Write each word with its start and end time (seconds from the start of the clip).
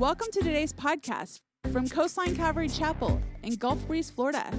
Welcome 0.00 0.28
to 0.32 0.40
today's 0.40 0.72
podcast 0.72 1.40
from 1.72 1.86
Coastline 1.86 2.34
Calvary 2.34 2.70
Chapel 2.70 3.20
in 3.42 3.56
Gulf 3.56 3.86
Breeze, 3.86 4.08
Florida. 4.08 4.50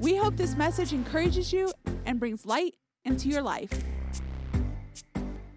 We 0.00 0.16
hope 0.16 0.38
this 0.38 0.56
message 0.56 0.94
encourages 0.94 1.52
you 1.52 1.70
and 2.06 2.18
brings 2.18 2.46
light 2.46 2.74
into 3.04 3.28
your 3.28 3.42
life. 3.42 3.70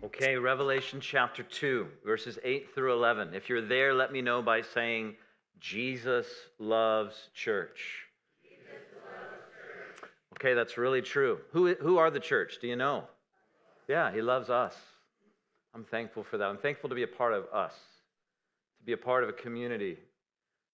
Okay, 0.03 0.35
Revelation 0.35 0.99
chapter 0.99 1.43
2, 1.43 1.87
verses 2.05 2.39
8 2.43 2.75
through 2.75 2.91
11. 2.91 3.33
If 3.33 3.47
you're 3.47 3.65
there, 3.65 3.93
let 3.93 4.11
me 4.11 4.21
know 4.21 4.41
by 4.41 4.63
saying, 4.63 5.15
Jesus 5.61 6.27
loves 6.59 7.29
church. 7.33 8.01
Okay, 10.33 10.53
that's 10.53 10.77
really 10.77 11.01
true. 11.01 11.39
Who, 11.53 11.73
who 11.75 11.97
are 11.99 12.11
the 12.11 12.19
church? 12.19 12.57
Do 12.59 12.67
you 12.67 12.75
know? 12.75 13.05
Yeah, 13.87 14.11
he 14.11 14.21
loves 14.21 14.49
us. 14.49 14.75
I'm 15.73 15.85
thankful 15.85 16.25
for 16.25 16.37
that. 16.37 16.49
I'm 16.49 16.57
thankful 16.57 16.89
to 16.89 16.95
be 16.95 17.03
a 17.03 17.07
part 17.07 17.31
of 17.31 17.45
us, 17.53 17.75
to 18.81 18.85
be 18.85 18.93
a 18.93 18.97
part 18.97 19.23
of 19.23 19.29
a 19.29 19.33
community 19.33 19.97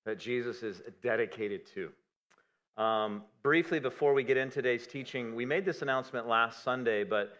that 0.05 0.17
Jesus 0.17 0.63
is 0.63 0.81
dedicated 1.03 1.61
to. 1.73 2.81
Um, 2.81 3.23
briefly, 3.43 3.79
before 3.79 4.13
we 4.13 4.23
get 4.23 4.37
into 4.37 4.55
today's 4.55 4.87
teaching, 4.87 5.35
we 5.35 5.45
made 5.45 5.65
this 5.65 5.81
announcement 5.81 6.27
last 6.27 6.63
Sunday, 6.63 7.03
but 7.03 7.33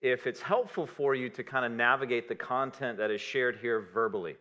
if 0.00 0.26
it's 0.26 0.40
helpful 0.40 0.86
for 0.86 1.14
you 1.14 1.28
to 1.28 1.42
kind 1.42 1.66
of 1.66 1.72
navigate 1.72 2.28
the 2.28 2.34
content 2.34 2.96
that 2.98 3.10
is 3.10 3.20
shared 3.20 3.56
here 3.56 3.88
verbally, 3.92 4.36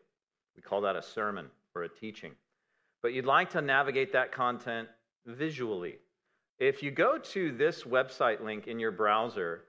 we 0.56 0.62
call 0.62 0.80
that 0.82 0.96
a 0.96 1.02
sermon 1.02 1.48
or 1.76 1.84
a 1.84 1.90
teaching. 1.90 2.31
But 3.02 3.14
you'd 3.14 3.26
like 3.26 3.50
to 3.52 3.62
navigate 3.62 4.14
that 4.14 4.31
content 4.31 4.88
visually. 5.26 5.95
If 6.59 6.81
you 6.81 6.92
go 6.92 7.18
to 7.18 7.52
this 7.52 7.84
website 7.84 8.42
link 8.42 8.68
in 8.68 8.80
your 8.80 8.92
browser, 8.92 9.64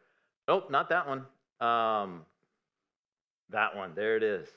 oh, 0.46 0.64
not 0.70 0.88
that 0.90 1.08
one. 1.08 1.24
Um, 1.60 2.22
that 3.50 3.74
one, 3.74 3.94
there 3.94 4.16
it 4.16 4.22
is. 4.22 4.48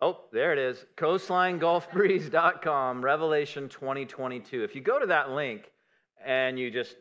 Oh, 0.00 0.24
there 0.30 0.52
it 0.52 0.58
is. 0.58 0.84
CoastlineGulfBreeze.com, 0.98 3.02
Revelation 3.02 3.70
2022. 3.70 4.62
If 4.62 4.74
you 4.74 4.82
go 4.82 4.98
to 4.98 5.06
that 5.06 5.30
link 5.30 5.72
and 6.24 6.58
you 6.58 6.70
just 6.70 6.96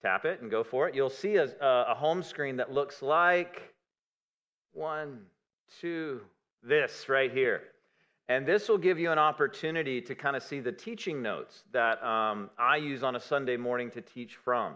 tap 0.00 0.24
it 0.24 0.40
and 0.40 0.48
go 0.50 0.62
for 0.62 0.88
it, 0.88 0.94
you'll 0.94 1.10
see 1.10 1.34
a, 1.36 1.48
a 1.60 1.94
home 1.94 2.22
screen 2.22 2.56
that 2.56 2.72
looks 2.72 3.02
like 3.02 3.74
one, 4.72 5.18
two, 5.80 6.20
this 6.62 7.08
right 7.08 7.32
here. 7.32 7.62
And 8.28 8.46
this 8.46 8.68
will 8.68 8.78
give 8.78 9.00
you 9.00 9.10
an 9.10 9.18
opportunity 9.18 10.00
to 10.02 10.14
kind 10.14 10.36
of 10.36 10.42
see 10.42 10.60
the 10.60 10.70
teaching 10.70 11.20
notes 11.22 11.64
that 11.72 12.00
um, 12.04 12.50
I 12.58 12.76
use 12.76 13.02
on 13.02 13.16
a 13.16 13.20
Sunday 13.20 13.56
morning 13.56 13.90
to 13.90 14.00
teach 14.00 14.36
from. 14.36 14.74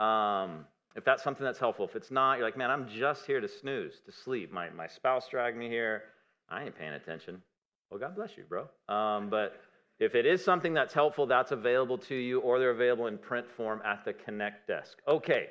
Um, 0.00 0.64
if 0.96 1.04
that's 1.04 1.22
something 1.22 1.44
that's 1.44 1.60
helpful. 1.60 1.84
If 1.84 1.94
it's 1.94 2.10
not, 2.10 2.38
you're 2.38 2.46
like, 2.46 2.56
man, 2.56 2.72
I'm 2.72 2.88
just 2.88 3.26
here 3.26 3.40
to 3.40 3.48
snooze, 3.48 4.00
to 4.06 4.12
sleep. 4.12 4.52
My, 4.52 4.70
my 4.70 4.88
spouse 4.88 5.28
dragged 5.28 5.56
me 5.56 5.68
here. 5.68 6.02
I 6.48 6.64
ain't 6.64 6.78
paying 6.78 6.92
attention. 6.92 7.42
Well, 7.90 8.00
God 8.00 8.14
bless 8.16 8.36
you, 8.36 8.44
bro. 8.48 8.68
Um, 8.88 9.28
but 9.30 9.60
if 9.98 10.14
it 10.14 10.26
is 10.26 10.44
something 10.44 10.74
that's 10.74 10.92
helpful, 10.92 11.26
that's 11.26 11.52
available 11.52 11.98
to 11.98 12.14
you, 12.14 12.40
or 12.40 12.58
they're 12.58 12.70
available 12.70 13.06
in 13.06 13.18
print 13.18 13.46
form 13.56 13.80
at 13.84 14.04
the 14.04 14.12
Connect 14.12 14.66
desk. 14.66 14.98
Okay, 15.08 15.48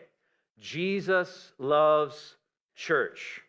Jesus 0.59 1.53
loves 1.57 2.35
church. 2.75 3.41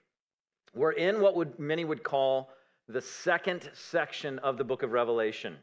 We're 0.75 0.92
in 0.92 1.20
what 1.20 1.36
would, 1.36 1.58
many 1.58 1.84
would 1.84 2.03
call 2.03 2.50
the 2.88 3.00
second 3.00 3.69
section 3.75 4.38
of 4.41 4.58
the 4.58 4.64
book 4.64 4.83
of 4.83 4.92
Revelation. 4.92 5.56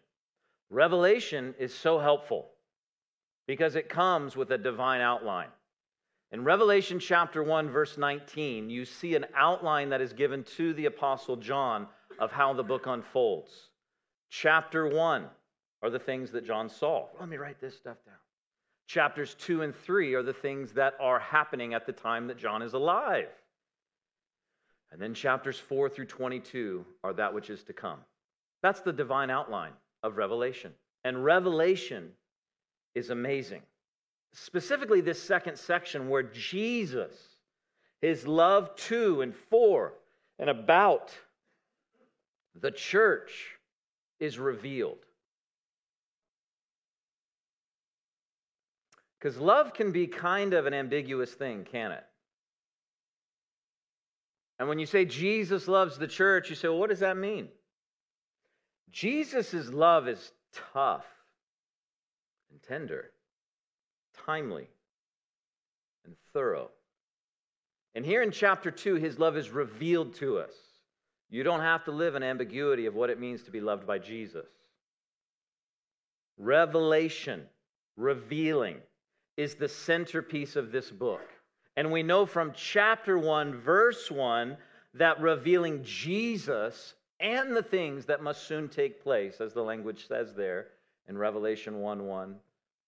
Revelation 0.70 1.54
is 1.60 1.74
so 1.74 2.00
helpful 2.00 2.50
because 3.48 3.76
it 3.76 3.90
comes 3.90 4.36
with 4.36 4.52
a 4.52 4.58
divine 4.58 5.02
outline. 5.02 5.50
In 6.34 6.44
Revelation 6.44 6.98
chapter 6.98 7.44
1, 7.44 7.70
verse 7.70 7.96
19, 7.96 8.68
you 8.68 8.86
see 8.86 9.16
an 9.16 9.28
outline 9.36 9.90
that 9.90 10.02
is 10.02 10.14
given 10.14 10.44
to 10.58 10.74
the 10.74 10.88
Apostle 10.88 11.36
John 11.36 11.88
of 12.18 12.32
how 12.32 12.54
the 12.54 12.64
book 12.64 12.88
unfolds. 12.88 13.52
Chapter 14.32 14.88
1 14.88 15.28
are 15.84 15.90
the 15.92 16.00
things 16.00 16.32
that 16.32 16.44
John 16.44 16.70
saw. 16.70 17.06
Let 17.20 17.30
me 17.30 17.38
write 17.38 17.62
this 17.62 17.78
stuff 17.78 17.98
down. 18.04 18.16
Chapters 18.88 19.36
2 19.36 19.62
and 19.62 19.76
3 19.76 20.16
are 20.16 20.24
the 20.24 20.34
things 20.34 20.72
that 20.72 20.96
are 21.00 21.20
happening 21.20 21.76
at 21.76 21.86
the 21.86 21.94
time 21.94 22.26
that 22.26 22.40
John 22.40 22.64
is 22.64 22.74
alive. 22.74 23.30
And 24.92 25.00
then 25.00 25.14
chapters 25.14 25.60
4 25.60 25.88
through 25.88 26.08
22 26.08 26.84
are 27.04 27.14
that 27.14 27.36
which 27.36 27.52
is 27.52 27.64
to 27.66 27.74
come. 27.74 28.00
That's 28.64 28.82
the 28.82 28.92
divine 28.92 29.30
outline 29.30 29.74
of 30.02 30.18
Revelation. 30.18 30.74
And 31.04 31.24
Revelation 31.24 32.10
is 32.96 33.12
amazing 33.12 33.62
specifically 34.34 35.02
this 35.02 35.22
second 35.22 35.58
section 35.58 36.10
where 36.10 36.24
Jesus, 36.24 37.14
his 38.02 38.28
love 38.28 38.76
to 38.76 39.22
and 39.22 39.34
for 39.36 39.94
and 40.40 40.50
about 40.50 41.12
the 42.60 42.72
church 42.72 43.32
is 44.20 44.40
revealed. 44.40 44.98
Because 49.20 49.38
love 49.38 49.74
can 49.74 49.92
be 49.92 50.08
kind 50.08 50.54
of 50.54 50.66
an 50.66 50.74
ambiguous 50.74 51.32
thing, 51.32 51.66
can 51.72 51.92
it? 51.92 52.04
And 54.60 54.68
when 54.68 54.80
you 54.80 54.86
say 54.86 55.06
Jesus 55.06 55.68
loves 55.68 55.98
the 55.98 56.08
church, 56.08 56.50
you 56.50 56.56
say, 56.56 56.68
well, 56.68 56.80
what 56.80 56.90
does 56.90 57.00
that 57.00 57.18
mean? 57.18 57.48
Jesus' 58.92 59.70
love 59.70 60.08
is 60.08 60.32
tough 60.74 61.06
and 62.52 62.62
tender 62.62 63.12
timely, 64.26 64.68
and 66.06 66.16
thorough. 66.34 66.70
And 67.96 68.06
here 68.06 68.22
in 68.22 68.32
chapter 68.32 68.72
2, 68.72 68.96
his 68.96 69.20
love 69.20 69.38
is 69.38 69.50
revealed 69.50 70.16
to 70.16 70.40
us. 70.40 70.54
You 71.30 71.44
don't 71.44 71.62
have 71.62 71.84
to 71.86 71.92
live 71.92 72.16
in 72.16 72.24
ambiguity 72.24 72.86
of 72.86 72.96
what 72.96 73.10
it 73.10 73.20
means 73.20 73.44
to 73.44 73.52
be 73.52 73.62
loved 73.62 73.88
by 73.88 74.00
Jesus. 74.00 74.48
Revelation, 76.38 77.44
revealing, 77.96 78.78
is 79.38 79.56
the 79.56 79.70
centerpiece 79.70 80.56
of 80.56 80.72
this 80.72 80.90
book. 80.90 81.22
And 81.76 81.92
we 81.92 82.04
know 82.04 82.26
from 82.26 82.54
chapter 82.56 83.18
1, 83.18 83.62
verse 83.62 84.12
1, 84.12 84.58
that 84.96 85.20
revealing 85.20 85.84
Jesus 85.84 86.94
and 87.20 87.56
the 87.56 87.64
things 87.64 88.06
that 88.06 88.22
must 88.22 88.48
soon 88.48 88.70
take 88.70 89.02
place, 89.02 89.42
as 89.42 89.54
the 89.54 89.64
language 89.64 90.08
says 90.08 90.34
there 90.36 90.68
in 91.08 91.18
Revelation 91.18 91.80
1 91.80 92.06
1, 92.06 92.36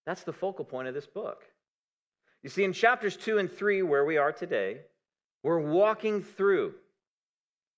that's 0.06 0.24
the 0.24 0.34
focal 0.34 0.66
point 0.66 0.88
of 0.88 0.94
this 0.94 1.08
book. 1.08 1.44
You 2.44 2.50
see, 2.50 2.64
in 2.64 2.74
chapters 2.74 3.18
2 3.18 3.40
and 3.40 3.52
3, 3.52 3.82
where 3.82 4.06
we 4.06 4.18
are 4.18 4.32
today, 4.32 4.82
we're 5.42 5.60
walking 5.60 6.22
through 6.22 6.74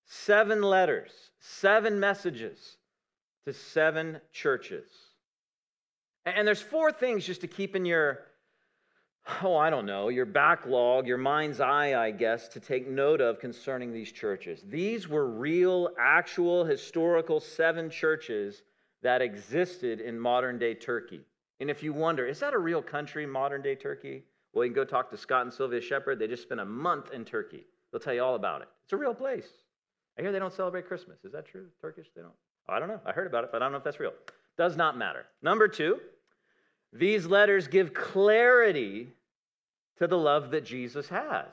seven 0.06 0.62
letters, 0.62 1.12
seven 1.40 2.00
messages 2.00 2.78
to 3.46 3.54
seven 3.54 4.20
churches. 4.34 4.90
And 6.26 6.46
there's 6.46 6.62
four 6.62 6.92
things 6.92 7.26
just 7.26 7.42
to 7.42 7.48
keep 7.48 7.76
in 7.76 7.86
your, 7.86 8.20
oh, 9.42 9.56
I 9.56 9.70
don't 9.70 9.86
know, 9.86 10.10
your 10.10 10.26
backlog, 10.26 11.08
your 11.08 11.18
mind's 11.18 11.62
eye, 11.62 11.96
I 11.96 12.12
guess, 12.12 12.50
to 12.50 12.60
take 12.60 12.90
note 12.90 13.22
of 13.22 13.40
concerning 13.40 13.94
these 13.94 14.12
churches. 14.12 14.62
These 14.68 15.08
were 15.08 15.30
real, 15.30 15.90
actual, 15.98 16.66
historical 16.66 17.40
seven 17.40 17.90
churches 17.90 18.64
that 19.02 19.22
existed 19.22 20.02
in 20.02 20.20
modern 20.20 20.60
day 20.60 20.74
Turkey. 20.74 21.22
And 21.60 21.70
if 21.70 21.82
you 21.82 21.94
wonder, 21.94 22.26
is 22.26 22.40
that 22.40 22.54
a 22.54 22.58
real 22.58 22.82
country, 22.82 23.26
modern 23.26 23.62
day 23.62 23.76
Turkey? 23.76 24.24
Well, 24.54 24.66
you 24.66 24.72
can 24.72 24.76
go 24.76 24.86
talk 24.86 25.10
to 25.12 25.18
Scott 25.18 25.44
and 25.44 25.54
Sylvia 25.54 25.82
Shepard. 25.82 26.20
They 26.20 26.28
just 26.28 26.44
spent 26.44 26.62
a 26.62 26.66
month 26.66 27.12
in 27.12 27.26
Turkey. 27.26 27.66
They'll 27.92 28.00
tell 28.00 28.14
you 28.14 28.24
all 28.24 28.36
about 28.36 28.62
it. 28.62 28.68
It's 28.84 28.94
a 28.94 28.98
real 28.98 29.14
place. 29.14 29.48
I 30.18 30.22
hear 30.22 30.32
they 30.32 30.40
don't 30.40 30.54
celebrate 30.54 30.88
Christmas. 30.88 31.24
Is 31.24 31.32
that 31.32 31.46
true? 31.46 31.68
Turkish? 31.82 32.08
They 32.16 32.22
don't? 32.22 32.34
Oh, 32.70 32.74
I 32.74 32.80
don't 32.80 32.88
know. 32.88 33.00
I 33.06 33.12
heard 33.12 33.28
about 33.28 33.44
it, 33.44 33.52
but 33.52 33.62
I 33.62 33.66
don't 33.66 33.72
know 33.72 33.78
if 33.78 33.84
that's 33.84 34.00
real. 34.00 34.14
Does 34.58 34.76
not 34.76 34.98
matter. 34.98 35.26
Number 35.42 35.68
two, 35.68 36.00
these 36.94 37.26
letters 37.26 37.68
give 37.68 37.94
clarity 37.94 39.10
to 39.98 40.08
the 40.08 40.18
love 40.18 40.52
that 40.52 40.66
Jesus 40.66 41.08
has. 41.10 41.46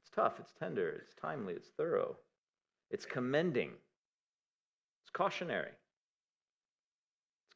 It's 0.00 0.10
tough, 0.14 0.34
it's 0.38 0.52
tender, 0.58 1.02
it's 1.04 1.14
timely, 1.20 1.54
it's 1.54 1.68
thorough, 1.76 2.16
it's 2.90 3.04
commending, 3.04 3.70
it's 5.02 5.10
cautionary 5.10 5.72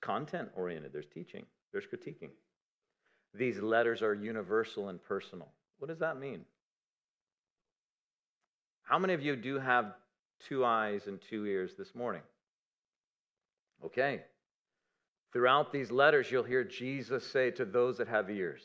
content 0.00 0.48
oriented, 0.56 0.92
there's 0.92 1.06
teaching, 1.12 1.44
there's 1.72 1.86
critiquing. 1.86 2.30
These 3.34 3.60
letters 3.60 4.02
are 4.02 4.14
universal 4.14 4.88
and 4.88 5.02
personal. 5.02 5.48
What 5.78 5.88
does 5.88 6.00
that 6.00 6.18
mean? 6.18 6.44
How 8.82 8.98
many 8.98 9.14
of 9.14 9.22
you 9.22 9.36
do 9.36 9.58
have 9.58 9.94
two 10.48 10.64
eyes 10.64 11.06
and 11.06 11.20
two 11.20 11.46
ears 11.46 11.72
this 11.78 11.94
morning? 11.94 12.22
Okay. 13.84 14.22
Throughout 15.32 15.72
these 15.72 15.92
letters, 15.92 16.30
you'll 16.30 16.42
hear 16.42 16.64
Jesus 16.64 17.24
say 17.24 17.52
to 17.52 17.64
those 17.64 17.98
that 17.98 18.08
have 18.08 18.28
ears, 18.30 18.62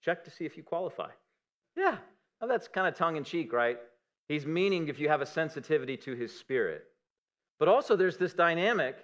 check 0.00 0.24
to 0.24 0.30
see 0.30 0.44
if 0.44 0.56
you 0.56 0.62
qualify. 0.62 1.08
Yeah, 1.76 1.96
well, 2.40 2.48
that's 2.48 2.68
kind 2.68 2.86
of 2.86 2.94
tongue 2.94 3.16
in 3.16 3.24
cheek, 3.24 3.52
right? 3.52 3.78
He's 4.28 4.46
meaning 4.46 4.88
if 4.88 5.00
you 5.00 5.08
have 5.08 5.20
a 5.20 5.26
sensitivity 5.26 5.96
to 5.98 6.14
his 6.14 6.32
spirit. 6.38 6.84
But 7.58 7.68
also, 7.68 7.96
there's 7.96 8.16
this 8.16 8.34
dynamic 8.34 8.96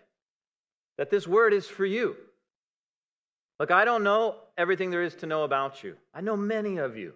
that 0.99 1.11
this 1.11 1.27
word 1.27 1.55
is 1.55 1.67
for 1.67 1.87
you. 1.87 2.17
Look, 3.59 3.71
I 3.71 3.85
don't 3.85 4.05
know 4.05 4.37
everything 4.57 4.91
there 4.91 5.03
is 5.03 5.15
to 5.17 5.27
know 5.27 5.45
about 5.45 5.83
you. 5.83 5.97
I 6.13 6.21
know 6.21 6.37
many 6.37 6.77
of 6.77 6.97
you. 6.97 7.15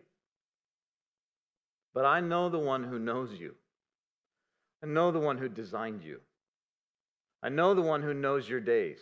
But 1.95 2.05
I 2.05 2.21
know 2.21 2.49
the 2.49 2.59
one 2.59 2.85
who 2.85 2.99
knows 2.99 3.33
you. 3.39 3.55
I 4.83 4.87
know 4.87 5.11
the 5.13 5.21
one 5.21 5.39
who 5.39 5.49
designed 5.49 6.03
you. 6.03 6.21
I 7.43 7.49
know 7.49 7.75
the 7.75 7.83
one 7.83 8.03
who 8.03 8.15
knows 8.15 8.49
your 8.49 8.61
days. 8.61 8.99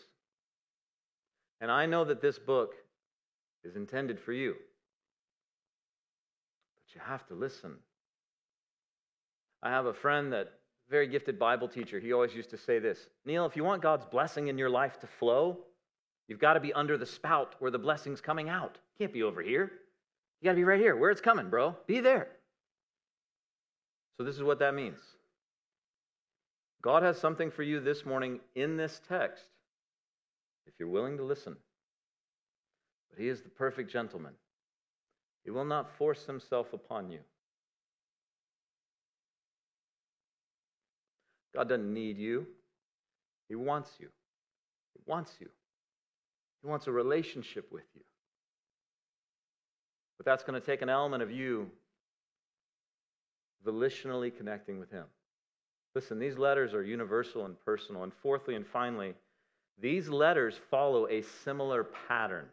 And 1.60 1.70
I 1.70 1.86
know 1.86 2.04
that 2.04 2.20
this 2.20 2.38
book 2.38 2.74
is 3.64 3.76
intended 3.76 4.18
for 4.18 4.32
you. 4.32 4.54
But 6.76 6.94
you 6.94 7.00
have 7.04 7.26
to 7.28 7.34
listen. 7.34 7.76
I 9.62 9.70
have 9.70 9.86
a 9.86 9.94
friend 9.94 10.32
that 10.32 10.52
very 10.90 11.06
gifted 11.06 11.38
Bible 11.38 11.68
teacher. 11.68 12.00
He 12.00 12.12
always 12.12 12.34
used 12.34 12.50
to 12.50 12.58
say 12.58 12.78
this 12.78 13.08
Neil, 13.24 13.46
if 13.46 13.56
you 13.56 13.64
want 13.64 13.82
God's 13.82 14.04
blessing 14.04 14.48
in 14.48 14.58
your 14.58 14.70
life 14.70 14.98
to 15.00 15.06
flow, 15.06 15.58
you've 16.28 16.40
got 16.40 16.54
to 16.54 16.60
be 16.60 16.72
under 16.72 16.98
the 16.98 17.06
spout 17.06 17.54
where 17.60 17.70
the 17.70 17.78
blessing's 17.78 18.20
coming 18.20 18.48
out. 18.48 18.78
Can't 18.98 19.12
be 19.12 19.22
over 19.22 19.40
here. 19.40 19.70
You 20.40 20.46
got 20.46 20.52
to 20.52 20.56
be 20.56 20.64
right 20.64 20.80
here 20.80 20.96
where 20.96 21.10
it's 21.10 21.20
coming, 21.20 21.48
bro. 21.48 21.76
Be 21.86 22.00
there. 22.00 22.28
So, 24.16 24.24
this 24.24 24.36
is 24.36 24.42
what 24.42 24.58
that 24.58 24.74
means. 24.74 24.98
God 26.82 27.02
has 27.02 27.18
something 27.18 27.50
for 27.50 27.62
you 27.62 27.80
this 27.80 28.04
morning 28.04 28.40
in 28.54 28.76
this 28.76 29.00
text 29.08 29.44
if 30.66 30.74
you're 30.78 30.88
willing 30.88 31.16
to 31.18 31.24
listen. 31.24 31.56
But 33.10 33.18
He 33.18 33.28
is 33.28 33.42
the 33.42 33.48
perfect 33.48 33.90
gentleman, 33.90 34.32
He 35.44 35.50
will 35.50 35.64
not 35.64 35.96
force 35.96 36.26
Himself 36.26 36.72
upon 36.72 37.10
you. 37.10 37.20
God 41.54 41.68
doesn't 41.68 41.92
need 41.92 42.18
you, 42.18 42.46
He 43.48 43.54
wants 43.54 43.90
you. 43.98 44.08
He 44.94 45.00
wants 45.06 45.32
you. 45.40 45.48
He 46.62 46.68
wants 46.68 46.86
a 46.86 46.92
relationship 46.92 47.70
with 47.72 47.84
you. 47.94 48.02
But 50.16 50.26
that's 50.26 50.44
going 50.44 50.60
to 50.60 50.64
take 50.64 50.82
an 50.82 50.90
element 50.90 51.22
of 51.22 51.30
you 51.30 51.70
volitionally 53.66 54.36
connecting 54.36 54.78
with 54.78 54.90
Him. 54.90 55.06
Listen, 55.94 56.18
these 56.18 56.38
letters 56.38 56.72
are 56.74 56.82
universal 56.82 57.46
and 57.46 57.56
personal. 57.64 58.04
And 58.04 58.12
fourthly 58.22 58.54
and 58.54 58.66
finally, 58.66 59.14
these 59.80 60.08
letters 60.08 60.54
follow 60.70 61.08
a 61.08 61.22
similar 61.44 61.84
pattern. 62.08 62.46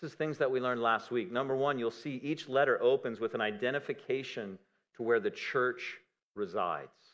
This 0.00 0.12
is 0.12 0.16
things 0.16 0.38
that 0.38 0.50
we 0.50 0.60
learned 0.60 0.80
last 0.80 1.10
week. 1.10 1.30
Number 1.30 1.54
one, 1.54 1.78
you'll 1.78 1.90
see 1.90 2.20
each 2.22 2.48
letter 2.48 2.80
opens 2.82 3.20
with 3.20 3.34
an 3.34 3.40
identification 3.40 4.58
to 4.96 5.02
where 5.02 5.20
the 5.20 5.30
church 5.30 5.98
resides. 6.34 7.09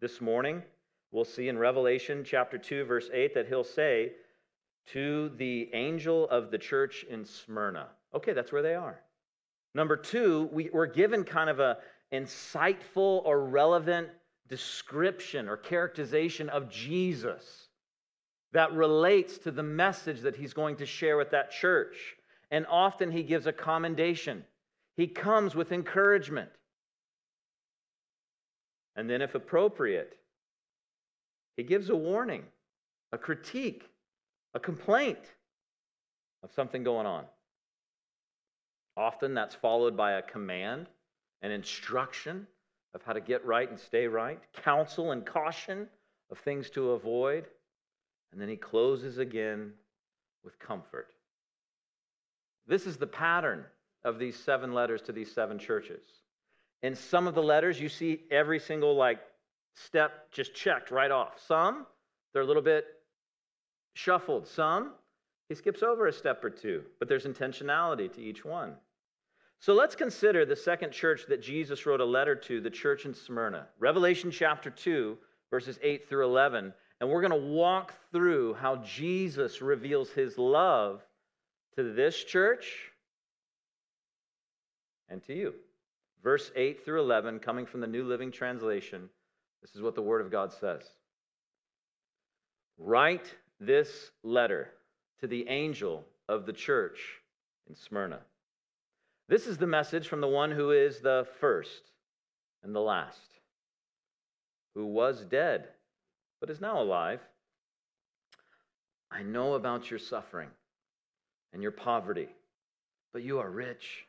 This 0.00 0.20
morning, 0.20 0.62
we'll 1.10 1.24
see 1.24 1.48
in 1.48 1.58
Revelation 1.58 2.22
chapter 2.24 2.56
2, 2.56 2.84
verse 2.84 3.10
8, 3.12 3.34
that 3.34 3.48
he'll 3.48 3.64
say, 3.64 4.12
To 4.92 5.30
the 5.30 5.70
angel 5.72 6.28
of 6.28 6.52
the 6.52 6.58
church 6.58 7.04
in 7.10 7.24
Smyrna. 7.24 7.88
Okay, 8.14 8.32
that's 8.32 8.52
where 8.52 8.62
they 8.62 8.76
are. 8.76 9.00
Number 9.74 9.96
two, 9.96 10.48
we, 10.52 10.70
we're 10.72 10.86
given 10.86 11.24
kind 11.24 11.50
of 11.50 11.58
a 11.58 11.78
insightful 12.12 13.24
or 13.24 13.44
relevant 13.44 14.08
description 14.48 15.48
or 15.48 15.56
characterization 15.56 16.48
of 16.48 16.70
Jesus 16.70 17.68
that 18.52 18.72
relates 18.72 19.36
to 19.38 19.50
the 19.50 19.64
message 19.64 20.20
that 20.20 20.36
he's 20.36 20.54
going 20.54 20.76
to 20.76 20.86
share 20.86 21.16
with 21.16 21.30
that 21.32 21.50
church. 21.50 22.14
And 22.52 22.66
often 22.70 23.10
he 23.10 23.24
gives 23.24 23.46
a 23.46 23.52
commendation, 23.52 24.44
he 24.96 25.08
comes 25.08 25.56
with 25.56 25.72
encouragement. 25.72 26.50
And 28.98 29.08
then, 29.08 29.22
if 29.22 29.36
appropriate, 29.36 30.18
he 31.56 31.62
gives 31.62 31.88
a 31.88 31.94
warning, 31.94 32.42
a 33.12 33.16
critique, 33.16 33.88
a 34.54 34.58
complaint 34.58 35.20
of 36.42 36.50
something 36.52 36.82
going 36.82 37.06
on. 37.06 37.24
Often 38.96 39.34
that's 39.34 39.54
followed 39.54 39.96
by 39.96 40.14
a 40.14 40.22
command, 40.22 40.88
an 41.42 41.52
instruction 41.52 42.48
of 42.92 43.02
how 43.04 43.12
to 43.12 43.20
get 43.20 43.46
right 43.46 43.70
and 43.70 43.78
stay 43.78 44.08
right, 44.08 44.40
counsel 44.64 45.12
and 45.12 45.24
caution 45.24 45.86
of 46.32 46.38
things 46.38 46.68
to 46.70 46.90
avoid. 46.90 47.46
And 48.32 48.40
then 48.40 48.48
he 48.48 48.56
closes 48.56 49.18
again 49.18 49.74
with 50.42 50.58
comfort. 50.58 51.12
This 52.66 52.84
is 52.84 52.96
the 52.96 53.06
pattern 53.06 53.64
of 54.02 54.18
these 54.18 54.34
seven 54.34 54.72
letters 54.72 55.02
to 55.02 55.12
these 55.12 55.30
seven 55.30 55.56
churches. 55.56 56.02
In 56.82 56.94
some 56.94 57.26
of 57.26 57.34
the 57.34 57.42
letters, 57.42 57.80
you 57.80 57.88
see 57.88 58.20
every 58.30 58.60
single 58.60 58.94
like 58.94 59.20
step 59.74 60.30
just 60.30 60.54
checked 60.54 60.90
right 60.90 61.10
off. 61.10 61.40
Some, 61.46 61.86
they're 62.32 62.42
a 62.42 62.46
little 62.46 62.62
bit 62.62 62.84
shuffled. 63.94 64.46
Some, 64.46 64.92
he 65.48 65.54
skips 65.54 65.82
over 65.82 66.06
a 66.06 66.12
step 66.12 66.44
or 66.44 66.50
two, 66.50 66.84
but 66.98 67.08
there's 67.08 67.24
intentionality 67.24 68.12
to 68.12 68.20
each 68.20 68.44
one. 68.44 68.74
So 69.60 69.74
let's 69.74 69.96
consider 69.96 70.44
the 70.44 70.54
second 70.54 70.92
church 70.92 71.22
that 71.28 71.42
Jesus 71.42 71.84
wrote 71.84 72.00
a 72.00 72.04
letter 72.04 72.36
to, 72.36 72.60
the 72.60 72.70
church 72.70 73.06
in 73.06 73.14
Smyrna. 73.14 73.66
Revelation 73.80 74.30
chapter 74.30 74.70
2, 74.70 75.18
verses 75.50 75.78
8 75.82 76.08
through 76.08 76.26
11. 76.26 76.72
And 77.00 77.10
we're 77.10 77.22
going 77.22 77.40
to 77.40 77.48
walk 77.48 77.92
through 78.12 78.54
how 78.54 78.76
Jesus 78.76 79.60
reveals 79.60 80.10
his 80.10 80.38
love 80.38 81.02
to 81.76 81.92
this 81.94 82.22
church 82.22 82.92
and 85.08 85.24
to 85.24 85.34
you. 85.34 85.54
Verse 86.22 86.50
8 86.56 86.84
through 86.84 87.00
11, 87.00 87.38
coming 87.38 87.66
from 87.66 87.80
the 87.80 87.86
New 87.86 88.04
Living 88.04 88.32
Translation, 88.32 89.08
this 89.62 89.74
is 89.74 89.82
what 89.82 89.94
the 89.94 90.02
Word 90.02 90.20
of 90.20 90.30
God 90.30 90.52
says 90.52 90.82
Write 92.78 93.34
this 93.60 94.10
letter 94.22 94.70
to 95.20 95.26
the 95.26 95.48
angel 95.48 96.04
of 96.28 96.46
the 96.46 96.52
church 96.52 96.98
in 97.68 97.74
Smyrna. 97.74 98.20
This 99.28 99.46
is 99.46 99.58
the 99.58 99.66
message 99.66 100.08
from 100.08 100.20
the 100.20 100.28
one 100.28 100.50
who 100.50 100.70
is 100.70 101.00
the 101.00 101.26
first 101.40 101.82
and 102.62 102.74
the 102.74 102.80
last, 102.80 103.40
who 104.74 104.86
was 104.86 105.24
dead, 105.24 105.68
but 106.40 106.50
is 106.50 106.60
now 106.60 106.80
alive. 106.80 107.20
I 109.10 109.22
know 109.22 109.54
about 109.54 109.90
your 109.90 109.98
suffering 109.98 110.50
and 111.52 111.62
your 111.62 111.72
poverty, 111.72 112.28
but 113.12 113.22
you 113.22 113.38
are 113.38 113.50
rich. 113.50 114.04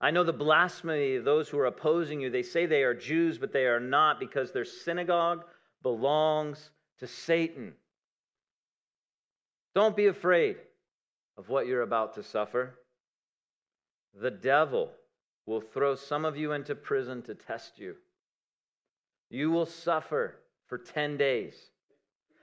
I 0.00 0.10
know 0.10 0.24
the 0.24 0.32
blasphemy 0.32 1.16
of 1.16 1.24
those 1.24 1.48
who 1.48 1.58
are 1.58 1.66
opposing 1.66 2.20
you. 2.20 2.30
They 2.30 2.42
say 2.42 2.64
they 2.64 2.84
are 2.84 2.94
Jews, 2.94 3.36
but 3.36 3.52
they 3.52 3.66
are 3.66 3.80
not 3.80 4.18
because 4.18 4.50
their 4.50 4.64
synagogue 4.64 5.44
belongs 5.82 6.70
to 7.00 7.06
Satan. 7.06 7.74
Don't 9.74 9.96
be 9.96 10.06
afraid 10.06 10.56
of 11.36 11.48
what 11.48 11.66
you're 11.66 11.82
about 11.82 12.14
to 12.14 12.22
suffer. 12.22 12.78
The 14.20 14.30
devil 14.30 14.90
will 15.46 15.60
throw 15.60 15.94
some 15.94 16.24
of 16.24 16.36
you 16.36 16.52
into 16.52 16.74
prison 16.74 17.22
to 17.22 17.34
test 17.34 17.78
you. 17.78 17.96
You 19.28 19.50
will 19.50 19.66
suffer 19.66 20.36
for 20.66 20.78
10 20.78 21.16
days. 21.18 21.54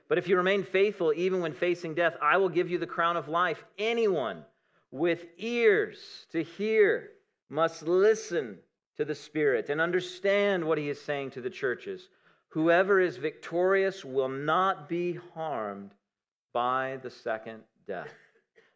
But 0.07 0.17
if 0.17 0.27
you 0.27 0.37
remain 0.37 0.63
faithful, 0.63 1.11
even 1.15 1.41
when 1.41 1.53
facing 1.53 1.95
death, 1.95 2.15
I 2.21 2.37
will 2.37 2.49
give 2.49 2.69
you 2.69 2.77
the 2.77 2.87
crown 2.87 3.17
of 3.17 3.27
life. 3.27 3.63
Anyone 3.77 4.43
with 4.91 5.25
ears 5.37 6.27
to 6.31 6.43
hear 6.43 7.09
must 7.49 7.83
listen 7.83 8.57
to 8.97 9.05
the 9.05 9.15
Spirit 9.15 9.69
and 9.69 9.79
understand 9.79 10.63
what 10.65 10.77
he 10.77 10.89
is 10.89 11.01
saying 11.01 11.31
to 11.31 11.41
the 11.41 11.49
churches. 11.49 12.09
Whoever 12.49 12.99
is 12.99 13.17
victorious 13.17 14.03
will 14.03 14.29
not 14.29 14.89
be 14.89 15.19
harmed 15.33 15.91
by 16.53 16.97
the 17.03 17.09
second 17.09 17.61
death. 17.85 18.13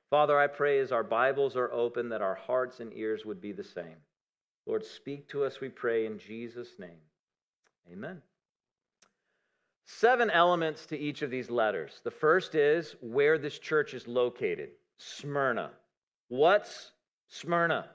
Father, 0.09 0.37
I 0.37 0.47
pray 0.47 0.79
as 0.79 0.91
our 0.91 1.03
Bibles 1.03 1.55
are 1.55 1.71
open 1.71 2.09
that 2.09 2.21
our 2.21 2.35
hearts 2.35 2.79
and 2.79 2.93
ears 2.93 3.25
would 3.25 3.41
be 3.41 3.53
the 3.53 3.63
same. 3.63 3.95
Lord, 4.65 4.85
speak 4.85 5.27
to 5.29 5.43
us, 5.43 5.59
we 5.59 5.69
pray, 5.69 6.05
in 6.05 6.19
Jesus' 6.19 6.77
name. 6.77 6.99
Amen. 7.91 8.21
Seven 9.85 10.29
elements 10.29 10.85
to 10.87 10.97
each 10.97 11.21
of 11.21 11.31
these 11.31 11.49
letters. 11.49 12.01
The 12.03 12.11
first 12.11 12.55
is 12.55 12.95
where 13.01 13.37
this 13.37 13.57
church 13.57 13.93
is 13.93 14.07
located 14.07 14.69
Smyrna. 14.97 15.71
What's 16.27 16.91
Smyrna? 17.27 17.89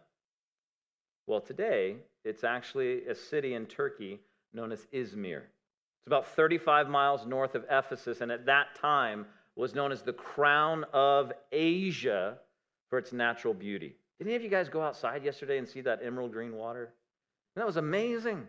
Well, 1.26 1.40
today, 1.40 1.96
it's 2.24 2.44
actually 2.44 3.06
a 3.06 3.14
city 3.14 3.54
in 3.54 3.66
Turkey 3.66 4.20
known 4.52 4.70
as 4.70 4.86
Izmir. 4.92 5.38
It's 5.38 6.06
about 6.06 6.26
35 6.28 6.88
miles 6.88 7.26
north 7.26 7.54
of 7.54 7.64
Ephesus, 7.68 8.20
and 8.20 8.30
at 8.30 8.46
that 8.46 8.76
time, 8.80 9.26
was 9.56 9.74
known 9.74 9.90
as 9.90 10.02
the 10.02 10.12
crown 10.12 10.84
of 10.92 11.32
Asia 11.50 12.38
for 12.88 12.98
its 12.98 13.12
natural 13.12 13.54
beauty. 13.54 13.96
Did 14.18 14.28
any 14.28 14.36
of 14.36 14.42
you 14.42 14.48
guys 14.48 14.68
go 14.68 14.82
outside 14.82 15.24
yesterday 15.24 15.58
and 15.58 15.68
see 15.68 15.80
that 15.80 16.00
emerald 16.02 16.32
green 16.32 16.54
water? 16.54 16.92
that 17.56 17.66
was 17.66 17.78
amazing. 17.78 18.46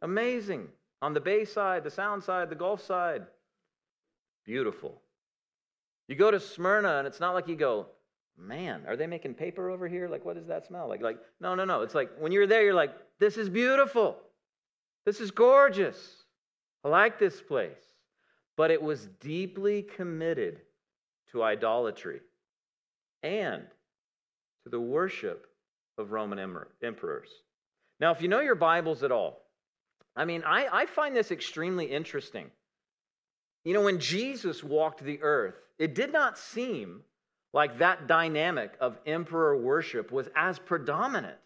Amazing. 0.00 0.68
On 1.02 1.12
the 1.12 1.20
bay 1.20 1.44
side, 1.44 1.84
the 1.84 1.90
sound 1.90 2.24
side, 2.24 2.48
the 2.48 2.56
Gulf 2.56 2.82
side. 2.82 3.26
Beautiful. 4.44 5.00
You 6.08 6.16
go 6.16 6.30
to 6.30 6.40
Smyrna, 6.40 6.98
and 6.98 7.06
it's 7.06 7.20
not 7.20 7.34
like 7.34 7.48
you 7.48 7.54
go, 7.54 7.86
man, 8.38 8.84
are 8.86 8.96
they 8.96 9.06
making 9.06 9.34
paper 9.34 9.70
over 9.70 9.88
here? 9.88 10.08
Like, 10.08 10.24
what 10.24 10.36
does 10.36 10.46
that 10.46 10.66
smell 10.66 10.88
like? 10.88 11.02
Like, 11.02 11.18
no, 11.40 11.54
no, 11.54 11.64
no. 11.64 11.82
It's 11.82 11.94
like 11.94 12.10
when 12.18 12.32
you're 12.32 12.46
there, 12.46 12.62
you're 12.62 12.74
like, 12.74 12.94
this 13.18 13.36
is 13.36 13.48
beautiful. 13.48 14.16
This 15.04 15.20
is 15.20 15.30
gorgeous. 15.30 16.24
I 16.84 16.88
like 16.88 17.18
this 17.18 17.40
place 17.40 17.76
but 18.58 18.72
it 18.72 18.82
was 18.82 19.06
deeply 19.20 19.82
committed 19.82 20.60
to 21.30 21.44
idolatry 21.44 22.20
and 23.22 23.62
to 24.64 24.68
the 24.68 24.80
worship 24.80 25.46
of 25.96 26.10
Roman 26.10 26.40
emperors. 26.82 27.28
Now, 28.00 28.10
if 28.10 28.20
you 28.20 28.26
know 28.26 28.40
your 28.40 28.56
Bibles 28.56 29.04
at 29.04 29.12
all, 29.12 29.42
I 30.16 30.24
mean, 30.24 30.42
I, 30.44 30.66
I 30.72 30.86
find 30.86 31.14
this 31.14 31.30
extremely 31.30 31.86
interesting. 31.86 32.50
You 33.64 33.74
know, 33.74 33.82
when 33.82 34.00
Jesus 34.00 34.64
walked 34.64 35.04
the 35.04 35.22
earth, 35.22 35.54
it 35.78 35.94
did 35.94 36.12
not 36.12 36.36
seem 36.36 37.02
like 37.52 37.78
that 37.78 38.06
dynamic 38.06 38.72
of 38.80 38.98
emperor 39.06 39.56
worship 39.56 40.12
was 40.12 40.28
as 40.36 40.58
predominant 40.58 41.38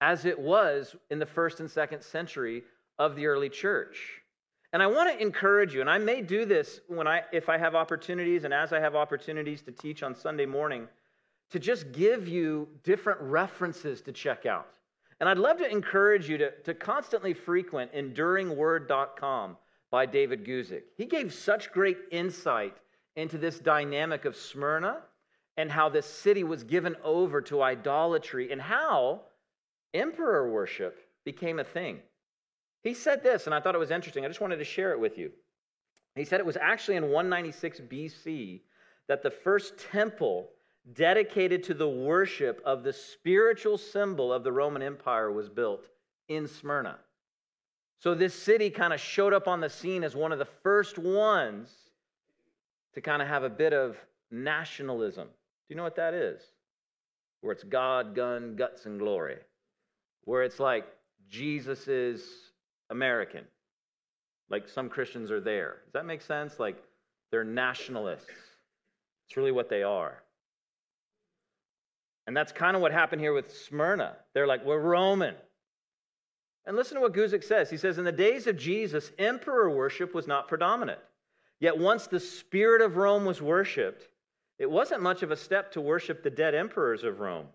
as 0.00 0.24
it 0.24 0.38
was 0.38 0.94
in 1.10 1.18
the 1.18 1.26
first 1.26 1.60
and 1.60 1.70
second 1.70 2.02
century 2.02 2.62
of 2.98 3.16
the 3.16 3.26
early 3.26 3.48
church. 3.48 4.22
And 4.72 4.82
I 4.82 4.86
want 4.86 5.10
to 5.10 5.22
encourage 5.22 5.74
you, 5.74 5.80
and 5.80 5.88
I 5.88 5.96
may 5.96 6.20
do 6.20 6.44
this 6.44 6.80
when 6.88 7.06
I 7.06 7.22
if 7.32 7.48
I 7.48 7.56
have 7.56 7.74
opportunities 7.74 8.44
and 8.44 8.52
as 8.52 8.72
I 8.72 8.80
have 8.80 8.94
opportunities 8.94 9.62
to 9.62 9.72
teach 9.72 10.02
on 10.02 10.14
Sunday 10.14 10.44
morning, 10.44 10.86
to 11.50 11.58
just 11.58 11.92
give 11.92 12.28
you 12.28 12.68
different 12.82 13.20
references 13.20 14.02
to 14.02 14.12
check 14.12 14.44
out. 14.44 14.74
And 15.20 15.28
I'd 15.28 15.38
love 15.38 15.58
to 15.58 15.70
encourage 15.70 16.28
you 16.28 16.36
to, 16.38 16.50
to 16.64 16.74
constantly 16.74 17.32
frequent 17.32 17.92
enduringword.com 17.94 19.56
by 19.90 20.04
David 20.04 20.44
Guzik. 20.44 20.82
He 20.96 21.06
gave 21.06 21.32
such 21.32 21.72
great 21.72 21.98
insight 22.10 22.76
into 23.14 23.38
this 23.38 23.58
dynamic 23.58 24.26
of 24.26 24.36
Smyrna 24.36 24.98
and 25.56 25.70
how 25.70 25.88
this 25.88 26.06
city 26.06 26.44
was 26.44 26.64
given 26.64 26.96
over 27.02 27.40
to 27.42 27.62
idolatry 27.62 28.52
and 28.52 28.60
how 28.60 29.22
emperor 29.94 30.50
worship 30.50 30.98
became 31.24 31.58
a 31.58 31.64
thing. 31.64 32.00
He 32.82 32.94
said 32.94 33.22
this, 33.22 33.46
and 33.46 33.54
I 33.54 33.60
thought 33.60 33.74
it 33.74 33.78
was 33.78 33.90
interesting. 33.90 34.24
I 34.24 34.28
just 34.28 34.40
wanted 34.40 34.58
to 34.58 34.64
share 34.64 34.92
it 34.92 35.00
with 35.00 35.18
you. 35.18 35.30
He 36.14 36.24
said 36.24 36.40
it 36.40 36.46
was 36.46 36.56
actually 36.56 36.96
in 36.96 37.04
196 37.04 37.80
BC 37.80 38.60
that 39.08 39.22
the 39.22 39.30
first 39.30 39.78
temple 39.78 40.50
dedicated 40.94 41.62
to 41.64 41.74
the 41.74 41.88
worship 41.88 42.60
of 42.64 42.82
the 42.82 42.92
spiritual 42.92 43.76
symbol 43.76 44.32
of 44.32 44.44
the 44.44 44.52
Roman 44.52 44.82
Empire 44.82 45.32
was 45.32 45.48
built 45.48 45.88
in 46.28 46.46
Smyrna. 46.46 46.98
So 47.98 48.14
this 48.14 48.34
city 48.34 48.70
kind 48.70 48.92
of 48.92 49.00
showed 49.00 49.32
up 49.32 49.48
on 49.48 49.60
the 49.60 49.70
scene 49.70 50.04
as 50.04 50.14
one 50.14 50.32
of 50.32 50.38
the 50.38 50.44
first 50.44 50.98
ones 50.98 51.70
to 52.94 53.00
kind 53.00 53.20
of 53.20 53.28
have 53.28 53.42
a 53.42 53.50
bit 53.50 53.72
of 53.72 53.96
nationalism. 54.30 55.28
Do 55.68 55.74
you 55.74 55.76
know 55.76 55.82
what 55.82 55.96
that 55.96 56.14
is? 56.14 56.40
Where 57.40 57.52
it's 57.52 57.64
God, 57.64 58.14
gun, 58.14 58.54
guts, 58.56 58.86
and 58.86 58.98
glory. 58.98 59.38
Where 60.24 60.42
it's 60.42 60.60
like 60.60 60.86
Jesus 61.28 61.88
is 61.88 62.22
American. 62.90 63.44
Like 64.48 64.68
some 64.68 64.88
Christians 64.88 65.30
are 65.30 65.40
there. 65.40 65.78
Does 65.86 65.92
that 65.94 66.06
make 66.06 66.22
sense? 66.22 66.58
Like 66.58 66.82
they're 67.30 67.44
nationalists. 67.44 68.30
It's 69.28 69.36
really 69.36 69.52
what 69.52 69.68
they 69.68 69.82
are. 69.82 70.22
And 72.26 72.36
that's 72.36 72.52
kind 72.52 72.76
of 72.76 72.82
what 72.82 72.92
happened 72.92 73.20
here 73.20 73.32
with 73.32 73.56
Smyrna. 73.56 74.16
They're 74.34 74.46
like, 74.46 74.64
we're 74.64 74.80
Roman. 74.80 75.34
And 76.66 76.76
listen 76.76 76.96
to 76.96 77.00
what 77.00 77.14
Guzik 77.14 77.44
says. 77.44 77.70
He 77.70 77.76
says, 77.76 77.98
In 77.98 78.04
the 78.04 78.12
days 78.12 78.46
of 78.48 78.56
Jesus, 78.56 79.12
emperor 79.18 79.70
worship 79.70 80.14
was 80.14 80.26
not 80.26 80.48
predominant. 80.48 80.98
Yet 81.60 81.78
once 81.78 82.06
the 82.06 82.20
spirit 82.20 82.82
of 82.82 82.96
Rome 82.96 83.24
was 83.24 83.40
worshiped, 83.40 84.08
it 84.58 84.70
wasn't 84.70 85.02
much 85.02 85.22
of 85.22 85.30
a 85.30 85.36
step 85.36 85.72
to 85.72 85.80
worship 85.80 86.22
the 86.22 86.30
dead 86.30 86.54
emperors 86.54 87.04
of 87.04 87.20
Rome. 87.20 87.46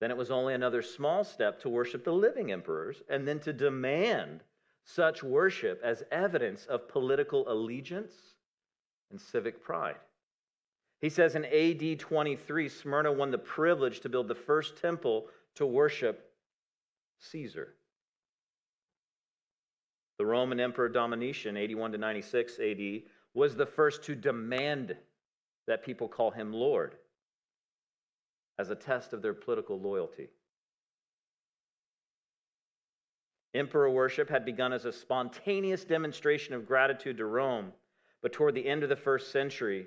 Then 0.00 0.10
it 0.10 0.16
was 0.16 0.30
only 0.30 0.54
another 0.54 0.82
small 0.82 1.24
step 1.24 1.60
to 1.62 1.68
worship 1.68 2.04
the 2.04 2.12
living 2.12 2.52
emperors, 2.52 3.02
and 3.08 3.26
then 3.26 3.40
to 3.40 3.52
demand 3.52 4.42
such 4.84 5.22
worship 5.22 5.80
as 5.82 6.04
evidence 6.12 6.66
of 6.66 6.88
political 6.88 7.50
allegiance 7.50 8.12
and 9.10 9.20
civic 9.20 9.62
pride. 9.62 9.96
He 11.00 11.08
says 11.08 11.34
in 11.34 11.44
AD 11.44 11.98
23, 11.98 12.68
Smyrna 12.68 13.12
won 13.12 13.30
the 13.30 13.38
privilege 13.38 14.00
to 14.00 14.08
build 14.08 14.28
the 14.28 14.34
first 14.34 14.80
temple 14.80 15.26
to 15.56 15.66
worship 15.66 16.32
Caesar. 17.18 17.74
The 20.18 20.26
Roman 20.26 20.60
Emperor 20.60 20.88
Domitian, 20.88 21.56
81 21.56 21.92
to 21.92 21.98
96 21.98 22.58
AD, 22.58 23.02
was 23.34 23.54
the 23.54 23.66
first 23.66 24.02
to 24.04 24.14
demand 24.14 24.96
that 25.66 25.84
people 25.84 26.08
call 26.08 26.30
him 26.30 26.52
Lord 26.52 26.94
as 28.58 28.70
a 28.70 28.74
test 28.74 29.12
of 29.12 29.22
their 29.22 29.34
political 29.34 29.78
loyalty. 29.78 30.28
Emperor 33.54 33.90
worship 33.90 34.28
had 34.28 34.44
begun 34.44 34.72
as 34.72 34.84
a 34.84 34.92
spontaneous 34.92 35.84
demonstration 35.84 36.54
of 36.54 36.66
gratitude 36.66 37.16
to 37.16 37.24
Rome, 37.24 37.72
but 38.22 38.32
toward 38.32 38.54
the 38.54 38.66
end 38.66 38.82
of 38.82 38.88
the 38.88 38.96
first 38.96 39.32
century, 39.32 39.86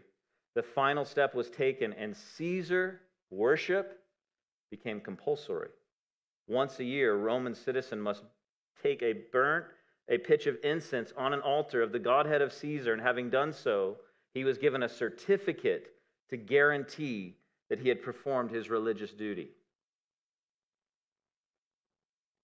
the 0.56 0.64
final 0.64 1.06
step 1.06 1.36
was 1.36 1.50
taken, 1.50 1.94
and 1.94 2.16
Caesar 2.16 3.02
worship 3.30 4.00
became 4.72 5.00
compulsory. 5.00 5.70
Once 6.48 6.80
a 6.80 6.84
year, 6.84 7.14
a 7.14 7.18
Roman 7.18 7.54
citizen 7.54 8.00
must 8.00 8.24
take 8.82 9.04
a 9.04 9.14
burnt 9.32 9.66
a 10.10 10.18
pitch 10.18 10.48
of 10.48 10.58
incense 10.64 11.14
on 11.16 11.34
an 11.34 11.40
altar 11.42 11.82
of 11.82 11.92
the 11.92 12.00
Godhead 12.00 12.42
of 12.42 12.52
Caesar, 12.52 12.94
and 12.94 13.02
having 13.02 13.30
done 13.30 13.54
so, 13.54 13.98
he 14.34 14.44
was 14.44 14.58
given 14.58 14.84
a 14.84 14.90
certificate 14.90 15.92
to 16.30 16.38
guarantee 16.38 17.36
that 17.70 17.80
he 17.80 17.90
had 17.90 18.02
performed 18.02 18.52
his 18.52 18.70
religious 18.70 19.12
duty. 19.12 19.50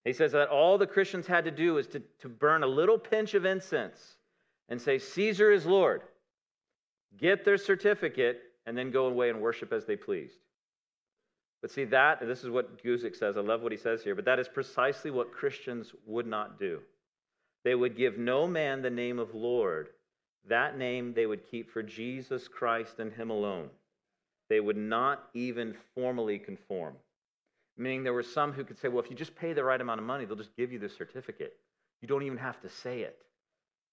He 0.04 0.14
says 0.14 0.34
that 0.34 0.50
all 0.50 0.78
the 0.78 0.88
Christians 0.88 1.26
had 1.26 1.46
to 1.46 1.52
do 1.52 1.74
was 1.74 1.88
to, 1.88 2.02
to 2.20 2.30
burn 2.30 2.64
a 2.64 2.68
little 2.68 3.00
pinch 3.00 3.34
of 3.34 3.46
incense 3.46 4.18
and 4.70 4.80
say, 4.80 5.00
Caesar 5.00 5.52
is 5.52 5.66
Lord, 5.66 6.02
get 7.18 7.44
their 7.44 7.58
certificate, 7.58 8.42
and 8.68 8.78
then 8.78 8.92
go 8.92 9.08
away 9.08 9.30
and 9.30 9.42
worship 9.42 9.74
as 9.74 9.86
they 9.86 9.96
pleased. 9.96 10.38
But 11.62 11.72
see, 11.72 11.86
that, 11.86 12.20
this 12.22 12.44
is 12.44 12.50
what 12.52 12.84
Guzik 12.84 13.16
says. 13.16 13.38
I 13.38 13.42
love 13.42 13.62
what 13.62 13.72
he 13.72 13.78
says 13.78 14.04
here, 14.04 14.14
but 14.14 14.26
that 14.26 14.40
is 14.40 14.48
precisely 14.48 15.10
what 15.10 15.32
Christians 15.32 15.92
would 16.06 16.28
not 16.28 16.60
do. 16.60 16.82
They 17.64 17.74
would 17.74 17.98
give 17.98 18.20
no 18.20 18.46
man 18.48 18.84
the 18.84 18.92
name 18.92 19.18
of 19.18 19.34
Lord. 19.34 19.90
That 20.48 20.78
name 20.78 21.14
they 21.14 21.26
would 21.26 21.50
keep 21.50 21.72
for 21.72 21.82
Jesus 21.84 22.48
Christ 22.48 23.00
and 23.00 23.12
Him 23.12 23.30
alone. 23.30 23.70
They 24.50 24.60
would 24.60 24.78
not 24.78 25.30
even 25.34 25.76
formally 25.96 26.38
conform. 26.38 26.96
Meaning 27.78 28.04
there 28.04 28.14
were 28.14 28.24
some 28.24 28.54
who 28.54 28.64
could 28.64 28.78
say, 28.78 28.88
well, 28.88 29.04
if 29.04 29.10
you 29.10 29.16
just 29.16 29.36
pay 29.36 29.54
the 29.54 29.64
right 29.64 29.82
amount 29.82 30.00
of 30.00 30.06
money, 30.06 30.26
they'll 30.26 30.36
just 30.36 30.56
give 30.56 30.72
you 30.72 30.80
the 30.80 30.88
certificate. 30.90 31.58
You 32.02 32.08
don't 32.08 32.24
even 32.24 32.38
have 32.38 32.62
to 32.62 32.70
say 32.70 33.02
it, 33.02 33.18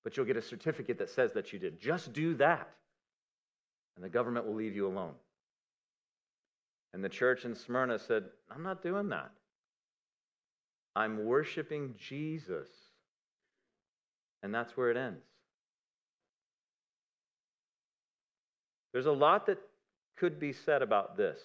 but 0.05 0.17
you'll 0.17 0.27
get 0.27 0.37
a 0.37 0.43
certificate 0.43 0.99
that 0.99 1.11
says 1.11 1.33
that 1.33 1.53
you 1.53 1.59
did. 1.59 1.81
Just 1.81 2.13
do 2.13 2.35
that, 2.35 2.69
and 3.97 4.05
the 4.05 4.11
government 4.11 4.47
will 4.47 4.55
leave 4.55 4.77
you 4.77 4.87
alone. 4.87 5.15
And 6.93 7.03
the 7.03 7.09
church 7.09 7.45
in 7.45 7.55
Smyrna 7.55 7.99
said, 7.99 8.25
I'm 8.51 8.63
not 8.63 8.83
doing 8.83 9.09
that. 9.09 9.31
I'm 10.95 11.25
worshiping 11.25 11.95
Jesus 11.97 12.69
and 14.43 14.55
that's 14.55 14.77
where 14.77 14.91
it 14.91 14.97
ends. 14.97 15.25
There's 18.93 19.07
a 19.07 19.13
lot 19.13 19.47
that 19.47 19.59
could 20.17 20.39
be 20.39 20.53
said 20.53 20.83
about 20.83 21.17
this 21.17 21.39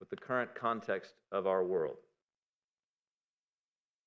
with 0.00 0.10
the 0.10 0.16
current 0.16 0.54
context 0.54 1.12
of 1.32 1.46
our 1.46 1.64
world. 1.64 1.96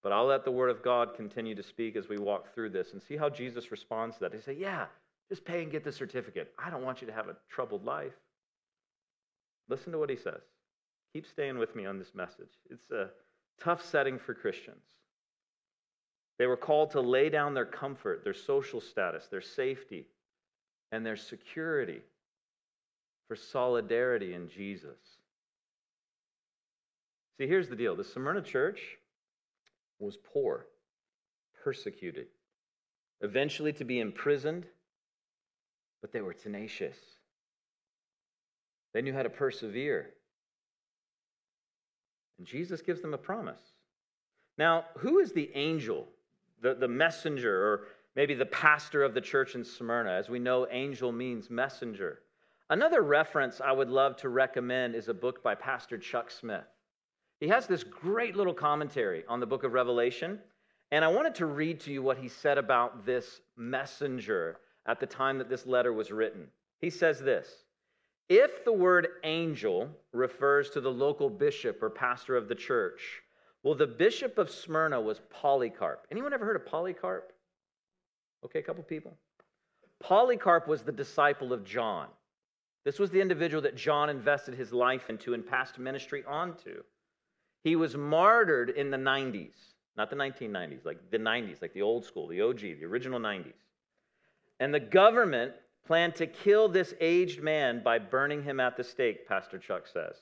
But 0.01 0.11
I'll 0.11 0.25
let 0.25 0.45
the 0.45 0.51
Word 0.51 0.69
of 0.69 0.83
God 0.83 1.15
continue 1.15 1.55
to 1.55 1.63
speak 1.63 1.95
as 1.95 2.07
we 2.07 2.17
walk 2.17 2.53
through 2.53 2.69
this 2.69 2.93
and 2.93 3.01
see 3.01 3.17
how 3.17 3.29
Jesus 3.29 3.71
responds 3.71 4.15
to 4.15 4.21
that. 4.21 4.33
He 4.33 4.41
say, 4.41 4.53
Yeah, 4.53 4.85
just 5.29 5.45
pay 5.45 5.61
and 5.61 5.71
get 5.71 5.83
the 5.83 5.91
certificate. 5.91 6.53
I 6.57 6.69
don't 6.69 6.83
want 6.83 7.01
you 7.01 7.07
to 7.07 7.13
have 7.13 7.27
a 7.27 7.35
troubled 7.49 7.85
life. 7.85 8.13
Listen 9.67 9.91
to 9.91 9.99
what 9.99 10.09
he 10.09 10.15
says. 10.15 10.41
Keep 11.13 11.27
staying 11.27 11.57
with 11.57 11.75
me 11.75 11.85
on 11.85 11.99
this 11.99 12.15
message. 12.15 12.49
It's 12.69 12.89
a 12.91 13.09
tough 13.61 13.85
setting 13.85 14.17
for 14.17 14.33
Christians. 14.33 14.83
They 16.37 16.47
were 16.47 16.57
called 16.57 16.91
to 16.91 17.01
lay 17.01 17.29
down 17.29 17.53
their 17.53 17.65
comfort, 17.65 18.23
their 18.23 18.33
social 18.33 18.79
status, 18.79 19.27
their 19.27 19.41
safety, 19.41 20.07
and 20.91 21.05
their 21.05 21.17
security 21.17 22.01
for 23.29 23.37
solidarity 23.37 24.33
in 24.33 24.49
Jesus. 24.49 24.97
See, 27.37 27.47
here's 27.47 27.69
the 27.69 27.77
deal 27.77 27.95
the 27.95 28.03
Smyrna 28.03 28.41
church 28.41 28.81
was 29.99 30.17
poor, 30.17 30.65
persecuted, 31.63 32.27
eventually 33.21 33.71
to 33.73 33.85
be 33.85 34.01
imprisoned, 34.01 34.65
but 36.01 36.11
they 36.11 36.19
were 36.19 36.33
tenacious. 36.33 36.97
They 38.93 39.01
knew 39.01 39.13
how 39.13 39.23
to 39.23 39.29
persevere. 39.29 40.09
And 42.37 42.45
Jesus 42.45 42.81
gives 42.81 43.01
them 43.01 43.13
a 43.13 43.17
promise. 43.17 43.61
Now, 44.57 44.85
who 44.97 45.19
is 45.19 45.31
the 45.31 45.51
angel 45.53 46.07
the, 46.61 46.75
the 46.75 46.87
messenger, 46.87 47.55
or 47.55 47.81
maybe 48.15 48.33
the 48.33 48.45
pastor 48.45 49.03
of 49.03 49.13
the 49.13 49.21
church 49.21 49.55
in 49.55 49.63
Smyrna. 49.63 50.11
As 50.11 50.29
we 50.29 50.39
know, 50.39 50.67
angel 50.69 51.11
means 51.11 51.49
messenger. 51.49 52.19
Another 52.71 53.01
reference 53.01 53.61
I 53.61 53.71
would 53.71 53.89
love 53.89 54.15
to 54.17 54.29
recommend 54.29 54.93
is 54.93 55.07
a 55.07 55.13
book 55.13 55.41
by 55.41 55.55
Pastor 55.55 55.97
Chuck 55.97 56.29
Smith. 56.29 56.67
He 57.39 57.47
has 57.47 57.65
this 57.65 57.83
great 57.83 58.35
little 58.35 58.53
commentary 58.53 59.23
on 59.27 59.39
the 59.39 59.47
book 59.47 59.63
of 59.63 59.73
Revelation, 59.73 60.39
and 60.91 61.03
I 61.03 61.07
wanted 61.07 61.33
to 61.35 61.47
read 61.47 61.79
to 61.81 61.91
you 61.91 62.03
what 62.03 62.19
he 62.19 62.27
said 62.27 62.59
about 62.59 63.07
this 63.07 63.41
messenger 63.57 64.59
at 64.85 64.99
the 64.99 65.07
time 65.07 65.39
that 65.39 65.49
this 65.49 65.65
letter 65.65 65.93
was 65.93 66.11
written. 66.11 66.47
He 66.79 66.91
says 66.91 67.19
this 67.19 67.63
If 68.27 68.63
the 68.65 68.73
word 68.73 69.07
angel 69.23 69.89
refers 70.13 70.69
to 70.71 70.81
the 70.81 70.91
local 70.91 71.29
bishop 71.29 71.81
or 71.81 71.89
pastor 71.89 72.37
of 72.37 72.47
the 72.47 72.55
church, 72.55 73.23
well, 73.63 73.75
the 73.75 73.87
bishop 73.87 74.37
of 74.37 74.51
Smyrna 74.51 75.01
was 75.01 75.21
Polycarp. 75.31 76.05
Anyone 76.11 76.33
ever 76.33 76.45
heard 76.45 76.55
of 76.55 76.67
Polycarp? 76.67 77.33
Okay, 78.45 78.59
a 78.59 78.63
couple 78.63 78.83
people. 78.83 79.17
Polycarp 79.99 80.67
was 80.67 80.83
the 80.83 80.91
disciple 80.91 81.51
of 81.51 81.65
John. 81.65 82.07
This 82.85 82.99
was 82.99 83.11
the 83.11 83.21
individual 83.21 83.61
that 83.63 83.75
John 83.75 84.09
invested 84.09 84.55
his 84.55 84.71
life 84.71 85.09
into 85.09 85.33
and 85.33 85.45
passed 85.45 85.77
ministry 85.77 86.23
onto. 86.27 86.83
He 87.63 87.75
was 87.75 87.95
martyred 87.95 88.69
in 88.69 88.89
the 88.89 88.97
90s, 88.97 89.73
not 89.97 90.09
the 90.09 90.15
1990s, 90.15 90.85
like 90.85 91.11
the 91.11 91.17
90s, 91.17 91.61
like 91.61 91.73
the 91.73 91.81
old 91.81 92.05
school, 92.05 92.27
the 92.27 92.41
OG, 92.41 92.59
the 92.59 92.85
original 92.85 93.19
90s. 93.19 93.53
And 94.59 94.73
the 94.73 94.79
government 94.79 95.53
planned 95.85 96.15
to 96.15 96.27
kill 96.27 96.69
this 96.69 96.93
aged 97.01 97.41
man 97.41 97.81
by 97.83 97.99
burning 97.99 98.43
him 98.43 98.59
at 98.59 98.77
the 98.77 98.83
stake, 98.83 99.27
Pastor 99.27 99.57
Chuck 99.57 99.87
says. 99.87 100.15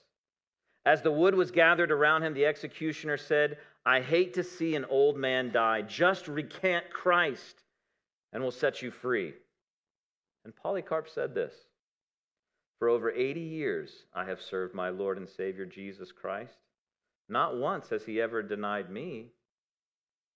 As 0.86 1.02
the 1.02 1.12
wood 1.12 1.36
was 1.36 1.52
gathered 1.52 1.92
around 1.92 2.24
him, 2.24 2.34
the 2.34 2.46
executioner 2.46 3.18
said, 3.18 3.58
I 3.86 4.02
hate 4.02 4.34
to 4.36 4.44
see 4.44 4.76
an 4.76 4.86
old 4.86 5.18
man 5.18 5.52
die. 5.52 5.82
Just 5.82 6.28
recant 6.28 6.90
Christ 6.90 7.64
and 8.34 8.44
we'll 8.44 8.52
set 8.52 8.82
you 8.82 8.92
free. 8.92 9.34
And 10.46 10.56
Polycarp 10.56 11.10
said 11.10 11.34
this 11.34 11.54
For 12.80 12.90
over 12.90 13.12
80 13.12 13.40
years 13.40 14.06
I 14.14 14.26
have 14.26 14.42
served 14.42 14.76
my 14.76 14.90
Lord 14.90 15.18
and 15.18 15.28
Savior 15.28 15.66
Jesus 15.66 16.12
Christ. 16.12 16.58
Not 17.30 17.58
once 17.58 17.90
has 17.90 18.06
he 18.06 18.22
ever 18.22 18.42
denied 18.42 18.90
me. 18.90 19.32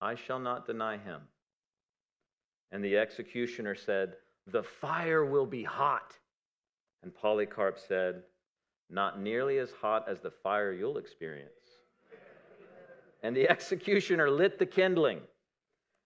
I 0.00 0.16
shall 0.16 0.40
not 0.40 0.66
deny 0.66 0.98
him. 0.98 1.20
And 2.72 2.84
the 2.84 2.96
executioner 2.98 3.74
said, 3.74 4.14
The 4.48 4.62
fire 4.62 5.24
will 5.24 5.46
be 5.46 5.62
hot. 5.62 6.14
And 7.02 7.14
Polycarp 7.14 7.78
said, 7.78 8.22
Not 8.90 9.20
nearly 9.20 9.58
as 9.58 9.70
hot 9.70 10.08
as 10.08 10.20
the 10.20 10.30
fire 10.30 10.72
you'll 10.72 10.98
experience. 10.98 11.50
And 13.22 13.36
the 13.36 13.48
executioner 13.48 14.28
lit 14.28 14.58
the 14.58 14.66
kindling. 14.66 15.20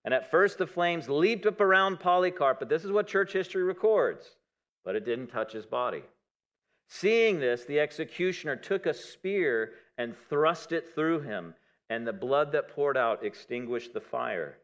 And 0.04 0.12
at 0.12 0.30
first 0.30 0.58
the 0.58 0.66
flames 0.66 1.08
leaped 1.08 1.46
up 1.46 1.60
around 1.60 1.98
Polycarp, 1.98 2.58
but 2.58 2.68
this 2.68 2.84
is 2.84 2.92
what 2.92 3.06
church 3.06 3.32
history 3.32 3.62
records. 3.62 4.36
But 4.84 4.94
it 4.94 5.04
didn't 5.04 5.28
touch 5.28 5.52
his 5.52 5.66
body. 5.66 6.02
Seeing 6.88 7.40
this, 7.40 7.64
the 7.64 7.80
executioner 7.80 8.56
took 8.56 8.86
a 8.86 8.94
spear 8.94 9.72
and 9.98 10.16
thrust 10.28 10.72
it 10.72 10.94
through 10.94 11.20
him, 11.20 11.54
and 11.90 12.06
the 12.06 12.12
blood 12.12 12.52
that 12.52 12.68
poured 12.68 12.96
out 12.96 13.24
extinguished 13.24 13.92
the 13.92 14.00
fire. 14.00 14.58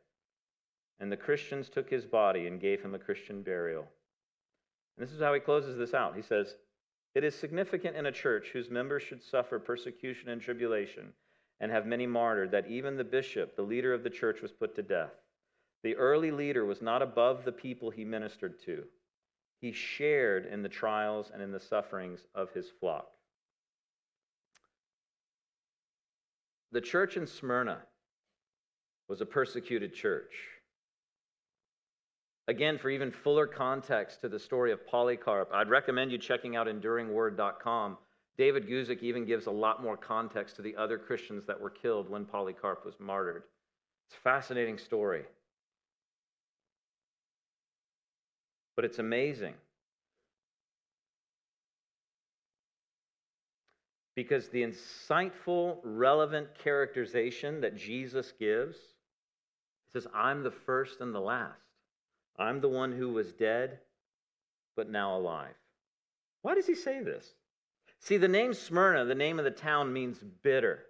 And 1.01 1.11
the 1.11 1.17
Christians 1.17 1.69
took 1.69 1.91
his 1.91 2.07
body 2.07 2.47
and 2.47 2.61
gave 2.61 2.81
him 2.83 2.95
a 2.95 2.99
Christian 2.99 3.43
burial. 3.43 3.87
And 4.97 5.07
this 5.07 5.13
is 5.13 5.21
how 5.21 5.35
he 5.35 5.41
closes 5.41 5.77
this 5.77 5.95
out. 5.95 6.15
He 6.15 6.23
says, 6.23 6.57
It 7.15 7.25
is 7.25 7.35
significant 7.35 7.97
in 7.97 8.07
a 8.07 8.13
church 8.13 8.51
whose 8.53 8.71
members 8.71 9.03
should 9.03 9.23
suffer 9.23 9.59
persecution 9.59 10.29
and 10.29 10.41
tribulation 10.41 11.13
and 11.61 11.73
have 11.73 11.87
many 11.87 12.07
martyred 12.07 12.51
that 12.51 12.69
even 12.69 12.97
the 12.97 13.05
bishop, 13.05 13.57
the 13.57 13.63
leader 13.63 13.95
of 13.95 14.03
the 14.03 14.11
church, 14.11 14.43
was 14.43 14.53
put 14.53 14.75
to 14.77 14.83
death. 14.83 15.15
The 15.83 15.97
early 15.97 16.31
leader 16.31 16.65
was 16.65 16.83
not 16.83 17.03
above 17.03 17.45
the 17.45 17.53
people 17.53 17.91
he 17.91 18.05
ministered 18.05 18.61
to. 18.65 18.85
He 19.63 19.71
shared 19.71 20.47
in 20.47 20.65
the 20.65 20.69
trials 20.69 21.31
and 21.33 21.41
in 21.41 21.53
the 21.53 21.61
sufferings 21.61 22.27
of 22.35 22.51
his 22.51 22.67
flock. 22.81 23.07
The 26.73 26.81
church 26.81 27.17
in 27.17 27.29
Smyrna 27.29 27.79
was 29.09 29.21
a 29.21 29.27
persecuted 29.27 29.95
church. 29.95 30.33
Again, 32.49 32.77
for 32.77 32.91
even 32.91 33.13
fuller 33.13 33.47
context 33.47 34.21
to 34.23 34.29
the 34.29 34.39
story 34.41 34.73
of 34.73 34.85
Polycarp, 34.85 35.53
I'd 35.55 35.71
recommend 35.71 36.11
you 36.11 36.19
checking 36.19 36.57
out 36.57 36.67
enduringword.com. 36.67 37.99
David 38.37 38.67
Guzik 38.67 39.01
even 39.01 39.25
gives 39.25 39.47
a 39.47 39.53
lot 39.53 39.81
more 39.81 39.97
context 39.97 40.57
to 40.57 40.63
the 40.63 40.75
other 40.75 40.99
Christians 40.99 41.47
that 41.47 41.61
were 41.61 41.71
killed 41.71 42.11
when 42.11 42.25
Polycarp 42.25 42.85
was 42.85 42.99
martyred. 42.99 43.45
It's 44.09 44.17
a 44.17 44.23
fascinating 44.23 44.77
story. 44.77 45.23
But 48.77 48.85
it's 48.85 48.99
amazing. 48.99 49.55
Because 54.15 54.49
the 54.49 54.63
insightful, 54.63 55.79
relevant 55.85 56.49
characterization 56.59 57.61
that 57.63 57.77
Jesus 57.77 58.33
gives 58.39 58.77
says, 59.93 60.07
I'm 60.15 60.43
the 60.43 60.51
first 60.51 61.01
and 61.01 61.15
the 61.15 61.21
last. 61.21 61.59
I'm 62.39 62.61
the 62.61 62.69
one 62.69 62.93
who 62.93 63.11
was 63.11 63.33
dead, 63.33 63.79
but 64.77 64.91
now 64.91 65.17
alive. 65.17 65.55
Why 66.43 66.55
does 66.55 66.67
he 66.67 66.75
say 66.75 67.03
this? 67.03 67.27
See, 68.01 68.17
the 68.17 68.29
name 68.29 68.53
Smyrna, 68.53 69.05
the 69.05 69.15
name 69.15 69.39
of 69.39 69.45
the 69.45 69.51
town, 69.51 69.93
means 69.93 70.19
bitter. 70.43 70.81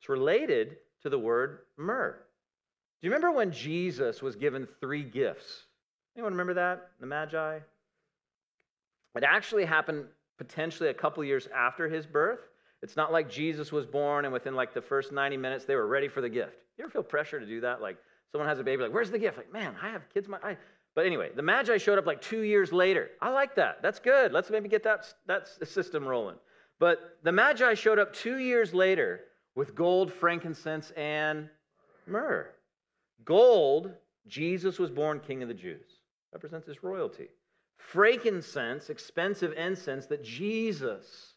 It's 0.00 0.08
related 0.08 0.76
to 1.02 1.08
the 1.08 1.18
word 1.18 1.60
myrrh. 1.76 2.18
Do 3.00 3.06
you 3.06 3.12
remember 3.12 3.30
when 3.30 3.52
Jesus 3.52 4.20
was 4.20 4.36
given 4.36 4.66
three 4.80 5.04
gifts? 5.04 5.64
Anyone 6.16 6.32
remember 6.32 6.54
that? 6.54 6.90
The 7.00 7.06
Magi? 7.06 7.58
It 9.16 9.24
actually 9.24 9.64
happened 9.64 10.04
potentially 10.38 10.88
a 10.88 10.94
couple 10.94 11.22
years 11.24 11.48
after 11.54 11.88
his 11.88 12.06
birth. 12.06 12.40
It's 12.82 12.96
not 12.96 13.12
like 13.12 13.28
Jesus 13.28 13.72
was 13.72 13.84
born 13.84 14.24
and 14.24 14.32
within 14.32 14.54
like 14.54 14.72
the 14.72 14.80
first 14.80 15.12
90 15.12 15.36
minutes 15.36 15.64
they 15.64 15.74
were 15.74 15.86
ready 15.86 16.08
for 16.08 16.20
the 16.20 16.28
gift. 16.28 16.64
You 16.78 16.84
ever 16.84 16.90
feel 16.90 17.02
pressure 17.02 17.38
to 17.38 17.46
do 17.46 17.60
that? 17.60 17.82
Like 17.82 17.98
someone 18.32 18.48
has 18.48 18.58
a 18.58 18.64
baby, 18.64 18.82
like, 18.82 18.92
where's 18.92 19.10
the 19.10 19.18
gift? 19.18 19.36
Like, 19.36 19.52
man, 19.52 19.74
I 19.82 19.90
have 19.90 20.02
kids. 20.12 20.28
My, 20.28 20.38
I... 20.42 20.56
But 20.94 21.06
anyway, 21.06 21.30
the 21.34 21.42
Magi 21.42 21.76
showed 21.76 21.98
up 21.98 22.06
like 22.06 22.20
two 22.22 22.40
years 22.42 22.72
later. 22.72 23.10
I 23.20 23.30
like 23.30 23.54
that. 23.56 23.82
That's 23.82 23.98
good. 23.98 24.32
Let's 24.32 24.50
maybe 24.50 24.68
get 24.68 24.82
that, 24.84 25.12
that 25.26 25.48
system 25.68 26.06
rolling. 26.06 26.36
But 26.78 27.18
the 27.22 27.32
Magi 27.32 27.74
showed 27.74 27.98
up 27.98 28.12
two 28.12 28.38
years 28.38 28.72
later 28.72 29.20
with 29.54 29.74
gold, 29.74 30.12
frankincense, 30.12 30.90
and 30.92 31.48
myrrh. 32.06 32.50
Gold, 33.24 33.92
Jesus 34.26 34.78
was 34.78 34.90
born 34.90 35.20
King 35.20 35.42
of 35.42 35.48
the 35.48 35.54
Jews 35.54 35.99
represents 36.32 36.66
his 36.66 36.82
royalty. 36.82 37.28
Frankincense, 37.78 38.90
expensive 38.90 39.52
incense, 39.54 40.06
that 40.06 40.22
Jesus 40.22 41.34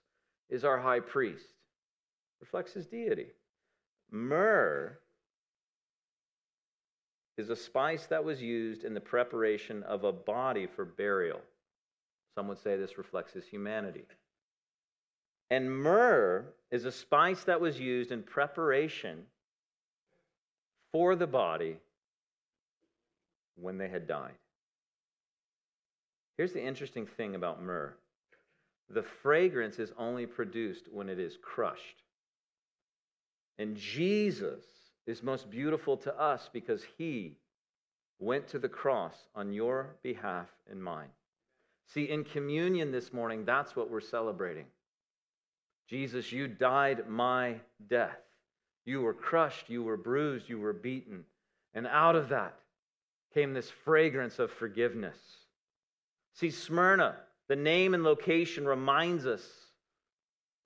is 0.49 0.63
our 0.63 0.77
high 0.77 0.99
priest, 0.99 1.45
reflects 2.39 2.73
his 2.73 2.85
deity. 2.85 3.27
Myrrh 4.11 4.97
is 7.37 7.49
a 7.49 7.55
spice 7.55 8.05
that 8.07 8.23
was 8.23 8.41
used 8.41 8.83
in 8.83 8.93
the 8.93 9.01
preparation 9.01 9.81
of 9.83 10.03
a 10.03 10.11
body 10.11 10.67
for 10.67 10.85
burial. 10.85 11.41
Some 12.35 12.47
would 12.47 12.59
say 12.59 12.77
this 12.77 12.97
reflects 12.97 13.33
his 13.33 13.45
humanity. 13.45 14.05
And 15.49 15.71
myrrh 15.71 16.45
is 16.71 16.85
a 16.85 16.91
spice 16.91 17.43
that 17.45 17.61
was 17.61 17.79
used 17.79 18.11
in 18.11 18.23
preparation 18.23 19.23
for 20.91 21.15
the 21.15 21.27
body 21.27 21.77
when 23.55 23.77
they 23.77 23.87
had 23.87 24.07
died. 24.07 24.33
Here's 26.37 26.53
the 26.53 26.63
interesting 26.63 27.05
thing 27.05 27.35
about 27.35 27.61
myrrh 27.61 27.93
the 28.89 29.03
fragrance 29.03 29.79
is 29.79 29.91
only 29.97 30.25
produced 30.25 30.87
when 30.91 31.09
it 31.09 31.19
is 31.19 31.37
crushed. 31.41 32.03
And 33.57 33.75
Jesus 33.75 34.63
is 35.07 35.23
most 35.23 35.49
beautiful 35.49 35.97
to 35.97 36.19
us 36.19 36.49
because 36.51 36.83
he 36.97 37.37
went 38.19 38.47
to 38.49 38.59
the 38.59 38.69
cross 38.69 39.15
on 39.35 39.53
your 39.53 39.95
behalf 40.03 40.47
and 40.69 40.83
mine. 40.83 41.09
See, 41.87 42.09
in 42.09 42.23
communion 42.23 42.91
this 42.91 43.13
morning, 43.13 43.45
that's 43.45 43.75
what 43.75 43.89
we're 43.89 44.01
celebrating. 44.01 44.65
Jesus, 45.89 46.31
you 46.31 46.47
died 46.47 47.09
my 47.09 47.55
death. 47.89 48.19
You 48.85 49.01
were 49.01 49.13
crushed, 49.13 49.69
you 49.69 49.83
were 49.83 49.97
bruised, 49.97 50.49
you 50.49 50.59
were 50.59 50.73
beaten. 50.73 51.25
And 51.73 51.87
out 51.87 52.15
of 52.15 52.29
that 52.29 52.57
came 53.33 53.53
this 53.53 53.69
fragrance 53.83 54.39
of 54.39 54.51
forgiveness. 54.51 55.17
See, 56.33 56.49
Smyrna, 56.49 57.17
the 57.47 57.55
name 57.55 57.93
and 57.93 58.03
location 58.03 58.65
reminds 58.65 59.25
us 59.25 59.47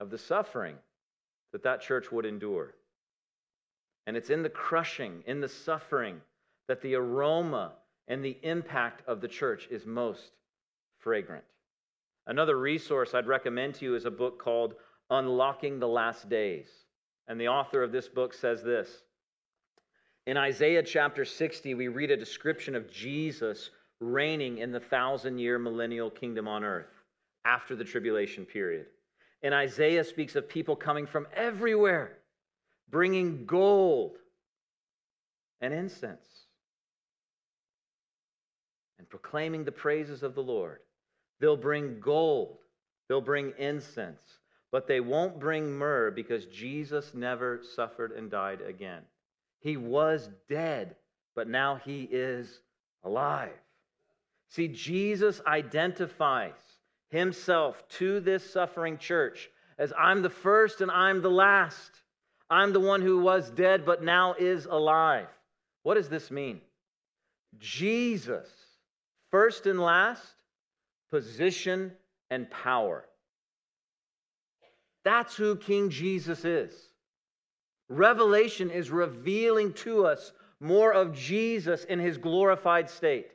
of 0.00 0.10
the 0.10 0.18
suffering 0.18 0.76
that 1.52 1.62
that 1.62 1.80
church 1.80 2.10
would 2.10 2.24
endure. 2.24 2.74
And 4.06 4.16
it's 4.16 4.30
in 4.30 4.42
the 4.42 4.48
crushing, 4.48 5.22
in 5.26 5.40
the 5.40 5.48
suffering, 5.48 6.20
that 6.66 6.80
the 6.80 6.94
aroma 6.94 7.72
and 8.06 8.24
the 8.24 8.38
impact 8.42 9.06
of 9.06 9.20
the 9.20 9.28
church 9.28 9.68
is 9.70 9.84
most 9.84 10.32
fragrant. 10.98 11.44
Another 12.26 12.58
resource 12.58 13.14
I'd 13.14 13.26
recommend 13.26 13.74
to 13.76 13.84
you 13.84 13.94
is 13.94 14.04
a 14.04 14.10
book 14.10 14.38
called 14.38 14.74
Unlocking 15.10 15.78
the 15.78 15.88
Last 15.88 16.28
Days. 16.28 16.68
And 17.26 17.40
the 17.40 17.48
author 17.48 17.82
of 17.82 17.92
this 17.92 18.08
book 18.08 18.32
says 18.32 18.62
this 18.62 19.02
In 20.26 20.36
Isaiah 20.36 20.82
chapter 20.82 21.24
60, 21.24 21.74
we 21.74 21.88
read 21.88 22.10
a 22.10 22.16
description 22.16 22.74
of 22.74 22.90
Jesus 22.90 23.70
reigning 24.00 24.58
in 24.58 24.72
the 24.72 24.80
thousand 24.80 25.38
year 25.38 25.58
millennial 25.58 26.10
kingdom 26.10 26.46
on 26.46 26.64
earth 26.64 26.86
after 27.44 27.74
the 27.74 27.84
tribulation 27.84 28.44
period. 28.44 28.86
And 29.42 29.54
Isaiah 29.54 30.04
speaks 30.04 30.36
of 30.36 30.48
people 30.48 30.76
coming 30.76 31.06
from 31.06 31.26
everywhere, 31.34 32.18
bringing 32.90 33.46
gold 33.46 34.18
and 35.60 35.72
incense 35.72 36.26
and 38.98 39.08
proclaiming 39.08 39.64
the 39.64 39.72
praises 39.72 40.22
of 40.22 40.34
the 40.34 40.42
Lord. 40.42 40.80
They'll 41.40 41.56
bring 41.56 42.00
gold, 42.00 42.58
they'll 43.08 43.20
bring 43.20 43.52
incense, 43.58 44.20
but 44.72 44.86
they 44.86 45.00
won't 45.00 45.38
bring 45.38 45.70
myrrh 45.70 46.10
because 46.10 46.46
Jesus 46.46 47.14
never 47.14 47.60
suffered 47.74 48.12
and 48.12 48.30
died 48.30 48.60
again. 48.60 49.02
He 49.60 49.76
was 49.76 50.28
dead, 50.48 50.96
but 51.34 51.48
now 51.48 51.80
he 51.84 52.08
is 52.10 52.60
alive. 53.04 53.50
See, 54.48 54.68
Jesus 54.68 55.40
identifies 55.46 56.54
himself 57.10 57.82
to 57.88 58.20
this 58.20 58.50
suffering 58.50 58.98
church 58.98 59.50
as 59.78 59.92
I'm 59.98 60.22
the 60.22 60.30
first 60.30 60.80
and 60.80 60.90
I'm 60.90 61.22
the 61.22 61.30
last. 61.30 61.90
I'm 62.50 62.72
the 62.72 62.80
one 62.80 63.02
who 63.02 63.20
was 63.20 63.50
dead 63.50 63.84
but 63.84 64.02
now 64.02 64.34
is 64.38 64.66
alive. 64.66 65.28
What 65.82 65.94
does 65.94 66.08
this 66.08 66.30
mean? 66.30 66.60
Jesus, 67.58 68.48
first 69.30 69.66
and 69.66 69.80
last, 69.80 70.34
position 71.10 71.92
and 72.30 72.50
power. 72.50 73.04
That's 75.04 75.36
who 75.36 75.56
King 75.56 75.90
Jesus 75.90 76.44
is. 76.44 76.72
Revelation 77.88 78.70
is 78.70 78.90
revealing 78.90 79.72
to 79.74 80.06
us 80.06 80.32
more 80.60 80.92
of 80.92 81.14
Jesus 81.14 81.84
in 81.84 81.98
his 81.98 82.18
glorified 82.18 82.90
state. 82.90 83.28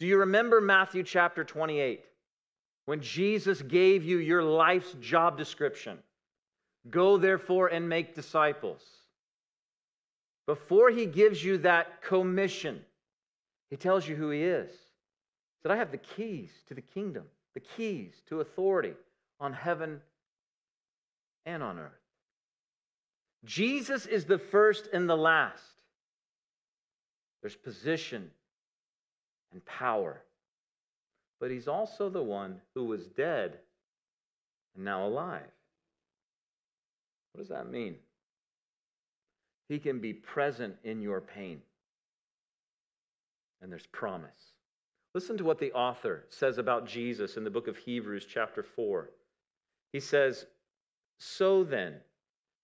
Do 0.00 0.06
you 0.06 0.18
remember 0.18 0.60
Matthew 0.60 1.02
chapter 1.02 1.44
28? 1.44 2.04
When 2.86 3.00
Jesus 3.00 3.62
gave 3.62 4.04
you 4.04 4.18
your 4.18 4.42
life's 4.42 4.94
job 5.00 5.38
description 5.38 5.98
go 6.90 7.16
therefore 7.16 7.68
and 7.68 7.88
make 7.88 8.14
disciples. 8.14 8.82
Before 10.46 10.90
he 10.90 11.06
gives 11.06 11.42
you 11.42 11.58
that 11.58 12.02
commission, 12.02 12.80
he 13.70 13.76
tells 13.76 14.06
you 14.06 14.14
who 14.16 14.30
he 14.30 14.42
is. 14.42 14.70
He 14.70 15.62
said, 15.62 15.72
I 15.72 15.76
have 15.76 15.90
the 15.90 15.96
keys 15.96 16.50
to 16.68 16.74
the 16.74 16.82
kingdom, 16.82 17.24
the 17.54 17.60
keys 17.60 18.12
to 18.28 18.40
authority 18.40 18.92
on 19.40 19.52
heaven 19.52 20.00
and 21.46 21.62
on 21.62 21.78
earth. 21.78 21.92
Jesus 23.44 24.06
is 24.06 24.26
the 24.26 24.38
first 24.38 24.88
and 24.92 25.08
the 25.08 25.16
last. 25.16 25.62
There's 27.40 27.56
position 27.56 28.30
and 29.54 29.64
power. 29.64 30.22
But 31.40 31.50
he's 31.50 31.68
also 31.68 32.10
the 32.10 32.22
one 32.22 32.60
who 32.74 32.84
was 32.84 33.06
dead 33.06 33.58
and 34.74 34.84
now 34.84 35.06
alive. 35.06 35.50
What 37.32 37.40
does 37.40 37.48
that 37.48 37.70
mean? 37.70 37.96
He 39.68 39.78
can 39.78 40.00
be 40.00 40.12
present 40.12 40.76
in 40.84 41.00
your 41.00 41.20
pain. 41.20 41.60
And 43.62 43.72
there's 43.72 43.86
promise. 43.86 44.52
Listen 45.14 45.38
to 45.38 45.44
what 45.44 45.58
the 45.58 45.72
author 45.72 46.26
says 46.28 46.58
about 46.58 46.86
Jesus 46.86 47.36
in 47.36 47.44
the 47.44 47.50
book 47.50 47.66
of 47.66 47.76
Hebrews, 47.76 48.26
chapter 48.28 48.62
4. 48.62 49.10
He 49.92 50.00
says, 50.00 50.46
So 51.18 51.64
then, 51.64 51.94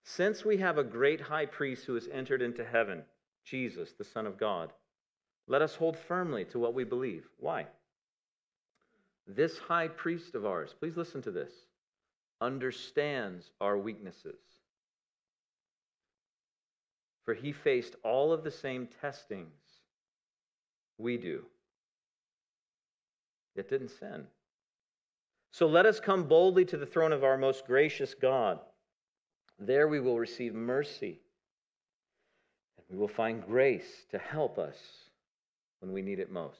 since 0.03 0.43
we 0.43 0.57
have 0.57 0.77
a 0.77 0.83
great 0.83 1.21
high 1.21 1.45
priest 1.45 1.85
who 1.85 1.95
has 1.95 2.07
entered 2.11 2.41
into 2.41 2.65
heaven, 2.65 3.03
Jesus, 3.45 3.93
the 3.93 4.03
Son 4.03 4.27
of 4.27 4.37
God, 4.37 4.71
let 5.51 5.61
us 5.61 5.75
hold 5.75 5.97
firmly 5.97 6.45
to 6.45 6.59
what 6.59 6.73
we 6.73 6.85
believe. 6.85 7.25
Why? 7.37 7.65
This 9.27 9.57
high 9.57 9.89
priest 9.89 10.33
of 10.33 10.45
ours, 10.45 10.73
please 10.79 10.95
listen 10.95 11.21
to 11.23 11.31
this, 11.31 11.51
understands 12.39 13.51
our 13.59 13.77
weaknesses. 13.77 14.39
For 17.25 17.33
he 17.33 17.51
faced 17.51 17.97
all 18.01 18.31
of 18.31 18.45
the 18.45 18.49
same 18.49 18.87
testings 19.01 19.51
we 20.97 21.17
do, 21.17 21.43
yet 23.53 23.69
didn't 23.69 23.91
sin. 23.91 24.23
So 25.51 25.67
let 25.67 25.85
us 25.85 25.99
come 25.99 26.29
boldly 26.29 26.63
to 26.63 26.77
the 26.77 26.85
throne 26.85 27.11
of 27.11 27.25
our 27.25 27.37
most 27.37 27.67
gracious 27.67 28.13
God. 28.13 28.57
There 29.59 29.89
we 29.89 29.99
will 29.99 30.17
receive 30.17 30.53
mercy, 30.53 31.19
and 32.77 32.85
we 32.89 32.97
will 32.97 33.09
find 33.09 33.45
grace 33.45 34.05
to 34.11 34.17
help 34.17 34.57
us 34.57 34.77
when 35.81 35.91
we 35.91 36.01
need 36.01 36.19
it 36.19 36.31
most. 36.31 36.59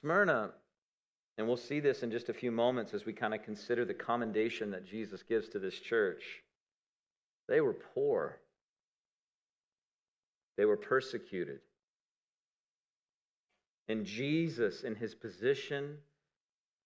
Smyrna, 0.00 0.50
and 1.38 1.46
we'll 1.46 1.56
see 1.56 1.80
this 1.80 2.02
in 2.02 2.10
just 2.10 2.28
a 2.28 2.34
few 2.34 2.50
moments 2.50 2.92
as 2.92 3.06
we 3.06 3.12
kind 3.12 3.34
of 3.34 3.42
consider 3.42 3.84
the 3.84 3.94
commendation 3.94 4.70
that 4.72 4.86
Jesus 4.86 5.22
gives 5.22 5.48
to 5.50 5.58
this 5.58 5.78
church. 5.78 6.22
They 7.48 7.60
were 7.60 7.76
poor, 7.94 8.40
they 10.56 10.64
were 10.64 10.76
persecuted. 10.76 11.60
And 13.88 14.06
Jesus, 14.06 14.82
in 14.84 14.94
his 14.94 15.14
position, 15.14 15.98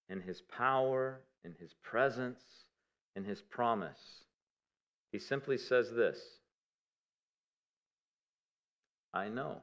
in 0.09 0.21
his 0.21 0.41
power, 0.41 1.21
in 1.45 1.55
his 1.61 1.75
presence, 1.83 2.41
in 3.15 3.25
his 3.25 3.43
promise, 3.43 4.25
he 5.13 5.19
simply 5.19 5.59
says 5.59 5.91
this 5.93 6.19
I 9.15 9.29
know. 9.29 9.63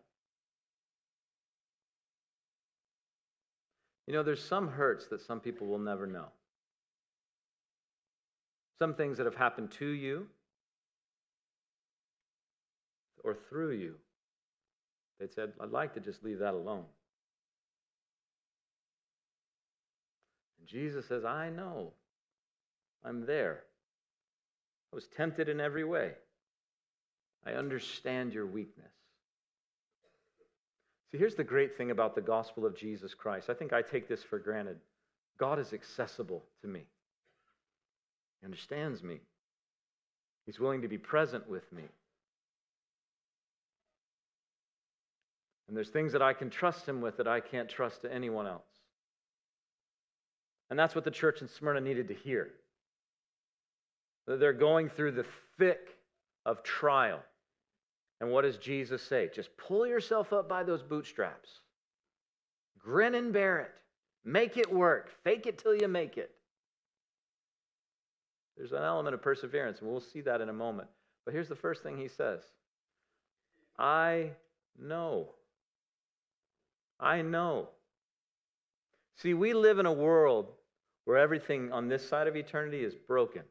You 4.08 4.14
know, 4.14 4.24
there's 4.24 4.44
some 4.44 4.68
hurts 4.68 5.08
that 5.08 5.22
some 5.22 5.40
people 5.40 5.68
will 5.68 5.80
never 5.80 6.06
know. 6.06 6.28
Some 8.80 8.94
things 8.94 9.18
that 9.18 9.26
have 9.26 9.36
happened 9.36 9.72
to 9.74 9.88
you 9.88 10.28
or 13.24 13.34
through 13.34 13.72
you. 13.72 13.96
They 15.20 15.28
said, 15.28 15.54
I'd 15.60 15.72
like 15.72 15.94
to 15.94 16.00
just 16.00 16.24
leave 16.24 16.40
that 16.40 16.54
alone. 16.54 16.86
And 20.60 20.68
Jesus 20.68 21.08
says, 21.08 21.24
I 21.24 21.50
know. 21.50 21.94
I'm 23.06 23.26
there. 23.26 23.64
I 24.92 24.96
was 24.96 25.08
tempted 25.08 25.50
in 25.50 25.60
every 25.60 25.84
way. 25.84 26.12
I 27.46 27.52
understand 27.52 28.34
your 28.34 28.46
weakness. 28.46 28.93
See, 31.14 31.20
here's 31.20 31.36
the 31.36 31.44
great 31.44 31.78
thing 31.78 31.92
about 31.92 32.16
the 32.16 32.22
gospel 32.22 32.66
of 32.66 32.76
Jesus 32.76 33.14
Christ. 33.14 33.48
I 33.48 33.54
think 33.54 33.72
I 33.72 33.84
take 33.84 34.08
this 34.08 34.24
for 34.24 34.40
granted. 34.40 34.78
God 35.40 35.60
is 35.60 35.72
accessible 35.72 36.44
to 36.62 36.68
me, 36.68 36.82
He 38.42 38.46
understands 38.46 39.04
me, 39.04 39.20
He's 40.48 40.60
willing 40.60 40.82
to 40.82 40.88
be 40.88 40.98
present 40.98 41.48
with 41.48 41.72
me. 41.72 41.84
And 45.68 45.78
there's 45.78 45.90
things 45.90 46.14
that 46.14 46.24
I 46.24 46.34
can 46.34 46.50
trust 46.50 46.88
Him 46.88 47.00
with 47.00 47.18
that 47.18 47.28
I 47.28 47.40
can't 47.40 47.70
trust 47.70 48.02
to 48.02 48.12
anyone 48.12 48.48
else. 48.48 48.66
And 50.72 50.80
that's 50.80 50.96
what 50.96 51.04
the 51.04 51.12
church 51.12 51.42
in 51.42 51.48
Smyrna 51.48 51.82
needed 51.82 52.08
to 52.08 52.16
hear. 52.16 52.50
They're 54.26 54.54
going 54.54 54.90
through 54.90 55.12
the 55.12 55.26
thick 55.60 55.90
of 56.44 56.64
trial. 56.64 57.20
And 58.24 58.32
what 58.32 58.44
does 58.44 58.56
Jesus 58.56 59.02
say? 59.02 59.30
Just 59.36 59.50
pull 59.58 59.86
yourself 59.86 60.32
up 60.32 60.48
by 60.48 60.64
those 60.64 60.82
bootstraps. 60.82 61.60
Grin 62.80 63.16
and 63.16 63.34
bear 63.34 63.60
it. 63.60 63.72
Make 64.24 64.56
it 64.56 64.72
work. 64.72 65.12
Fake 65.26 65.46
it 65.46 65.58
till 65.58 65.76
you 65.76 65.90
make 65.90 66.18
it. 66.18 66.32
There's 68.56 68.72
an 68.72 68.82
element 68.82 69.14
of 69.14 69.22
perseverance, 69.22 69.80
and 69.82 69.92
we'll 69.92 70.00
see 70.00 70.22
that 70.22 70.40
in 70.40 70.48
a 70.48 70.54
moment. 70.54 70.88
But 71.26 71.34
here's 71.34 71.50
the 71.50 71.56
first 71.58 71.84
thing 71.84 71.98
he 71.98 72.08
says 72.08 72.40
I 73.78 74.30
know. 74.80 75.28
I 77.02 77.24
know. 77.24 77.68
See, 79.18 79.34
we 79.34 79.54
live 79.54 79.80
in 79.80 79.86
a 79.86 79.92
world 79.92 80.48
where 81.04 81.18
everything 81.18 81.74
on 81.74 81.90
this 81.90 82.08
side 82.08 82.28
of 82.28 82.38
eternity 82.38 82.86
is 82.86 82.96
broken. 82.96 83.42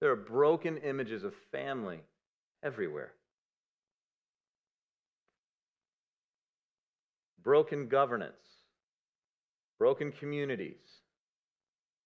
There 0.00 0.10
are 0.10 0.16
broken 0.16 0.78
images 0.78 1.22
of 1.22 1.32
family 1.52 2.00
everywhere. 2.64 3.12
Broken 7.44 7.88
governance, 7.88 8.34
broken 9.78 10.10
communities, 10.10 10.80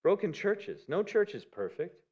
broken 0.03 0.33
churches. 0.33 0.83
No 0.89 1.03
church 1.03 1.35
is 1.35 1.45
perfect. 1.45 2.03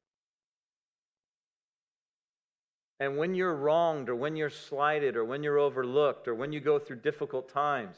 And 2.99 3.19
when 3.19 3.35
you're 3.35 3.55
wronged, 3.55 4.09
or 4.09 4.15
when 4.15 4.37
you're 4.37 4.49
slighted, 4.49 5.17
or 5.17 5.25
when 5.25 5.43
you're 5.43 5.59
overlooked, 5.59 6.29
or 6.29 6.35
when 6.35 6.53
you 6.53 6.61
go 6.61 6.79
through 6.79 7.01
difficult 7.01 7.53
times, 7.53 7.97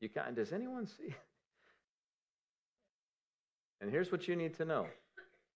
you 0.00 0.08
kind 0.08 0.34
does 0.34 0.52
anyone 0.52 0.86
see? 0.86 1.14
And 3.80 3.92
here's 3.92 4.10
what 4.10 4.26
you 4.26 4.34
need 4.34 4.54
to 4.56 4.64
know. 4.64 4.86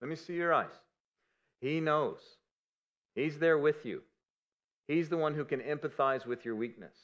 Let 0.02 0.10
me 0.10 0.16
see 0.16 0.34
your 0.34 0.52
eyes. 0.52 0.74
He 1.62 1.80
knows. 1.80 2.18
He's 3.14 3.38
there 3.38 3.56
with 3.56 3.86
you. 3.86 4.02
He's 4.86 5.08
the 5.08 5.16
one 5.16 5.34
who 5.34 5.46
can 5.46 5.60
empathize 5.60 6.26
with 6.26 6.44
your 6.44 6.54
weakness. 6.54 6.94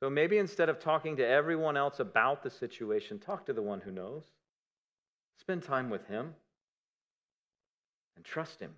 So 0.00 0.10
maybe 0.10 0.38
instead 0.38 0.68
of 0.68 0.80
talking 0.80 1.16
to 1.16 1.26
everyone 1.26 1.76
else 1.76 2.00
about 2.00 2.42
the 2.42 2.50
situation, 2.50 3.18
talk 3.18 3.46
to 3.46 3.52
the 3.52 3.62
one 3.62 3.80
who 3.80 3.90
knows. 3.90 4.24
Spend 5.40 5.62
time 5.62 5.90
with 5.90 6.06
him 6.06 6.34
and 8.16 8.24
trust 8.24 8.60
him. 8.60 8.72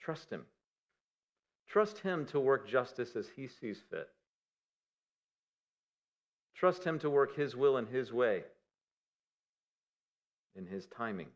Trust 0.00 0.30
him. 0.30 0.42
Trust 1.68 1.98
him 1.98 2.26
to 2.26 2.40
work 2.40 2.68
justice 2.68 3.16
as 3.16 3.26
he 3.34 3.48
sees 3.48 3.80
fit. 3.90 4.08
Trust 6.54 6.84
him 6.84 6.98
to 7.00 7.10
work 7.10 7.34
his 7.34 7.56
will 7.56 7.76
in 7.78 7.86
his 7.86 8.12
way, 8.12 8.42
in 10.54 10.66
his 10.66 10.86
timing. 10.86 11.28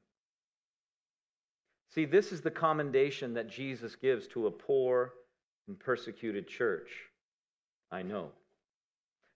See, 1.95 2.05
this 2.05 2.33
is 2.33 2.43
the 2.43 2.51
commendation 2.51 3.35
that 3.35 3.49
Jesus 3.49 3.97
gives 3.97 4.27
to 4.29 4.47
a 4.47 4.51
poor 4.51 5.15
and 5.67 5.79
persecuted 5.79 6.47
church. 6.47 6.91
I 7.91 8.03
know. 8.03 8.31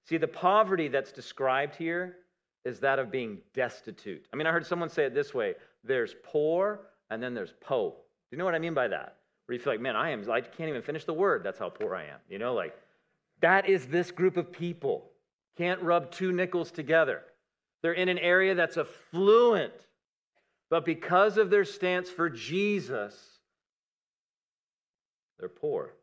See, 0.08 0.16
the 0.16 0.28
poverty 0.28 0.88
that's 0.88 1.12
described 1.12 1.76
here 1.76 2.16
is 2.64 2.80
that 2.80 2.98
of 2.98 3.10
being 3.10 3.38
destitute. 3.54 4.26
I 4.32 4.36
mean, 4.36 4.46
I 4.46 4.52
heard 4.52 4.66
someone 4.66 4.88
say 4.88 5.04
it 5.04 5.14
this 5.14 5.32
way 5.32 5.54
there's 5.84 6.14
poor 6.22 6.80
and 7.10 7.22
then 7.22 7.34
there's 7.34 7.54
po. 7.60 7.90
Do 7.90 8.36
you 8.36 8.38
know 8.38 8.44
what 8.44 8.54
I 8.54 8.58
mean 8.58 8.74
by 8.74 8.88
that? 8.88 9.16
Where 9.46 9.54
you 9.54 9.60
feel 9.60 9.72
like, 9.72 9.80
man, 9.80 9.96
I 9.96 10.10
am, 10.10 10.30
I 10.30 10.40
can't 10.40 10.68
even 10.68 10.82
finish 10.82 11.04
the 11.04 11.14
word. 11.14 11.42
That's 11.42 11.58
how 11.58 11.70
poor 11.70 11.94
I 11.94 12.04
am. 12.04 12.18
You 12.28 12.38
know, 12.38 12.54
like 12.54 12.74
that 13.40 13.68
is 13.68 13.86
this 13.86 14.10
group 14.10 14.36
of 14.36 14.52
people. 14.52 15.10
Can't 15.56 15.80
rub 15.82 16.10
two 16.10 16.32
nickels 16.32 16.70
together. 16.70 17.22
They're 17.82 17.92
in 17.92 18.08
an 18.08 18.18
area 18.18 18.54
that's 18.54 18.76
affluent, 18.76 19.72
but 20.68 20.84
because 20.84 21.38
of 21.38 21.50
their 21.50 21.64
stance 21.64 22.10
for 22.10 22.28
Jesus, 22.28 23.14
they're 25.38 25.48
poor. 25.48 25.94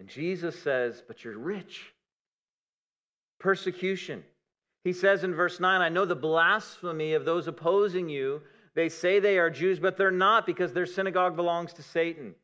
And 0.00 0.08
Jesus 0.08 0.60
says, 0.60 1.02
But 1.06 1.22
you're 1.22 1.38
rich. 1.38 1.92
Persecution. 3.38 4.24
He 4.82 4.94
says 4.94 5.22
in 5.24 5.34
verse 5.34 5.60
9, 5.60 5.80
I 5.80 5.90
know 5.90 6.06
the 6.06 6.16
blasphemy 6.16 7.12
of 7.12 7.26
those 7.26 7.46
opposing 7.46 8.08
you. 8.08 8.40
They 8.74 8.88
say 8.88 9.18
they 9.18 9.38
are 9.38 9.50
Jews, 9.50 9.78
but 9.78 9.98
they're 9.98 10.10
not 10.10 10.46
because 10.46 10.72
their 10.72 10.86
synagogue 10.86 11.36
belongs 11.36 11.74
to 11.74 11.82
Satan. 11.82 12.34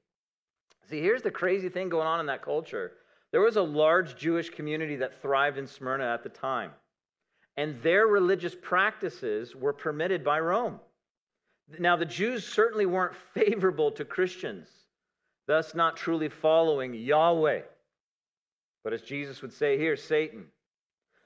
See, 0.90 1.00
here's 1.00 1.22
the 1.22 1.30
crazy 1.30 1.70
thing 1.70 1.88
going 1.88 2.06
on 2.06 2.20
in 2.20 2.26
that 2.26 2.42
culture. 2.42 2.92
There 3.32 3.40
was 3.40 3.56
a 3.56 3.62
large 3.62 4.16
Jewish 4.16 4.50
community 4.50 4.96
that 4.96 5.22
thrived 5.22 5.56
in 5.56 5.66
Smyrna 5.66 6.12
at 6.12 6.22
the 6.22 6.28
time, 6.28 6.72
and 7.56 7.80
their 7.82 8.06
religious 8.06 8.54
practices 8.54 9.56
were 9.56 9.72
permitted 9.72 10.22
by 10.22 10.40
Rome. 10.40 10.78
Now, 11.78 11.96
the 11.96 12.04
Jews 12.04 12.46
certainly 12.46 12.86
weren't 12.86 13.16
favorable 13.34 13.90
to 13.92 14.04
Christians, 14.04 14.68
thus, 15.46 15.74
not 15.74 15.96
truly 15.96 16.28
following 16.28 16.94
Yahweh. 16.94 17.62
But 18.84 18.92
as 18.92 19.02
Jesus 19.02 19.42
would 19.42 19.52
say 19.52 19.78
here, 19.78 19.96
Satan. 19.96 20.46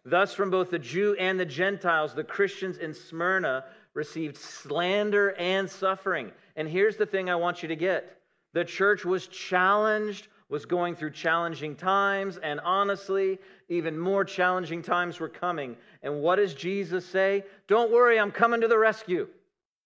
Thus, 0.05 0.33
from 0.33 0.51
both 0.51 0.71
the 0.71 0.79
Jew 0.79 1.15
and 1.19 1.39
the 1.39 1.45
Gentiles, 1.45 2.15
the 2.15 2.25
Christians 2.25 2.79
in 2.79 2.95
Smyrna 2.95 3.65
received 3.95 4.37
slander 4.37 5.35
and 5.39 5.69
suffering. 5.69 6.33
And 6.57 6.69
here's 6.69 6.97
the 6.97 7.07
thing 7.07 7.29
I 7.29 7.37
want 7.37 7.63
you 7.63 7.69
to 7.69 7.77
get 7.77 8.17
the 8.53 8.65
church 8.65 9.05
was 9.05 9.29
challenged, 9.29 10.29
was 10.49 10.65
going 10.65 10.97
through 10.97 11.13
challenging 11.13 11.77
times, 11.77 12.39
and 12.39 12.61
honestly, 12.61 13.39
even 13.69 13.99
more 13.99 14.25
challenging 14.25 14.83
times 14.83 15.21
were 15.21 15.29
coming. 15.29 15.77
And 16.03 16.21
what 16.21 16.37
does 16.37 16.55
Jesus 16.55 17.07
say? 17.07 17.45
Don't 17.69 17.93
worry, 17.93 18.19
I'm 18.19 18.33
coming 18.33 18.61
to 18.63 18.69
the 18.69 18.79
rescue. 18.79 19.29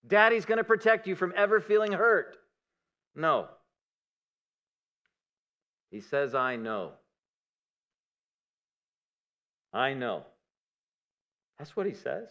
Daddy's 0.06 0.44
going 0.44 0.58
to 0.58 0.64
protect 0.64 1.06
you 1.06 1.14
from 1.14 1.32
ever 1.36 1.60
feeling 1.60 1.92
hurt. 1.92 2.36
No. 3.14 3.48
He 5.94 6.00
says, 6.00 6.34
I 6.34 6.56
know. 6.56 6.90
I 9.72 9.94
know. 9.94 10.24
That's 11.56 11.76
what 11.76 11.86
he 11.86 11.94
says. 11.94 12.26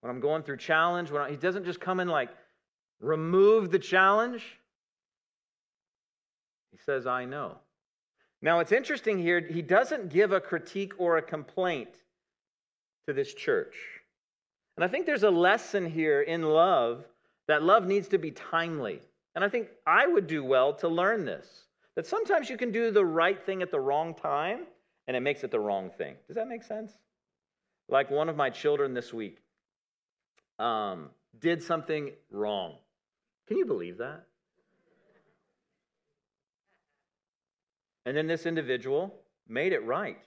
When 0.00 0.10
I'm 0.10 0.18
going 0.18 0.42
through 0.42 0.56
challenge, 0.56 1.12
when 1.12 1.22
I, 1.22 1.30
he 1.30 1.36
doesn't 1.36 1.64
just 1.64 1.78
come 1.78 2.00
and 2.00 2.10
like 2.10 2.30
remove 2.98 3.70
the 3.70 3.78
challenge. 3.78 4.42
He 6.72 6.78
says, 6.84 7.06
I 7.06 7.26
know. 7.26 7.58
Now, 8.42 8.58
it's 8.58 8.72
interesting 8.72 9.16
here, 9.16 9.38
he 9.38 9.62
doesn't 9.62 10.08
give 10.08 10.32
a 10.32 10.40
critique 10.40 10.94
or 10.98 11.16
a 11.16 11.22
complaint 11.22 11.90
to 13.06 13.12
this 13.12 13.32
church. 13.34 13.76
And 14.76 14.84
I 14.84 14.88
think 14.88 15.06
there's 15.06 15.22
a 15.22 15.30
lesson 15.30 15.88
here 15.88 16.22
in 16.22 16.42
love 16.42 17.04
that 17.46 17.62
love 17.62 17.86
needs 17.86 18.08
to 18.08 18.18
be 18.18 18.32
timely. 18.32 18.98
And 19.36 19.44
I 19.44 19.48
think 19.48 19.68
I 19.86 20.08
would 20.08 20.26
do 20.26 20.42
well 20.42 20.72
to 20.74 20.88
learn 20.88 21.24
this 21.24 21.46
that 21.96 22.06
sometimes 22.06 22.48
you 22.48 22.56
can 22.56 22.72
do 22.72 22.90
the 22.90 23.04
right 23.04 23.44
thing 23.44 23.62
at 23.62 23.70
the 23.70 23.80
wrong 23.80 24.14
time 24.14 24.66
and 25.06 25.16
it 25.16 25.20
makes 25.20 25.44
it 25.44 25.50
the 25.50 25.60
wrong 25.60 25.90
thing. 25.90 26.14
Does 26.26 26.36
that 26.36 26.48
make 26.48 26.62
sense? 26.62 26.92
Like 27.88 28.10
one 28.10 28.28
of 28.28 28.36
my 28.36 28.50
children 28.50 28.94
this 28.94 29.12
week 29.12 29.38
um, 30.58 31.10
did 31.40 31.62
something 31.62 32.12
wrong. 32.30 32.74
Can 33.48 33.56
you 33.56 33.66
believe 33.66 33.98
that? 33.98 34.26
And 38.06 38.16
then 38.16 38.26
this 38.26 38.46
individual 38.46 39.14
made 39.48 39.72
it 39.72 39.84
right. 39.84 40.18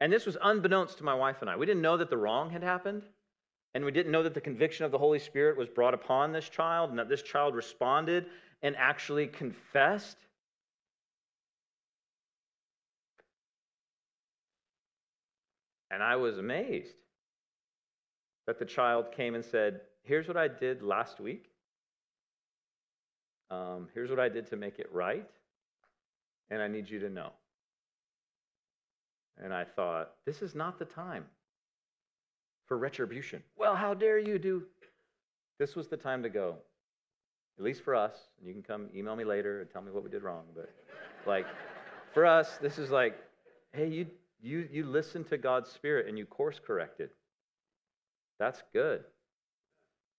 And 0.00 0.12
this 0.12 0.26
was 0.26 0.36
unbeknownst 0.42 0.98
to 0.98 1.04
my 1.04 1.14
wife 1.14 1.36
and 1.40 1.50
I. 1.50 1.56
We 1.56 1.66
didn't 1.66 1.82
know 1.82 1.96
that 1.96 2.10
the 2.10 2.16
wrong 2.16 2.50
had 2.50 2.62
happened. 2.62 3.02
And 3.74 3.84
we 3.84 3.92
didn't 3.92 4.10
know 4.10 4.22
that 4.22 4.34
the 4.34 4.40
conviction 4.40 4.84
of 4.84 4.90
the 4.90 4.98
Holy 4.98 5.18
Spirit 5.18 5.56
was 5.56 5.68
brought 5.68 5.94
upon 5.94 6.32
this 6.32 6.48
child 6.48 6.90
and 6.90 6.98
that 6.98 7.08
this 7.08 7.22
child 7.22 7.54
responded 7.54 8.26
and 8.62 8.74
actually 8.76 9.28
confessed. 9.28 10.16
And 15.90 16.02
I 16.02 16.16
was 16.16 16.38
amazed 16.38 16.94
that 18.46 18.58
the 18.58 18.64
child 18.64 19.12
came 19.12 19.34
and 19.34 19.44
said, 19.44 19.80
Here's 20.02 20.28
what 20.28 20.36
I 20.36 20.48
did 20.48 20.82
last 20.82 21.20
week. 21.20 21.50
Um, 23.50 23.88
here's 23.94 24.10
what 24.10 24.20
I 24.20 24.28
did 24.28 24.46
to 24.48 24.56
make 24.56 24.78
it 24.78 24.88
right. 24.92 25.28
And 26.50 26.62
I 26.62 26.68
need 26.68 26.88
you 26.88 26.98
to 27.00 27.10
know. 27.10 27.30
And 29.42 29.52
I 29.52 29.64
thought, 29.64 30.12
This 30.24 30.42
is 30.42 30.54
not 30.54 30.78
the 30.78 30.84
time 30.84 31.24
for 32.66 32.78
retribution. 32.78 33.42
Well, 33.56 33.74
how 33.74 33.94
dare 33.94 34.18
you 34.18 34.38
do? 34.38 34.62
This 35.58 35.74
was 35.74 35.88
the 35.88 35.96
time 35.96 36.22
to 36.22 36.28
go. 36.28 36.56
At 37.58 37.64
least 37.64 37.82
for 37.82 37.94
us. 37.94 38.14
And 38.38 38.46
you 38.48 38.54
can 38.54 38.62
come 38.62 38.88
email 38.94 39.16
me 39.16 39.24
later 39.24 39.60
and 39.60 39.68
tell 39.70 39.82
me 39.82 39.90
what 39.90 40.02
we 40.02 40.08
did 40.08 40.22
wrong. 40.22 40.44
But 40.54 40.70
like 41.26 41.46
for 42.14 42.24
us, 42.24 42.58
this 42.62 42.78
is 42.78 42.90
like, 42.90 43.18
hey, 43.72 43.88
you 43.88 44.06
you 44.42 44.68
you 44.70 44.84
listen 44.86 45.24
to 45.24 45.38
God's 45.38 45.70
spirit 45.70 46.06
and 46.08 46.18
you 46.18 46.26
course 46.26 46.60
correct 46.64 47.00
it. 47.00 47.14
That's 48.38 48.62
good. 48.72 49.04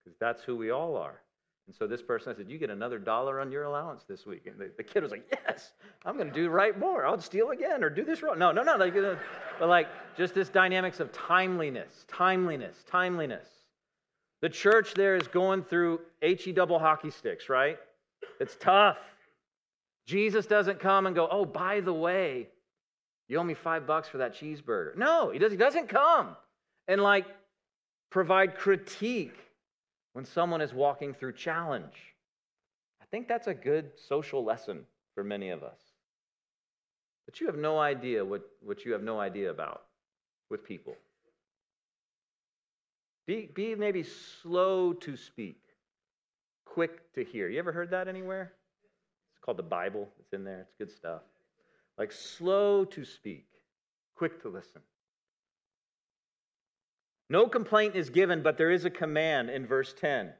Because 0.04 0.18
that's 0.20 0.44
who 0.44 0.56
we 0.56 0.72
all 0.72 0.96
are. 0.96 1.22
And 1.68 1.76
so 1.76 1.88
this 1.88 2.02
person, 2.02 2.34
I 2.34 2.36
said, 2.36 2.50
You 2.50 2.58
get 2.58 2.70
another 2.70 3.00
dollar 3.00 3.40
on 3.40 3.52
your 3.52 3.64
allowance 3.64 4.04
this 4.08 4.26
week. 4.26 4.46
And 4.46 4.60
the, 4.60 4.72
the 4.78 4.84
kid 4.84 5.04
was 5.04 5.12
like, 5.12 5.26
Yes, 5.32 5.74
I'm 6.06 6.16
going 6.18 6.28
to 6.28 6.34
do 6.34 6.50
right 6.50 6.78
more. 6.78 7.06
I'll 7.06 7.20
steal 7.20 7.52
again 7.52 7.84
or 7.84 7.90
do 7.90 8.04
this 8.04 8.22
wrong. 8.22 8.40
No, 8.40 8.52
no, 8.52 8.64
no. 8.64 8.76
Like, 8.76 8.96
uh, 8.96 9.16
but 9.60 9.70
like 9.70 9.88
just 10.18 10.34
this 10.34 10.50
dynamics 10.50 11.00
of 11.00 11.12
timeliness, 11.12 12.06
timeliness, 12.08 12.84
timeliness. 12.90 13.48
The 14.42 14.50
church 14.50 14.96
there 14.96 15.16
is 15.16 15.28
going 15.28 15.64
through 15.64 16.02
HE 16.22 16.52
double 16.54 16.80
hockey 16.80 17.12
sticks, 17.12 17.48
right? 17.48 17.78
It's 18.40 18.56
tough. 18.60 18.98
Jesus 20.08 20.48
doesn't 20.48 20.80
come 20.80 21.06
and 21.06 21.16
go, 21.16 21.28
Oh, 21.30 21.46
by 21.46 21.80
the 21.80 21.94
way, 21.94 22.50
you 23.32 23.38
owe 23.38 23.44
me 23.46 23.54
five 23.54 23.88
bucks 23.88 24.10
for 24.10 24.18
that 24.18 24.36
cheeseburger. 24.36 24.94
No, 24.98 25.30
he, 25.32 25.40
does, 25.40 25.54
he 25.54 25.58
doesn't 25.58 25.88
come 25.88 26.36
and 26.90 27.02
like 27.02 27.26
provide 28.10 28.58
critique 28.58 29.38
when 30.12 30.26
someone 30.26 30.60
is 30.60 30.74
walking 30.74 31.14
through 31.14 31.32
challenge. 31.32 31.96
I 33.02 33.06
think 33.10 33.30
that's 33.30 33.48
a 33.48 33.54
good 33.54 33.92
social 34.10 34.44
lesson 34.44 34.82
for 35.16 35.24
many 35.24 35.50
of 35.50 35.64
us. 35.64 35.80
But 37.26 37.40
you 37.40 37.48
have 37.48 37.56
no 37.56 37.80
idea 37.80 38.26
what, 38.26 38.42
what 38.62 38.84
you 38.84 38.92
have 38.92 39.02
no 39.02 39.18
idea 39.18 39.50
about 39.50 39.84
with 40.50 40.66
people. 40.66 40.98
Be, 43.28 43.50
be 43.56 43.76
maybe 43.76 44.04
slow 44.04 44.92
to 44.92 45.16
speak, 45.16 45.62
quick 46.66 47.14
to 47.14 47.24
hear. 47.24 47.48
You 47.48 47.60
ever 47.60 47.72
heard 47.72 47.92
that 47.92 48.10
anywhere? 48.10 48.52
It's 49.34 49.42
called 49.42 49.58
the 49.58 49.64
Bible. 49.64 50.10
It's 50.20 50.34
in 50.34 50.44
there. 50.44 50.60
It's 50.60 50.74
good 50.78 50.92
stuff. 50.92 51.22
Like 51.98 52.12
slow 52.12 52.86
to 52.86 53.06
speak, 53.06 53.48
quick 54.16 54.42
to 54.42 54.50
listen. 54.50 54.82
No 57.30 57.48
complaint 57.48 57.96
is 57.96 58.10
given, 58.10 58.44
but 58.44 58.58
there 58.58 58.72
is 58.72 58.84
a 58.84 58.90
command 58.90 59.50
in 59.50 59.66
verse 59.66 59.94
10. 60.00 60.34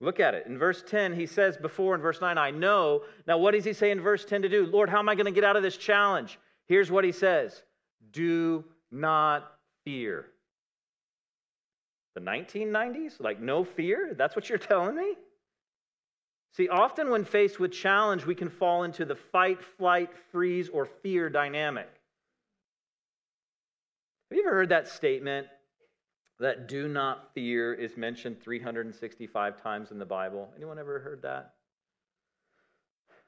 Look 0.00 0.20
at 0.20 0.34
it. 0.34 0.46
In 0.46 0.58
verse 0.58 0.84
10, 0.86 1.14
he 1.14 1.26
says 1.26 1.56
before 1.56 1.94
in 1.94 2.00
verse 2.00 2.20
9, 2.20 2.38
I 2.38 2.50
know. 2.50 3.02
Now, 3.26 3.38
what 3.38 3.54
does 3.54 3.64
he 3.64 3.72
say 3.72 3.90
in 3.90 4.00
verse 4.00 4.24
10 4.24 4.42
to 4.42 4.48
do? 4.48 4.66
Lord, 4.66 4.88
how 4.88 4.98
am 4.98 5.08
I 5.08 5.14
going 5.14 5.26
to 5.26 5.32
get 5.32 5.42
out 5.42 5.56
of 5.56 5.62
this 5.62 5.76
challenge? 5.76 6.38
Here's 6.66 6.90
what 6.90 7.04
he 7.04 7.12
says 7.12 7.62
Do 8.12 8.64
not 8.90 9.50
fear. 9.84 10.26
The 12.14 12.20
1990s? 12.20 13.20
Like, 13.20 13.40
no 13.40 13.64
fear? 13.64 14.14
That's 14.16 14.36
what 14.36 14.48
you're 14.48 14.58
telling 14.58 14.96
me? 14.96 15.14
See, 16.52 16.68
often 16.68 17.10
when 17.10 17.24
faced 17.24 17.60
with 17.60 17.72
challenge, 17.72 18.26
we 18.26 18.34
can 18.34 18.48
fall 18.48 18.82
into 18.84 19.04
the 19.04 19.14
fight, 19.14 19.62
flight, 19.62 20.10
freeze, 20.32 20.68
or 20.68 20.86
fear 20.86 21.30
dynamic. 21.30 21.88
Have 24.30 24.36
you 24.36 24.44
ever 24.44 24.54
heard 24.54 24.70
that 24.70 24.88
statement? 24.88 25.46
that 26.40 26.68
do 26.68 26.88
not 26.88 27.32
fear 27.34 27.74
is 27.74 27.96
mentioned 27.96 28.40
365 28.40 29.60
times 29.60 29.90
in 29.90 29.98
the 29.98 30.04
Bible. 30.04 30.48
Anyone 30.56 30.78
ever 30.78 31.00
heard 31.00 31.22
that? 31.22 31.54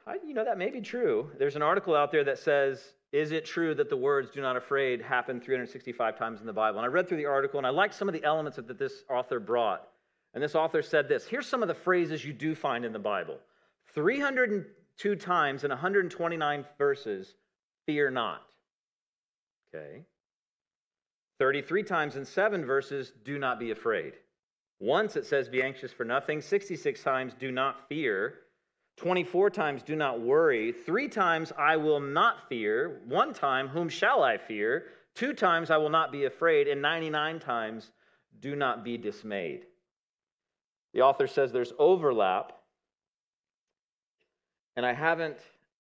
I, 0.07 0.17
you 0.25 0.33
know, 0.33 0.45
that 0.45 0.59
may 0.59 0.71
be 0.71 0.81
true. 0.81 1.31
There's 1.39 1.57
an 1.57 1.63
article 1.63 1.95
out 1.95 2.13
there 2.13 2.25
that 2.25 2.39
says, 2.39 2.95
Is 3.13 3.33
it 3.33 3.45
true 3.45 3.75
that 3.75 3.91
the 3.91 3.97
words 3.97 4.31
do 4.31 4.41
not 4.41 4.57
afraid 4.57 5.03
happen 5.03 5.41
365 5.41 6.17
times 6.17 6.41
in 6.41 6.47
the 6.47 6.53
Bible? 6.53 6.79
And 6.79 6.87
I 6.87 6.89
read 6.89 7.09
through 7.09 7.19
the 7.19 7.27
article 7.27 7.59
and 7.59 7.67
I 7.67 7.71
liked 7.71 7.95
some 7.95 8.09
of 8.09 8.15
the 8.15 8.25
elements 8.25 8.57
that 8.57 8.79
this 8.79 9.05
author 9.11 9.41
brought. 9.41 9.89
And 10.35 10.43
this 10.43 10.55
author 10.55 10.83
said 10.83 11.09
this 11.09 11.27
Here's 11.27 11.47
some 11.47 11.63
of 11.63 11.69
the 11.69 11.75
phrases 11.75 12.25
you 12.25 12.33
do 12.33 12.55
find 12.55 12.85
in 12.85 12.93
the 12.93 12.99
Bible 12.99 13.39
302 13.95 15.17
times 15.17 15.65
in 15.65 15.71
129 15.71 16.65
verses, 16.79 17.35
fear 17.87 18.11
not. 18.11 18.43
Okay. 19.75 20.05
33 21.39 21.83
times 21.83 22.17
in 22.17 22.25
seven 22.25 22.65
verses, 22.65 23.13
do 23.25 23.39
not 23.39 23.59
be 23.59 23.71
afraid. 23.71 24.13
Once 24.79 25.17
it 25.17 25.27
says, 25.27 25.49
be 25.49 25.63
anxious 25.63 25.93
for 25.93 26.05
nothing. 26.05 26.41
66 26.41 27.03
times, 27.03 27.35
do 27.39 27.51
not 27.51 27.89
fear. 27.89 28.35
24 28.97 29.51
times, 29.51 29.83
do 29.83 29.97
not 29.97 30.21
worry. 30.21 30.73
Three 30.73 31.09
times, 31.09 31.53
I 31.59 31.77
will 31.77 32.01
not 32.01 32.49
fear. 32.49 33.01
One 33.07 33.33
time, 33.33 33.69
whom 33.69 33.89
shall 33.89 34.23
I 34.23 34.37
fear? 34.37 34.89
Two 35.15 35.33
times, 35.33 35.71
I 35.71 35.79
will 35.79 35.89
not 35.89 36.13
be 36.13 36.25
afraid. 36.25 36.69
And 36.69 36.83
99 36.83 37.41
times, 37.41 37.91
do 38.41 38.55
not 38.55 38.85
be 38.85 38.99
dismayed. 38.99 39.67
The 40.95 41.03
author 41.03 41.27
says 41.27 41.53
there's 41.53 41.73
overlap, 41.79 42.53
and 44.77 44.85
I 44.85 44.93
haven't 44.93 45.39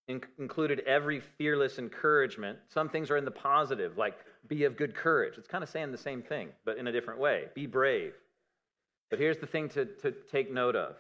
in- 0.08 0.22
included 0.38 0.80
every 0.80 1.20
fearless 1.20 1.78
encouragement. 1.78 2.58
Some 2.68 2.88
things 2.88 3.10
are 3.10 3.16
in 3.16 3.24
the 3.24 3.30
positive, 3.30 3.98
like 3.98 4.14
be 4.46 4.64
of 4.64 4.76
good 4.76 4.94
courage. 4.94 5.34
It's 5.38 5.48
kind 5.48 5.64
of 5.64 5.70
saying 5.70 5.92
the 5.92 5.98
same 5.98 6.22
thing, 6.22 6.50
but 6.64 6.78
in 6.78 6.86
a 6.86 6.92
different 6.92 7.20
way. 7.20 7.46
Be 7.54 7.66
brave. 7.66 8.14
But 9.10 9.18
here's 9.18 9.38
the 9.38 9.46
thing 9.46 9.68
to, 9.70 9.84
to 9.84 10.12
take 10.30 10.52
note 10.52 10.76
of 10.76 10.96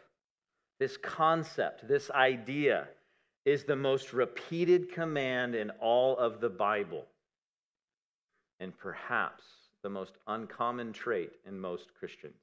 this 0.80 0.96
concept, 0.96 1.86
this 1.86 2.10
idea, 2.10 2.88
is 3.44 3.64
the 3.64 3.76
most 3.76 4.12
repeated 4.12 4.92
command 4.92 5.54
in 5.54 5.70
all 5.80 6.16
of 6.16 6.40
the 6.40 6.48
Bible, 6.48 7.06
and 8.58 8.76
perhaps 8.76 9.44
the 9.82 9.90
most 9.90 10.14
uncommon 10.26 10.92
trait 10.92 11.32
in 11.46 11.58
most 11.58 11.94
Christians. 11.98 12.34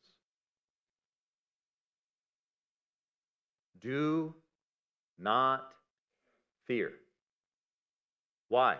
Do 3.82 4.34
not 5.20 5.72
fear. 6.66 6.92
Why? 8.50 8.78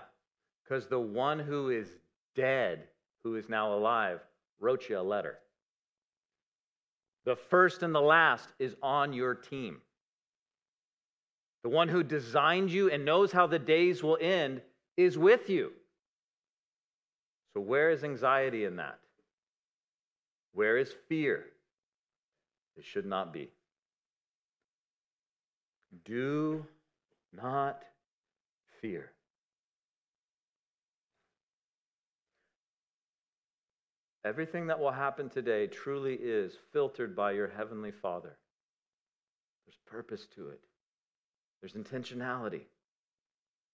Because 0.64 0.88
the 0.88 1.00
one 1.00 1.40
who 1.40 1.70
is 1.70 1.88
dead, 2.36 2.88
who 3.24 3.36
is 3.36 3.50
now 3.50 3.74
alive, 3.74 4.20
wrote 4.60 4.90
you 4.90 5.00
a 5.00 5.02
letter. 5.02 5.38
The 7.26 7.36
first 7.36 7.84
and 7.84 7.94
the 7.94 8.02
last 8.02 8.48
is 8.60 8.76
on 8.82 9.14
your 9.14 9.36
team. 9.36 9.82
The 11.64 11.70
one 11.70 11.90
who 11.90 12.04
designed 12.04 12.72
you 12.72 12.90
and 12.90 13.04
knows 13.04 13.32
how 13.32 13.48
the 13.48 13.60
days 13.60 14.02
will 14.02 14.18
end 14.22 14.62
is 14.96 15.18
with 15.18 15.50
you. 15.50 15.72
So, 17.54 17.60
where 17.60 17.90
is 17.90 18.04
anxiety 18.04 18.64
in 18.66 18.78
that? 18.78 19.00
Where 20.54 20.78
is 20.78 20.94
fear? 21.10 21.46
It 22.78 22.86
should 22.86 23.06
not 23.06 23.34
be. 23.34 23.50
Do 26.06 26.66
not 27.34 27.84
fear. 28.82 29.12
Everything 34.26 34.68
that 34.68 34.80
will 34.80 34.92
happen 34.92 35.30
today 35.30 35.68
truly 35.68 36.16
is 36.16 36.54
filtered 36.74 37.16
by 37.16 37.32
your 37.32 37.48
Heavenly 37.48 37.92
Father. 37.92 38.38
There's 39.66 39.78
purpose 39.86 40.28
to 40.36 40.50
it, 40.50 40.60
there's 41.62 41.74
intentionality. 41.74 42.64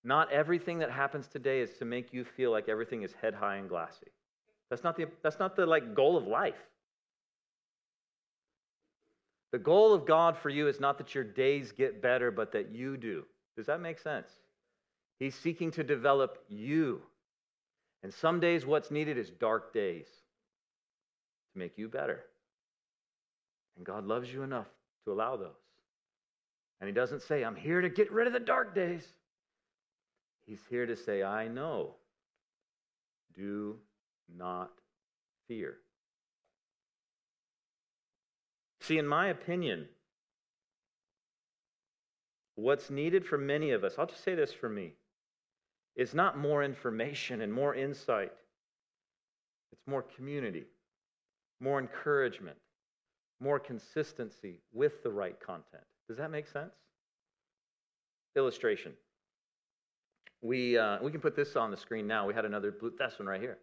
Not 0.04 0.32
everything 0.32 0.80
that 0.80 0.92
happens 0.92 1.28
today 1.28 1.62
is 1.62 1.78
to 1.80 1.86
make 1.86 2.14
you 2.14 2.26
feel 2.26 2.52
like 2.52 2.68
everything 2.68 3.04
is 3.04 3.14
head 3.14 3.34
high 3.34 3.56
and 3.56 3.70
glassy. 3.70 4.12
That's 4.70 4.84
not 4.84 4.98
the, 4.98 5.06
that's 5.22 5.40
not 5.40 5.56
the 5.56 5.66
like 5.66 5.96
goal 5.96 6.18
of 6.18 6.28
life. 6.28 6.58
The 9.54 9.60
goal 9.60 9.94
of 9.94 10.08
God 10.08 10.36
for 10.36 10.50
you 10.50 10.68
is 10.68 10.80
not 10.80 10.98
that 10.98 11.14
your 11.14 11.24
days 11.24 11.72
get 11.72 12.02
better, 12.02 12.32
but 12.32 12.52
that 12.54 12.72
you 12.72 12.98
do. 12.98 13.24
Does 13.56 13.68
that 13.68 13.80
make 13.80 14.00
sense? 14.00 14.28
He's 15.20 15.36
seeking 15.36 15.70
to 15.72 15.84
develop 15.84 16.44
you. 16.50 17.04
And 18.02 18.12
some 18.12 18.40
days, 18.40 18.66
what's 18.66 18.90
needed 18.90 19.16
is 19.16 19.30
dark 19.30 19.72
days 19.72 20.08
to 21.54 21.60
make 21.60 21.78
you 21.78 21.88
better. 21.88 22.26
And 23.78 23.86
God 23.86 24.06
loves 24.08 24.34
you 24.34 24.42
enough 24.42 24.66
to 25.06 25.14
allow 25.14 25.38
those. 25.38 25.52
And 26.82 26.88
He 26.88 26.94
doesn't 26.94 27.22
say, 27.22 27.44
I'm 27.44 27.56
here 27.56 27.80
to 27.80 27.90
get 27.90 28.12
rid 28.12 28.26
of 28.26 28.34
the 28.34 28.40
dark 28.40 28.74
days. 28.74 29.06
He's 30.48 30.62
here 30.68 30.88
to 30.88 30.96
say, 30.96 31.22
I 31.22 31.48
know. 31.48 31.94
Do 33.36 33.78
not 34.36 34.72
fear. 35.48 35.78
See, 38.84 38.98
in 38.98 39.08
my 39.08 39.28
opinion, 39.30 39.88
what's 42.56 42.90
needed 42.90 43.26
for 43.26 43.38
many 43.38 43.72
of 43.72 43.86
us, 43.86 43.96
I'll 43.98 44.06
just 44.06 44.26
say 44.26 44.36
this 44.36 44.52
for 44.52 44.68
me, 44.68 44.92
is 45.96 46.14
not 46.14 46.38
more 46.38 46.64
information 46.64 47.42
and 47.42 47.54
more 47.54 47.74
insight. 47.74 48.34
It's 49.72 49.88
more 49.88 50.02
community, 50.02 50.66
more 51.62 51.80
encouragement, 51.80 52.58
more 53.40 53.58
consistency 53.58 54.60
with 54.74 55.02
the 55.02 55.12
right 55.12 55.40
content. 55.40 55.84
Does 56.10 56.18
that 56.18 56.30
make 56.30 56.48
sense? 56.48 56.74
Illustration. 58.36 58.92
We, 60.42 60.78
uh, 60.78 60.98
we 61.02 61.10
can 61.10 61.22
put 61.22 61.38
this 61.38 61.56
on 61.56 61.72
the 61.72 61.78
screen 61.78 62.06
now. 62.06 62.28
We 62.28 62.34
had 62.34 62.44
another 62.44 62.72
blue, 62.72 62.92
that's 63.00 63.18
one 63.18 63.30
right 63.30 63.40
here. 63.40 63.60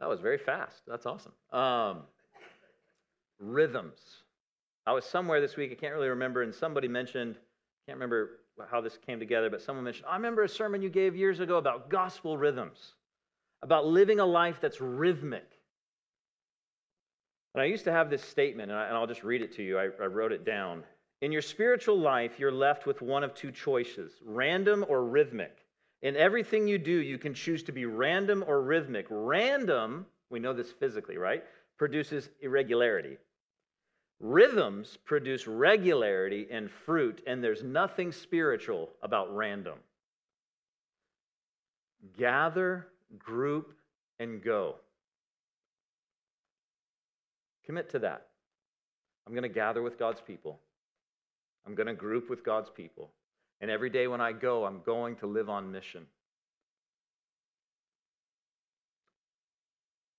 That 0.00 0.08
was 0.10 0.20
very 0.20 0.36
fast. 0.36 0.82
That's 0.86 1.06
awesome. 1.06 1.32
Um, 1.50 2.02
rhythms. 3.38 4.23
I 4.86 4.92
was 4.92 5.04
somewhere 5.04 5.40
this 5.40 5.56
week, 5.56 5.72
I 5.72 5.74
can't 5.74 5.94
really 5.94 6.08
remember, 6.08 6.42
and 6.42 6.54
somebody 6.54 6.88
mentioned, 6.88 7.36
I 7.36 7.90
can't 7.90 7.98
remember 7.98 8.40
how 8.70 8.80
this 8.80 8.98
came 9.06 9.18
together, 9.18 9.48
but 9.48 9.62
someone 9.62 9.84
mentioned, 9.84 10.06
I 10.08 10.16
remember 10.16 10.42
a 10.42 10.48
sermon 10.48 10.82
you 10.82 10.90
gave 10.90 11.16
years 11.16 11.40
ago 11.40 11.56
about 11.56 11.88
gospel 11.88 12.36
rhythms, 12.36 12.94
about 13.62 13.86
living 13.86 14.20
a 14.20 14.26
life 14.26 14.58
that's 14.60 14.80
rhythmic. 14.80 15.50
And 17.54 17.62
I 17.62 17.66
used 17.66 17.84
to 17.84 17.92
have 17.92 18.10
this 18.10 18.22
statement, 18.22 18.70
and, 18.70 18.78
I, 18.78 18.98
will 18.98 19.06
just 19.06 19.24
read 19.24 19.40
it 19.40 19.54
to 19.56 19.62
you. 19.62 19.78
I, 19.78 19.84
I 19.84 20.06
wrote 20.06 20.32
it 20.32 20.44
down. 20.44 20.82
In 21.22 21.32
your 21.32 21.42
spiritual 21.42 21.98
life, 21.98 22.38
you're 22.38 22.52
left 22.52 22.84
with 22.84 23.00
one 23.00 23.24
of 23.24 23.34
two 23.34 23.52
choices 23.52 24.12
random 24.24 24.84
or 24.88 25.04
rhythmic. 25.04 25.56
In 26.02 26.16
everything 26.16 26.68
you 26.68 26.76
do, 26.76 26.90
you 26.90 27.16
can 27.16 27.32
choose 27.32 27.62
to 27.62 27.72
be 27.72 27.86
random 27.86 28.44
or 28.46 28.60
rhythmic. 28.60 29.06
Random, 29.08 30.04
we 30.28 30.40
know 30.40 30.52
this 30.52 30.70
physically, 30.70 31.16
right? 31.16 31.42
Produces 31.78 32.28
irregularity. 32.42 33.16
Rhythms 34.26 34.96
produce 35.04 35.46
regularity 35.46 36.46
and 36.50 36.70
fruit, 36.70 37.20
and 37.26 37.44
there's 37.44 37.62
nothing 37.62 38.10
spiritual 38.10 38.88
about 39.02 39.36
random. 39.36 39.74
Gather, 42.16 42.86
group, 43.18 43.74
and 44.18 44.42
go. 44.42 44.76
Commit 47.66 47.90
to 47.90 47.98
that. 47.98 48.28
I'm 49.26 49.34
going 49.34 49.42
to 49.42 49.48
gather 49.50 49.82
with 49.82 49.98
God's 49.98 50.22
people. 50.22 50.58
I'm 51.66 51.74
going 51.74 51.88
to 51.88 51.92
group 51.92 52.30
with 52.30 52.42
God's 52.42 52.70
people. 52.70 53.10
And 53.60 53.70
every 53.70 53.90
day 53.90 54.06
when 54.06 54.22
I 54.22 54.32
go, 54.32 54.64
I'm 54.64 54.80
going 54.86 55.16
to 55.16 55.26
live 55.26 55.50
on 55.50 55.70
mission. 55.70 56.06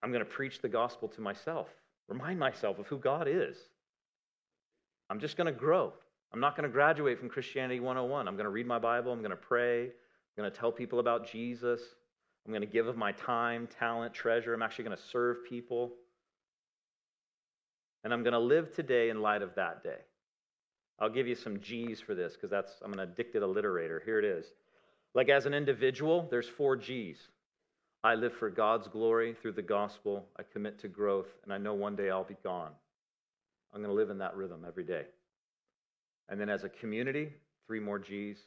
I'm 0.03 0.11
going 0.11 0.23
to 0.23 0.29
preach 0.29 0.61
the 0.61 0.69
gospel 0.69 1.07
to 1.07 1.21
myself, 1.21 1.69
remind 2.07 2.37
myself 2.37 2.77
of 2.77 2.85
who 2.85 2.99
God 2.99 3.27
is. 3.27 3.57
I'm 5.09 5.19
just 5.19 5.37
going 5.37 5.47
to 5.47 5.57
grow. 5.57 5.93
I'm 6.33 6.39
not 6.39 6.55
going 6.55 6.67
to 6.67 6.73
graduate 6.73 7.19
from 7.19 7.29
Christianity 7.29 7.79
101. 7.79 8.27
I'm 8.27 8.35
going 8.35 8.45
to 8.45 8.49
read 8.49 8.67
my 8.67 8.79
Bible. 8.79 9.11
I'm 9.11 9.19
going 9.19 9.31
to 9.31 9.37
pray. 9.37 9.83
I'm 9.83 9.89
going 10.37 10.51
to 10.51 10.57
tell 10.57 10.71
people 10.71 10.99
about 10.99 11.31
Jesus. 11.31 11.81
I'm 12.45 12.51
going 12.51 12.61
to 12.61 12.67
give 12.67 12.87
of 12.87 12.97
my 12.97 13.11
time, 13.13 13.67
talent, 13.79 14.13
treasure. 14.13 14.53
I'm 14.53 14.61
actually 14.61 14.85
going 14.85 14.97
to 14.97 15.03
serve 15.03 15.45
people. 15.47 15.93
And 18.03 18.13
I'm 18.13 18.21
going 18.21 18.33
to 18.33 18.39
live 18.39 18.73
today 18.75 19.09
in 19.09 19.21
light 19.21 19.41
of 19.41 19.55
that 19.55 19.83
day. 19.83 19.97
I'll 20.99 21.09
give 21.09 21.27
you 21.27 21.35
some 21.35 21.59
G's 21.59 21.99
for 21.99 22.15
this 22.15 22.33
because 22.33 22.49
that's 22.49 22.71
I'm 22.83 22.93
an 22.93 22.99
addicted 22.99 23.41
alliterator. 23.41 24.03
Here 24.05 24.19
it 24.19 24.25
is. 24.25 24.45
Like 25.13 25.29
as 25.29 25.45
an 25.45 25.53
individual, 25.53 26.27
there's 26.29 26.47
four 26.47 26.75
G's. 26.75 27.17
I 28.03 28.15
live 28.15 28.33
for 28.33 28.49
God's 28.49 28.87
glory 28.87 29.35
through 29.41 29.53
the 29.53 29.61
gospel. 29.61 30.27
I 30.37 30.43
commit 30.43 30.79
to 30.79 30.87
growth, 30.87 31.27
and 31.43 31.51
I 31.51 31.57
know 31.57 31.73
one 31.73 31.95
day 31.95 32.11
I'll 32.11 32.23
be 32.23 32.37
gone. 32.43 32.71
I'm 33.75 33.81
going 33.81 33.93
to 33.93 33.95
live 33.95 34.09
in 34.09 34.19
that 34.19 34.37
rhythm 34.37 34.63
every 34.65 34.85
day. 34.85 35.03
And 36.29 36.39
then 36.39 36.49
as 36.49 36.63
a 36.63 36.69
community, 36.69 37.33
three 37.67 37.81
more 37.81 37.99
G's. 37.99 38.37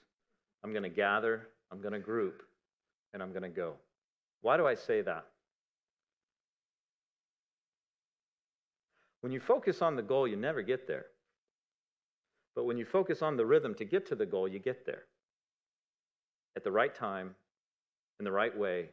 I'm 0.64 0.72
going 0.72 0.85
to 0.85 0.89
gather, 0.89 1.49
I'm 1.70 1.83
going 1.83 1.93
to 1.93 2.01
group, 2.01 2.43
and 3.12 3.22
I'm 3.22 3.31
going 3.31 3.43
to 3.43 3.51
go. 3.51 3.74
Why 4.41 4.57
do 4.57 4.66
I 4.66 4.74
say 4.74 5.03
that? 5.03 5.26
When 9.20 9.31
you 9.31 9.39
focus 9.39 9.83
on 9.83 9.97
the 9.97 10.03
goal, 10.03 10.26
you 10.26 10.37
never 10.37 10.62
get 10.62 10.87
there. 10.87 11.07
But 12.57 12.64
when 12.64 12.79
you 12.79 12.87
focus 12.87 13.20
on 13.20 13.37
the 13.37 13.45
rhythm 13.45 13.74
to 13.74 13.85
get 13.85 14.09
to 14.09 14.14
the 14.14 14.26
goal, 14.26 14.49
you 14.49 14.59
get 14.59 14.87
there 14.87 15.03
at 16.57 16.64
the 16.64 16.72
right 16.72 16.95
time, 16.95 17.35
in 18.18 18.24
the 18.24 18.33
right 18.33 18.57
way, 18.57 18.89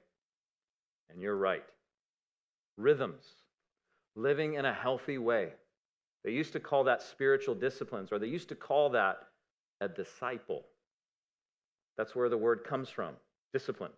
and 1.10 1.22
you're 1.22 1.38
right. 1.38 1.64
Rhythms, 2.78 3.24
living 4.16 4.56
in 4.56 4.66
a 4.66 4.74
healthy 4.74 5.18
way. 5.18 5.54
They 6.26 6.32
used 6.32 6.54
to 6.54 6.60
call 6.60 6.84
that 6.86 7.04
spiritual 7.04 7.54
disciplines, 7.54 8.12
or 8.12 8.18
they 8.18 8.28
used 8.28 8.50
to 8.50 8.56
call 8.56 8.90
that 8.90 9.20
a 9.80 9.88
disciple. 9.88 10.66
That's 11.98 12.16
where 12.16 12.30
the 12.30 12.38
word 12.38 12.64
comes 12.64 12.90
from 12.90 13.14
disciplined. 13.54 13.94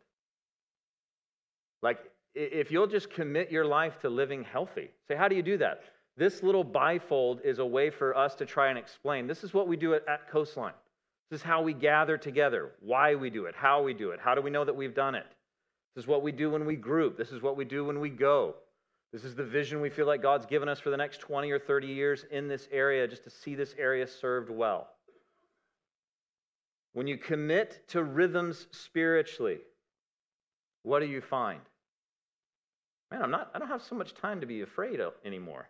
Like, 1.82 2.00
if 2.36 2.70
you'll 2.70 2.88
just 2.88 3.10
commit 3.10 3.50
your 3.50 3.66
life 3.66 3.98
to 4.02 4.10
living 4.10 4.44
healthy, 4.44 4.90
say, 5.08 5.16
how 5.16 5.28
do 5.28 5.36
you 5.36 5.42
do 5.42 5.58
that? 5.58 5.82
This 6.18 6.44
little 6.44 6.66
bifold 6.66 7.44
is 7.46 7.60
a 7.60 7.66
way 7.66 7.90
for 7.90 8.16
us 8.16 8.36
to 8.36 8.46
try 8.46 8.68
and 8.68 8.78
explain. 8.78 9.26
This 9.26 9.44
is 9.44 9.54
what 9.54 9.68
we 9.68 9.78
do 9.78 9.94
at, 9.94 10.30
Coastline. 10.30 10.74
This 11.32 11.40
is 11.40 11.44
how 11.44 11.62
we 11.62 11.74
gather 11.74 12.18
together, 12.18 12.72
why 12.82 13.16
we 13.16 13.30
do 13.30 13.46
it, 13.46 13.56
how 13.56 13.82
we 13.82 13.94
do 13.94 14.12
it, 14.12 14.20
how 14.20 14.36
do 14.36 14.42
we 14.42 14.50
know 14.50 14.66
that 14.66 14.76
we've 14.76 14.96
done 14.96 15.16
it. 15.16 15.26
This 15.96 16.04
is 16.04 16.08
what 16.08 16.24
we 16.24 16.32
do 16.32 16.50
when 16.50 16.66
we 16.66 16.76
group, 16.76 17.18
this 17.18 17.32
is 17.32 17.42
what 17.42 17.56
we 17.58 17.66
do 17.66 17.86
when 17.86 18.00
we 18.00 18.10
go. 18.10 18.56
This 19.14 19.24
is 19.24 19.36
the 19.36 19.44
vision 19.44 19.80
we 19.80 19.90
feel 19.90 20.06
like 20.06 20.22
God's 20.22 20.46
given 20.46 20.68
us 20.68 20.80
for 20.80 20.90
the 20.90 20.98
next 20.98 21.20
20 21.22 21.50
or 21.52 21.60
30 21.60 21.88
years 21.88 22.26
in 22.30 22.48
this 22.48 22.68
area, 22.72 23.08
just 23.08 23.24
to 23.24 23.30
see 23.30 23.56
this 23.56 23.74
area 23.78 24.06
served 24.06 24.50
well. 24.50 24.90
When 26.94 27.08
you 27.08 27.18
commit 27.18 27.88
to 27.90 28.04
rhythms 28.04 28.68
spiritually, 28.72 29.60
what 30.84 31.00
do 31.00 31.06
you 31.06 31.22
find? 31.22 31.62
Man, 33.12 33.22
I'm 33.22 33.32
not, 33.32 33.52
I 33.54 33.60
don't 33.60 33.70
have 33.70 33.84
so 33.84 33.96
much 33.96 34.14
time 34.14 34.42
to 34.42 34.48
be 34.48 34.62
afraid 34.62 35.00
of 35.00 35.14
anymore. 35.24 35.70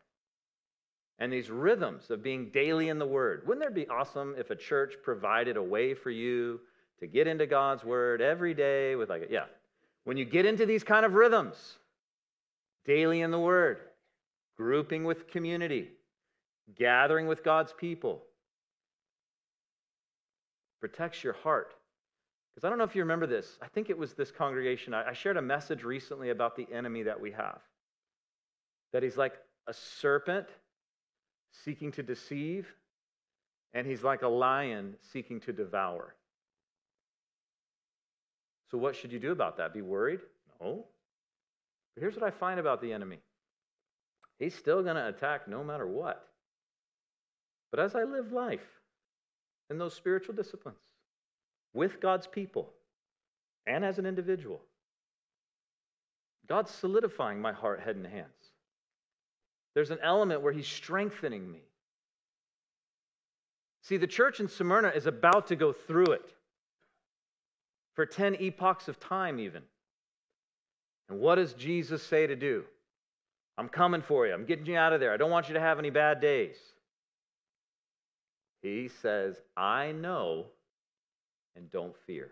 And 1.20 1.32
these 1.32 1.50
rhythms 1.50 2.10
of 2.10 2.24
being 2.24 2.50
daily 2.50 2.90
in 2.90 3.00
the 3.00 3.06
Word. 3.06 3.44
Wouldn't 3.46 3.62
there 3.62 3.72
be 3.72 3.88
awesome 3.88 4.36
if 4.38 4.50
a 4.50 4.56
church 4.56 4.96
provided 5.04 5.58
a 5.58 5.64
way 5.64 5.94
for 5.94 6.12
you 6.12 6.60
to 7.00 7.08
get 7.08 7.28
into 7.28 7.46
God's 7.46 7.84
Word 7.84 8.22
every 8.22 8.54
day 8.54 8.96
with, 8.96 9.10
like, 9.10 9.24
a, 9.24 9.32
yeah. 9.32 9.46
When 10.04 10.18
you 10.18 10.26
get 10.26 10.46
into 10.46 10.66
these 10.66 10.84
kind 10.84 11.06
of 11.06 11.14
rhythms, 11.14 11.78
daily 12.88 13.22
in 13.22 13.32
the 13.32 13.40
Word, 13.40 13.80
grouping 14.56 15.04
with 15.04 15.28
community, 15.28 15.90
gathering 16.76 17.28
with 17.28 17.44
God's 17.44 17.74
people, 17.74 18.24
protects 20.80 21.24
your 21.24 21.34
heart. 21.34 21.74
Because 22.54 22.66
I 22.66 22.70
don't 22.70 22.80
know 22.80 22.86
if 22.86 22.96
you 22.96 23.04
remember 23.04 23.28
this. 23.28 23.60
I 23.62 23.68
think 23.68 23.92
it 23.92 23.98
was 23.98 24.14
this 24.14 24.32
congregation. 24.32 24.94
I, 24.94 25.14
shared 25.14 25.38
a 25.38 25.42
message 25.42 25.84
recently 25.84 26.32
about 26.32 26.56
the 26.56 26.68
enemy 26.74 27.04
that 27.04 27.22
we 27.22 27.32
have. 27.32 27.60
That 28.94 29.04
he's 29.04 29.18
like 29.18 29.34
a 29.68 29.74
serpent 29.74 30.48
seeking 31.64 31.92
to 31.94 32.04
deceive, 32.04 32.68
and 33.74 33.86
he's 33.86 34.04
like 34.04 34.24
a 34.24 34.28
lion 34.28 34.96
seeking 35.12 35.40
to 35.42 35.54
devour. 35.54 36.16
So, 38.72 38.78
what 38.78 38.96
should 38.96 39.12
you 39.12 39.20
do 39.20 39.32
about 39.32 39.58
that? 39.58 39.74
Be 39.74 39.82
worried? 39.82 40.22
No. 40.60 40.86
But 41.98 42.04
here's 42.04 42.16
what 42.16 42.28
I 42.28 42.30
find 42.30 42.60
about 42.60 42.80
the 42.80 42.94
enemy 42.94 43.18
he's 44.38 44.54
still 44.54 44.84
going 44.84 44.98
to 44.98 45.08
attack 45.08 45.48
no 45.48 45.64
matter 45.64 45.88
what. 45.88 46.28
But 47.72 47.80
as 47.80 47.96
I 47.96 48.04
live 48.04 48.32
life 48.32 48.62
in 49.72 49.80
those 49.80 49.96
spiritual 49.96 50.36
disciplines 50.36 50.78
with 51.74 52.00
God's 52.00 52.28
people 52.28 52.70
and 53.66 53.84
as 53.84 53.98
an 53.98 54.06
individual, 54.06 54.62
God's 56.48 56.70
solidifying 56.70 57.42
my 57.42 57.52
heart, 57.52 57.80
head, 57.80 57.96
and 57.96 58.06
hands. 58.06 58.52
There's 59.74 59.90
an 59.90 60.00
element 60.04 60.44
where 60.44 60.54
He's 60.54 60.68
strengthening 60.68 61.52
me. 61.52 61.64
See, 63.82 63.98
the 63.98 64.06
church 64.06 64.40
in 64.40 64.48
Smyrna 64.48 64.90
is 64.90 65.08
about 65.08 65.48
to 65.48 65.56
go 65.56 65.74
through 65.74 66.12
it 66.12 66.32
for 67.96 68.06
10 68.06 68.36
epochs 68.40 68.88
of 68.88 69.00
time, 69.00 69.40
even. 69.40 69.64
And 71.10 71.20
what 71.20 71.36
does 71.36 71.54
Jesus 71.54 72.04
say 72.04 72.28
to 72.28 72.36
do? 72.36 72.64
I'm 73.58 73.70
coming 73.70 74.02
for 74.02 74.28
you. 74.28 74.34
I'm 74.34 74.46
getting 74.46 74.66
you 74.66 74.78
out 74.78 74.94
of 74.94 75.00
there. 75.00 75.14
I 75.14 75.18
don't 75.18 75.32
want 75.32 75.48
you 75.48 75.54
to 75.56 75.60
have 75.60 75.80
any 75.80 75.90
bad 75.90 76.22
days. 76.22 76.56
He 78.62 78.90
says, 79.02 79.36
I 79.56 79.92
know 79.92 80.48
and 81.56 81.72
don't 81.72 81.96
fear. 82.06 82.32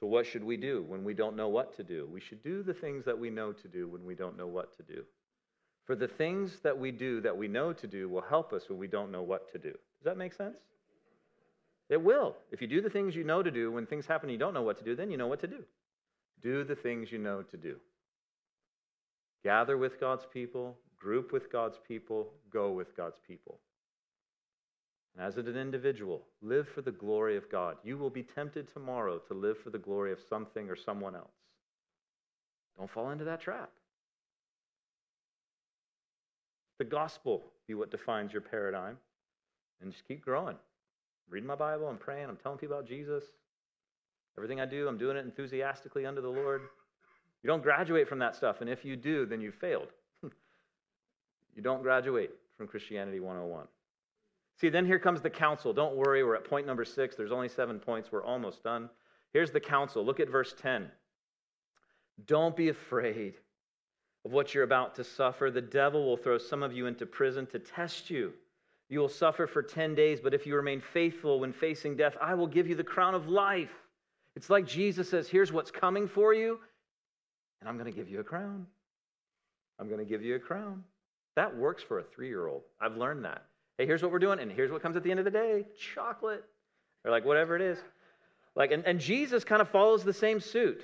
So, 0.00 0.06
what 0.06 0.26
should 0.26 0.44
we 0.44 0.56
do 0.56 0.84
when 0.86 1.04
we 1.04 1.14
don't 1.14 1.36
know 1.36 1.48
what 1.48 1.74
to 1.76 1.82
do? 1.82 2.06
We 2.12 2.20
should 2.20 2.42
do 2.42 2.62
the 2.62 2.74
things 2.74 3.04
that 3.06 3.18
we 3.18 3.30
know 3.30 3.52
to 3.52 3.68
do 3.68 3.88
when 3.88 4.04
we 4.04 4.14
don't 4.14 4.36
know 4.36 4.46
what 4.46 4.76
to 4.76 4.82
do. 4.82 5.04
For 5.86 5.96
the 5.96 6.08
things 6.08 6.60
that 6.62 6.76
we 6.76 6.90
do 6.90 7.20
that 7.22 7.36
we 7.36 7.48
know 7.48 7.72
to 7.72 7.86
do 7.86 8.08
will 8.08 8.22
help 8.22 8.52
us 8.52 8.68
when 8.68 8.78
we 8.78 8.88
don't 8.88 9.10
know 9.10 9.22
what 9.22 9.50
to 9.52 9.58
do. 9.58 9.70
Does 9.70 10.04
that 10.04 10.18
make 10.18 10.34
sense? 10.34 10.58
It 11.88 12.02
will. 12.02 12.36
If 12.50 12.60
you 12.60 12.66
do 12.66 12.80
the 12.80 12.90
things 12.90 13.14
you 13.14 13.24
know 13.24 13.42
to 13.42 13.50
do, 13.50 13.70
when 13.70 13.86
things 13.86 14.06
happen 14.06 14.28
you 14.28 14.38
don't 14.38 14.54
know 14.54 14.62
what 14.62 14.78
to 14.78 14.84
do, 14.84 14.96
then 14.96 15.10
you 15.10 15.16
know 15.16 15.28
what 15.28 15.40
to 15.40 15.46
do. 15.46 15.62
Do 16.42 16.64
the 16.64 16.74
things 16.74 17.12
you 17.12 17.18
know 17.18 17.42
to 17.42 17.56
do. 17.56 17.76
Gather 19.44 19.76
with 19.76 20.00
God's 20.00 20.26
people, 20.32 20.76
group 20.96 21.32
with 21.32 21.52
God's 21.52 21.78
people, 21.86 22.32
go 22.52 22.72
with 22.72 22.96
God's 22.96 23.20
people. 23.26 23.60
And 25.16 25.24
as 25.24 25.36
an 25.36 25.56
individual, 25.56 26.22
live 26.42 26.66
for 26.74 26.82
the 26.82 26.90
glory 26.90 27.36
of 27.36 27.50
God. 27.50 27.76
You 27.84 27.96
will 27.96 28.10
be 28.10 28.24
tempted 28.24 28.72
tomorrow 28.72 29.18
to 29.18 29.34
live 29.34 29.56
for 29.62 29.70
the 29.70 29.78
glory 29.78 30.12
of 30.12 30.18
something 30.28 30.68
or 30.68 30.76
someone 30.76 31.14
else. 31.14 31.30
Don't 32.76 32.90
fall 32.90 33.10
into 33.10 33.24
that 33.24 33.40
trap. 33.40 33.70
The 36.78 36.84
gospel 36.84 37.44
be 37.66 37.74
what 37.74 37.90
defines 37.90 38.32
your 38.32 38.42
paradigm, 38.42 38.98
and 39.80 39.90
just 39.90 40.06
keep 40.06 40.22
growing 40.22 40.56
reading 41.28 41.46
my 41.46 41.54
Bible, 41.54 41.88
I'm 41.88 41.98
praying, 41.98 42.28
I'm 42.28 42.36
telling 42.36 42.58
people 42.58 42.76
about 42.76 42.88
Jesus. 42.88 43.24
Everything 44.36 44.60
I 44.60 44.66
do, 44.66 44.86
I'm 44.86 44.98
doing 44.98 45.16
it 45.16 45.24
enthusiastically 45.24 46.06
under 46.06 46.20
the 46.20 46.28
Lord. 46.28 46.62
You 47.42 47.48
don't 47.48 47.62
graduate 47.62 48.08
from 48.08 48.18
that 48.18 48.36
stuff, 48.36 48.60
and 48.60 48.68
if 48.68 48.84
you 48.84 48.96
do, 48.96 49.26
then 49.26 49.40
you've 49.40 49.54
failed. 49.54 49.88
you 50.22 51.62
don't 51.62 51.82
graduate 51.82 52.30
from 52.56 52.66
Christianity 52.66 53.20
101. 53.20 53.66
See, 54.60 54.68
then 54.68 54.86
here 54.86 54.98
comes 54.98 55.20
the 55.20 55.30
counsel. 55.30 55.72
Don't 55.72 55.96
worry, 55.96 56.24
we're 56.24 56.36
at 56.36 56.44
point 56.44 56.66
number 56.66 56.84
six. 56.84 57.14
There's 57.14 57.32
only 57.32 57.48
seven 57.48 57.78
points. 57.78 58.10
We're 58.10 58.24
almost 58.24 58.62
done. 58.62 58.88
Here's 59.32 59.50
the 59.50 59.60
counsel. 59.60 60.04
Look 60.04 60.20
at 60.20 60.30
verse 60.30 60.54
10. 60.60 60.90
Don't 62.26 62.56
be 62.56 62.70
afraid 62.70 63.34
of 64.24 64.32
what 64.32 64.54
you're 64.54 64.64
about 64.64 64.94
to 64.94 65.04
suffer. 65.04 65.50
The 65.50 65.60
devil 65.60 66.06
will 66.06 66.16
throw 66.16 66.38
some 66.38 66.62
of 66.62 66.72
you 66.72 66.86
into 66.86 67.04
prison 67.04 67.46
to 67.48 67.58
test 67.58 68.08
you 68.08 68.32
you 68.88 69.00
will 69.00 69.08
suffer 69.08 69.46
for 69.46 69.62
10 69.62 69.94
days, 69.94 70.20
but 70.20 70.32
if 70.32 70.46
you 70.46 70.54
remain 70.54 70.80
faithful 70.80 71.40
when 71.40 71.52
facing 71.52 71.96
death, 71.96 72.16
I 72.20 72.34
will 72.34 72.46
give 72.46 72.68
you 72.68 72.74
the 72.74 72.84
crown 72.84 73.14
of 73.14 73.28
life. 73.28 73.72
It's 74.36 74.50
like 74.50 74.66
Jesus 74.66 75.10
says, 75.10 75.28
Here's 75.28 75.52
what's 75.52 75.70
coming 75.70 76.06
for 76.06 76.34
you, 76.34 76.58
and 77.60 77.68
I'm 77.68 77.76
going 77.76 77.90
to 77.90 77.96
give 77.96 78.08
you 78.08 78.20
a 78.20 78.24
crown. 78.24 78.66
I'm 79.78 79.88
going 79.88 79.98
to 79.98 80.06
give 80.06 80.22
you 80.22 80.36
a 80.36 80.38
crown. 80.38 80.84
That 81.34 81.54
works 81.54 81.82
for 81.82 81.98
a 81.98 82.02
three 82.02 82.28
year 82.28 82.46
old. 82.46 82.62
I've 82.80 82.96
learned 82.96 83.24
that. 83.24 83.44
Hey, 83.76 83.86
here's 83.86 84.02
what 84.02 84.10
we're 84.10 84.18
doing, 84.18 84.38
and 84.38 84.50
here's 84.50 84.70
what 84.70 84.82
comes 84.82 84.96
at 84.96 85.02
the 85.02 85.10
end 85.10 85.18
of 85.18 85.24
the 85.24 85.30
day 85.30 85.66
chocolate, 85.94 86.44
or 87.04 87.10
like 87.10 87.24
whatever 87.24 87.56
it 87.56 87.62
is. 87.62 87.78
Like, 88.54 88.70
and, 88.70 88.84
and 88.86 88.98
Jesus 88.98 89.44
kind 89.44 89.60
of 89.60 89.68
follows 89.68 90.02
the 90.02 90.14
same 90.14 90.40
suit. 90.40 90.82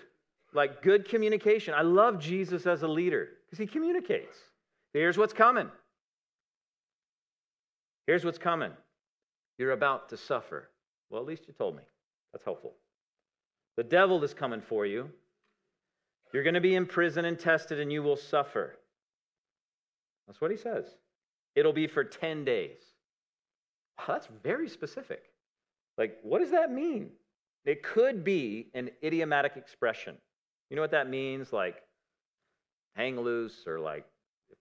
Like 0.53 0.83
good 0.83 1.09
communication. 1.09 1.73
I 1.73 1.83
love 1.83 2.19
Jesus 2.19 2.67
as 2.67 2.83
a 2.83 2.89
leader 2.89 3.29
because 3.47 3.59
he 3.59 3.67
communicates. 3.67 4.37
Here's 4.93 5.17
what's 5.17 5.33
coming. 5.33 5.71
Here's 8.07 8.25
what's 8.25 8.39
coming 8.39 8.73
you're 9.59 9.73
about 9.73 10.09
to 10.09 10.17
suffer. 10.17 10.71
Well, 11.11 11.21
at 11.21 11.27
least 11.27 11.47
you 11.47 11.55
told 11.55 11.77
me. 11.77 11.83
That's 12.33 12.45
helpful. 12.45 12.73
The 13.77 13.85
devil 13.85 14.23
is 14.25 14.35
coming 14.35 14.61
for 14.61 14.87
you. 14.87 15.11
You're 16.33 16.43
going 16.43 16.55
to 16.55 16.61
be 16.61 16.75
in 16.75 16.87
prison 16.87 17.27
and 17.27 17.39
tested, 17.39 17.79
and 17.79 17.93
you 17.93 18.03
will 18.03 18.17
suffer. 18.17 18.79
That's 20.27 20.41
what 20.41 20.51
he 20.51 20.57
says. 20.57 20.87
It'll 21.55 21.73
be 21.73 21.87
for 21.87 22.03
10 22.03 22.45
days. 22.45 22.79
Wow, 23.99 24.15
that's 24.15 24.29
very 24.43 24.69
specific. 24.69 25.25
Like, 25.99 26.19
what 26.23 26.39
does 26.39 26.51
that 26.53 26.73
mean? 26.73 27.11
It 27.65 27.83
could 27.83 28.25
be 28.25 28.69
an 28.75 28.91
idiomatic 29.05 29.57
expression. 29.57 30.17
You 30.71 30.77
know 30.77 30.83
what 30.83 30.91
that 30.93 31.09
means? 31.09 31.53
Like, 31.53 31.83
hang 32.97 33.21
loose 33.21 33.67
or 33.67 33.79
like 33.79 34.07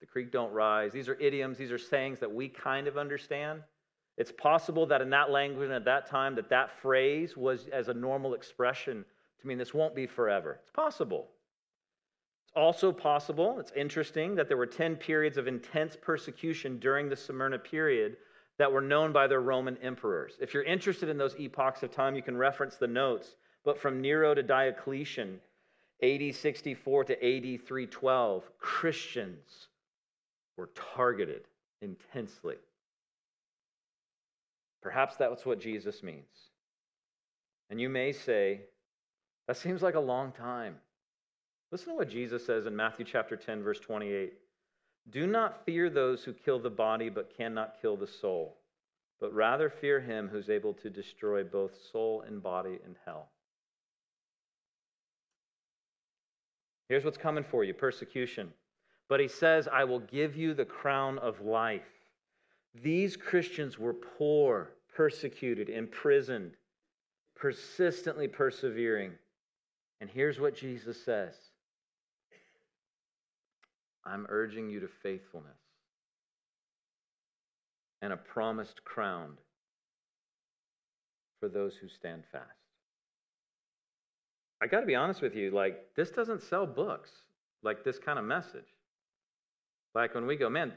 the 0.02 0.08
creek 0.08 0.32
don't 0.32 0.52
rise. 0.52 0.92
These 0.92 1.08
are 1.08 1.20
idioms, 1.20 1.58
these 1.58 1.72
are 1.72 1.78
sayings 1.78 2.20
that 2.20 2.34
we 2.34 2.50
kind 2.50 2.88
of 2.88 2.98
understand. 2.98 3.62
It's 4.18 4.32
possible 4.32 4.86
that 4.88 5.02
in 5.02 5.10
that 5.12 5.32
language 5.32 5.66
and 5.66 5.74
at 5.74 5.86
that 5.86 6.08
time 6.08 6.36
that 6.36 6.50
that 6.50 6.72
phrase 6.82 7.38
was 7.38 7.68
as 7.72 7.88
a 7.88 7.94
normal 7.94 8.34
expression 8.34 9.06
to 9.40 9.48
mean 9.48 9.58
this 9.58 9.74
won't 9.74 9.96
be 9.96 10.08
forever. 10.08 10.60
It's 10.62 10.72
possible. 10.72 11.30
It's 12.44 12.54
also 12.56 12.92
possible, 12.92 13.60
it's 13.60 13.72
interesting, 13.76 14.36
that 14.36 14.48
there 14.48 14.58
were 14.58 14.66
10 14.66 14.96
periods 14.98 15.38
of 15.38 15.48
intense 15.48 15.96
persecution 16.00 16.80
during 16.80 17.08
the 17.08 17.16
Smyrna 17.16 17.60
period 17.60 18.18
that 18.58 18.72
were 18.72 18.82
known 18.82 19.12
by 19.14 19.28
their 19.28 19.42
Roman 19.42 19.78
emperors. 19.78 20.34
If 20.42 20.54
you're 20.54 20.64
interested 20.64 21.10
in 21.10 21.18
those 21.18 21.36
epochs 21.40 21.84
of 21.84 21.92
time, 21.92 22.16
you 22.16 22.22
can 22.22 22.36
reference 22.36 22.76
the 22.76 22.88
notes. 22.88 23.36
But 23.64 23.80
from 23.80 24.02
Nero 24.02 24.34
to 24.34 24.44
Diocletian, 24.44 25.40
AD 26.04 26.36
64 26.36 27.04
to 27.06 27.14
AD 27.14 27.66
312, 27.66 28.50
Christians 28.60 29.68
were 30.62 30.70
targeted 30.96 31.42
intensely. 31.82 32.54
Perhaps 34.84 35.16
that's 35.16 35.44
what 35.44 35.60
Jesus 35.60 36.04
means. 36.04 36.52
And 37.72 37.82
you 37.82 37.90
may 37.90 38.12
say, 38.12 38.62
that 39.48 39.58
seems 39.58 39.82
like 39.82 39.96
a 39.96 40.00
long 40.00 40.32
time. 40.32 40.76
Listen 41.72 41.90
to 41.90 41.96
what 41.96 42.12
Jesus 42.12 42.46
says 42.46 42.68
in 42.68 42.76
Matthew 42.76 43.06
chapter 43.06 43.36
10, 43.36 43.64
verse 43.64 43.80
28. 43.80 44.34
Do 45.10 45.26
not 45.26 45.66
fear 45.66 45.90
those 45.90 46.24
who 46.24 46.32
kill 46.32 46.60
the 46.60 46.70
body 46.70 47.10
but 47.10 47.36
cannot 47.36 47.82
kill 47.82 47.98
the 47.98 48.06
soul, 48.06 48.58
but 49.20 49.34
rather 49.34 49.68
fear 49.68 50.00
him 50.00 50.30
who's 50.32 50.52
able 50.52 50.74
to 50.76 50.92
destroy 50.92 51.44
both 51.44 51.72
soul 51.92 52.24
and 52.28 52.44
body 52.44 52.78
in 52.86 52.96
hell. 53.04 53.30
Here's 56.88 57.04
what's 57.04 57.18
coming 57.18 57.46
for 57.50 57.64
you 57.64 57.74
persecution. 57.74 58.54
But 59.12 59.20
he 59.20 59.28
says, 59.28 59.68
I 59.68 59.84
will 59.84 60.00
give 60.00 60.38
you 60.38 60.54
the 60.54 60.64
crown 60.64 61.18
of 61.18 61.42
life. 61.42 61.82
These 62.82 63.18
Christians 63.18 63.78
were 63.78 63.94
poor, 63.94 64.72
persecuted, 64.96 65.68
imprisoned, 65.68 66.54
persistently 67.36 68.30
persevering. 68.30 69.12
And 70.00 70.10
here's 70.10 70.40
what 70.40 70.56
Jesus 70.56 71.04
says 71.04 71.36
I'm 74.06 74.26
urging 74.30 74.70
you 74.70 74.80
to 74.80 74.88
faithfulness 74.88 75.60
and 78.02 78.14
a 78.14 78.18
promised 78.18 78.86
crown 78.86 79.34
for 81.42 81.50
those 81.50 81.76
who 81.76 81.90
stand 81.90 82.24
fast. 82.32 82.46
I 84.62 84.68
got 84.68 84.80
to 84.80 84.86
be 84.86 84.96
honest 84.96 85.22
with 85.22 85.36
you, 85.36 85.52
like, 85.52 85.82
this 85.98 86.12
doesn't 86.12 86.44
sell 86.44 86.66
books 86.66 87.12
like 87.62 87.84
this 87.84 88.00
kind 88.00 88.18
of 88.18 88.24
message. 88.24 88.74
Like, 89.94 90.16
when 90.16 90.26
we 90.26 90.36
go, 90.36 90.50
man, 90.50 90.74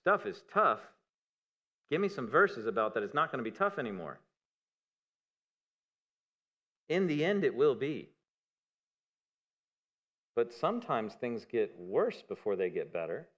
stuff 0.00 0.26
is 0.26 0.42
tough, 0.52 0.80
give 1.90 2.00
me 2.00 2.08
some 2.08 2.28
verses 2.28 2.66
about 2.66 2.94
that 2.94 3.02
it's 3.02 3.14
not 3.14 3.30
going 3.30 3.44
to 3.44 3.50
be 3.50 3.56
tough 3.56 3.78
anymore. 3.78 4.20
In 6.88 7.06
the 7.06 7.24
end, 7.24 7.44
it 7.44 7.54
will 7.54 7.74
be. 7.74 8.10
But 10.36 10.52
sometimes 10.52 11.14
things 11.14 11.46
get 11.50 11.74
worse 11.78 12.22
before 12.28 12.56
they 12.56 12.70
get 12.70 12.92
better. 12.92 13.28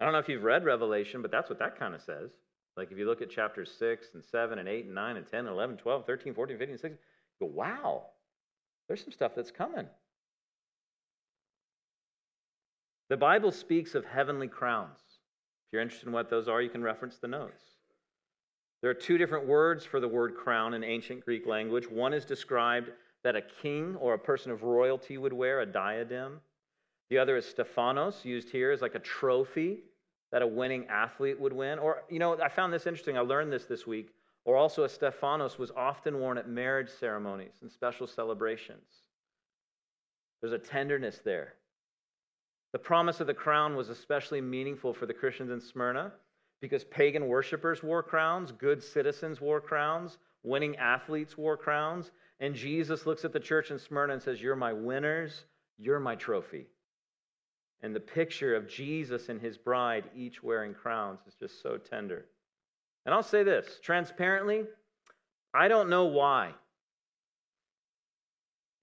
I 0.00 0.04
don't 0.04 0.12
know 0.12 0.20
if 0.20 0.28
you've 0.28 0.44
read 0.44 0.64
Revelation, 0.64 1.22
but 1.22 1.30
that's 1.30 1.50
what 1.50 1.58
that 1.58 1.78
kind 1.78 1.94
of 1.94 2.02
says. 2.02 2.30
Like 2.76 2.92
if 2.92 2.98
you 2.98 3.06
look 3.06 3.20
at 3.20 3.30
chapters 3.30 3.72
6 3.78 4.06
and 4.14 4.24
7 4.24 4.58
and 4.58 4.68
8 4.68 4.86
and 4.86 4.94
9 4.94 5.16
and 5.16 5.26
10 5.26 5.40
and 5.40 5.48
11, 5.48 5.78
12, 5.78 6.06
13, 6.06 6.34
14, 6.34 6.58
15, 6.58 6.78
16, 6.78 6.98
you 7.40 7.46
go, 7.46 7.52
wow, 7.52 8.04
there's 8.86 9.02
some 9.02 9.12
stuff 9.12 9.32
that's 9.34 9.50
coming. 9.50 9.86
The 13.08 13.16
Bible 13.16 13.52
speaks 13.52 13.94
of 13.94 14.04
heavenly 14.04 14.48
crowns. 14.48 15.00
If 15.66 15.72
you're 15.72 15.82
interested 15.82 16.06
in 16.06 16.12
what 16.12 16.28
those 16.28 16.48
are, 16.48 16.60
you 16.60 16.68
can 16.68 16.82
reference 16.82 17.18
the 17.18 17.28
notes. 17.28 17.62
There 18.80 18.90
are 18.90 18.94
two 18.94 19.18
different 19.18 19.46
words 19.46 19.84
for 19.84 19.98
the 19.98 20.08
word 20.08 20.36
crown 20.36 20.74
in 20.74 20.84
ancient 20.84 21.24
Greek 21.24 21.46
language. 21.46 21.90
One 21.90 22.12
is 22.12 22.24
described 22.24 22.90
that 23.24 23.34
a 23.34 23.42
king 23.42 23.96
or 23.96 24.14
a 24.14 24.18
person 24.18 24.52
of 24.52 24.62
royalty 24.62 25.18
would 25.18 25.32
wear, 25.32 25.60
a 25.60 25.66
diadem. 25.66 26.40
The 27.10 27.18
other 27.18 27.36
is 27.36 27.46
Stephanos, 27.46 28.24
used 28.24 28.50
here 28.50 28.70
as 28.70 28.82
like 28.82 28.94
a 28.94 29.00
trophy 29.00 29.80
that 30.30 30.42
a 30.42 30.46
winning 30.46 30.86
athlete 30.88 31.40
would 31.40 31.52
win. 31.52 31.78
Or, 31.78 32.04
you 32.08 32.18
know, 32.18 32.40
I 32.40 32.48
found 32.48 32.72
this 32.72 32.86
interesting. 32.86 33.16
I 33.16 33.22
learned 33.22 33.52
this 33.52 33.64
this 33.64 33.86
week. 33.86 34.10
Or 34.44 34.56
also, 34.56 34.84
a 34.84 34.88
Stephanos 34.88 35.58
was 35.58 35.70
often 35.76 36.20
worn 36.20 36.38
at 36.38 36.48
marriage 36.48 36.90
ceremonies 36.90 37.56
and 37.62 37.70
special 37.70 38.06
celebrations. 38.06 39.02
There's 40.40 40.52
a 40.52 40.58
tenderness 40.58 41.20
there. 41.24 41.54
The 42.78 42.84
promise 42.84 43.18
of 43.18 43.26
the 43.26 43.34
crown 43.34 43.74
was 43.74 43.88
especially 43.88 44.40
meaningful 44.40 44.94
for 44.94 45.06
the 45.06 45.12
Christians 45.12 45.50
in 45.50 45.60
Smyrna 45.60 46.12
because 46.60 46.84
pagan 46.84 47.26
worshippers 47.26 47.82
wore 47.82 48.04
crowns, 48.04 48.52
good 48.52 48.80
citizens 48.80 49.40
wore 49.40 49.60
crowns, 49.60 50.18
winning 50.44 50.76
athletes 50.76 51.36
wore 51.36 51.56
crowns. 51.56 52.12
And 52.38 52.54
Jesus 52.54 53.04
looks 53.04 53.24
at 53.24 53.32
the 53.32 53.40
church 53.40 53.72
in 53.72 53.80
Smyrna 53.80 54.12
and 54.12 54.22
says, 54.22 54.40
You're 54.40 54.54
my 54.54 54.72
winners, 54.72 55.44
you're 55.76 55.98
my 55.98 56.14
trophy. 56.14 56.68
And 57.82 57.96
the 57.96 57.98
picture 57.98 58.54
of 58.54 58.68
Jesus 58.68 59.28
and 59.28 59.40
his 59.40 59.58
bride, 59.58 60.04
each 60.14 60.40
wearing 60.44 60.72
crowns, 60.72 61.18
is 61.26 61.34
just 61.34 61.60
so 61.60 61.78
tender. 61.78 62.26
And 63.06 63.12
I'll 63.12 63.24
say 63.24 63.42
this 63.42 63.80
transparently 63.82 64.62
I 65.52 65.66
don't 65.66 65.90
know 65.90 66.04
why. 66.04 66.52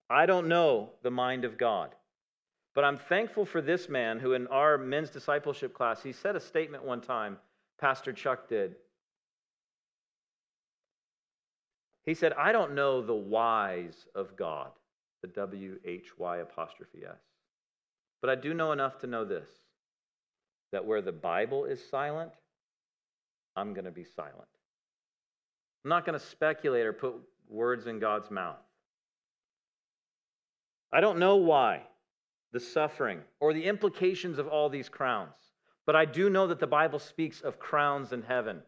I 0.09 0.25
don't 0.25 0.49
know 0.49 0.89
the 1.01 1.11
mind 1.11 1.45
of 1.45 1.57
God. 1.57 1.95
But 2.75 2.83
I'm 2.83 2.97
thankful 2.97 3.45
for 3.45 3.61
this 3.61 3.87
man 3.87 4.19
who, 4.19 4.33
in 4.33 4.47
our 4.47 4.77
men's 4.77 5.09
discipleship 5.09 5.73
class, 5.73 6.03
he 6.03 6.11
said 6.11 6.35
a 6.35 6.41
statement 6.41 6.83
one 6.83 6.99
time, 6.99 7.37
Pastor 7.79 8.11
Chuck 8.11 8.49
did. 8.49 8.75
He 12.03 12.13
said, 12.13 12.33
I 12.33 12.51
don't 12.51 12.75
know 12.75 13.01
the 13.01 13.15
whys 13.15 14.07
of 14.13 14.35
God, 14.35 14.71
the 15.21 15.29
W 15.29 15.79
H 15.85 16.09
Y 16.17 16.37
apostrophe 16.37 17.03
S. 17.09 17.17
But 18.21 18.29
I 18.29 18.35
do 18.35 18.53
know 18.53 18.73
enough 18.73 18.99
to 18.99 19.07
know 19.07 19.23
this 19.23 19.47
that 20.71 20.85
where 20.85 21.01
the 21.01 21.11
Bible 21.11 21.63
is 21.63 21.79
silent, 21.89 22.31
I'm 23.55 23.73
going 23.73 23.85
to 23.85 23.91
be 23.91 24.03
silent. 24.03 24.49
I'm 25.83 25.89
not 25.89 26.05
going 26.05 26.19
to 26.19 26.25
speculate 26.25 26.85
or 26.85 26.91
put 26.91 27.13
words 27.47 27.87
in 27.87 27.99
God's 27.99 28.29
mouth. 28.29 28.57
I 30.91 30.99
don't 30.99 31.19
know 31.19 31.37
why 31.37 31.83
the 32.55 32.59
suffering 32.61 33.19
or 33.41 33.53
the 33.53 33.65
implications 33.65 34.39
of 34.39 34.47
all 34.47 34.69
these 34.69 34.87
crowns, 34.87 35.33
but 35.85 35.93
I 35.93 36.05
do 36.05 36.29
know 36.29 36.47
that 36.47 36.61
the 36.61 36.65
Bible 36.65 36.99
speaks 36.99 37.41
of 37.41 37.59
crowns 37.59 38.13
in 38.13 38.21
heaven. 38.21 38.61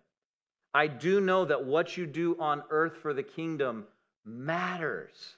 I 0.73 0.87
do 0.87 1.21
know 1.21 1.45
that 1.45 1.63
what 1.63 1.95
you 1.95 2.05
do 2.05 2.35
on 2.37 2.63
earth 2.69 2.97
for 3.01 3.13
the 3.13 3.23
kingdom 3.23 3.85
matters. 4.25 5.37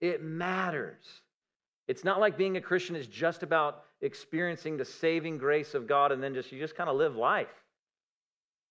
It 0.00 0.22
matters. 0.22 1.02
It's 1.88 2.04
not 2.04 2.20
like 2.20 2.38
being 2.38 2.56
a 2.56 2.60
Christian 2.60 2.94
is 2.94 3.08
just 3.08 3.42
about 3.42 3.82
experiencing 4.00 4.76
the 4.76 4.84
saving 4.84 5.36
grace 5.36 5.74
of 5.74 5.88
God 5.88 6.12
and 6.12 6.22
then 6.22 6.34
just 6.34 6.52
you 6.52 6.60
just 6.60 6.76
kind 6.76 6.88
of 6.88 6.94
live 6.94 7.16
life. 7.16 7.48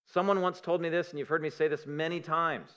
Someone 0.06 0.40
once 0.40 0.62
told 0.62 0.80
me 0.80 0.88
this, 0.88 1.10
and 1.10 1.20
you've 1.20 1.28
heard 1.28 1.42
me 1.42 1.50
say 1.50 1.68
this 1.68 1.86
many 1.86 2.22
times 2.22 2.72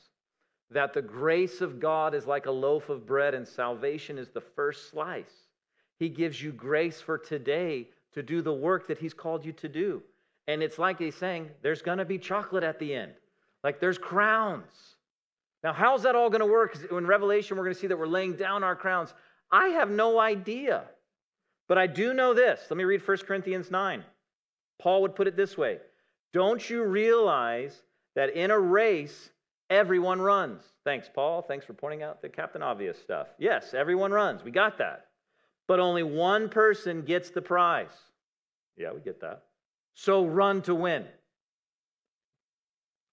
that 0.72 0.94
the 0.94 1.02
grace 1.02 1.60
of 1.60 1.78
God 1.78 2.12
is 2.12 2.26
like 2.26 2.46
a 2.46 2.50
loaf 2.50 2.88
of 2.88 3.06
bread 3.06 3.34
and 3.34 3.46
salvation 3.46 4.18
is 4.18 4.30
the 4.30 4.40
first 4.40 4.90
slice. 4.90 5.43
He 5.98 6.08
gives 6.08 6.42
you 6.42 6.52
grace 6.52 7.00
for 7.00 7.18
today 7.18 7.88
to 8.12 8.22
do 8.22 8.42
the 8.42 8.52
work 8.52 8.88
that 8.88 8.98
He's 8.98 9.14
called 9.14 9.44
you 9.44 9.52
to 9.52 9.68
do. 9.68 10.02
And 10.46 10.62
it's 10.62 10.78
like 10.78 10.98
He's 10.98 11.14
saying, 11.14 11.50
there's 11.62 11.82
going 11.82 11.98
to 11.98 12.04
be 12.04 12.18
chocolate 12.18 12.64
at 12.64 12.78
the 12.78 12.94
end, 12.94 13.12
like 13.62 13.80
there's 13.80 13.98
crowns. 13.98 14.96
Now, 15.62 15.72
how's 15.72 16.02
that 16.02 16.14
all 16.14 16.28
going 16.28 16.40
to 16.40 16.46
work? 16.46 16.76
In 16.90 17.06
Revelation, 17.06 17.56
we're 17.56 17.64
going 17.64 17.74
to 17.74 17.80
see 17.80 17.86
that 17.86 17.98
we're 17.98 18.06
laying 18.06 18.36
down 18.36 18.62
our 18.62 18.76
crowns. 18.76 19.14
I 19.50 19.68
have 19.68 19.90
no 19.90 20.20
idea. 20.20 20.84
But 21.68 21.78
I 21.78 21.86
do 21.86 22.12
know 22.12 22.34
this. 22.34 22.60
Let 22.68 22.76
me 22.76 22.84
read 22.84 23.06
1 23.06 23.16
Corinthians 23.18 23.70
9. 23.70 24.04
Paul 24.78 25.02
would 25.02 25.14
put 25.14 25.26
it 25.26 25.36
this 25.36 25.56
way 25.56 25.78
Don't 26.32 26.68
you 26.68 26.84
realize 26.84 27.82
that 28.14 28.36
in 28.36 28.50
a 28.50 28.58
race, 28.58 29.30
everyone 29.70 30.20
runs? 30.20 30.62
Thanks, 30.84 31.08
Paul. 31.12 31.40
Thanks 31.40 31.64
for 31.64 31.72
pointing 31.72 32.02
out 32.02 32.20
the 32.20 32.28
Captain 32.28 32.62
Obvious 32.62 33.00
stuff. 33.00 33.28
Yes, 33.38 33.72
everyone 33.72 34.12
runs. 34.12 34.44
We 34.44 34.50
got 34.50 34.76
that. 34.78 35.06
But 35.66 35.80
only 35.80 36.02
one 36.02 36.48
person 36.48 37.02
gets 37.02 37.30
the 37.30 37.42
prize. 37.42 37.94
Yeah, 38.76 38.92
we 38.92 39.00
get 39.00 39.20
that. 39.20 39.44
So 39.94 40.26
run 40.26 40.62
to 40.62 40.74
win. 40.74 41.04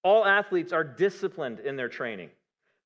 All 0.03 0.25
athletes 0.25 0.73
are 0.73 0.83
disciplined 0.83 1.59
in 1.59 1.75
their 1.75 1.89
training. 1.89 2.29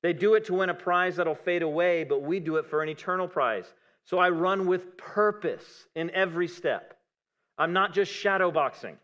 They 0.02 0.12
do 0.12 0.34
it 0.34 0.44
to 0.46 0.54
win 0.54 0.70
a 0.70 0.74
prize 0.74 1.16
that'll 1.16 1.34
fade 1.34 1.62
away, 1.62 2.04
but 2.04 2.22
we 2.22 2.38
do 2.38 2.56
it 2.56 2.66
for 2.66 2.82
an 2.82 2.88
eternal 2.88 3.26
prize. 3.26 3.64
So 4.04 4.18
I 4.18 4.28
run 4.28 4.66
with 4.66 4.96
purpose 4.96 5.86
in 5.94 6.10
every 6.10 6.46
step. 6.46 6.96
I'm 7.58 7.72
not 7.72 7.94
just 7.94 8.12
shadowboxing. 8.12 8.96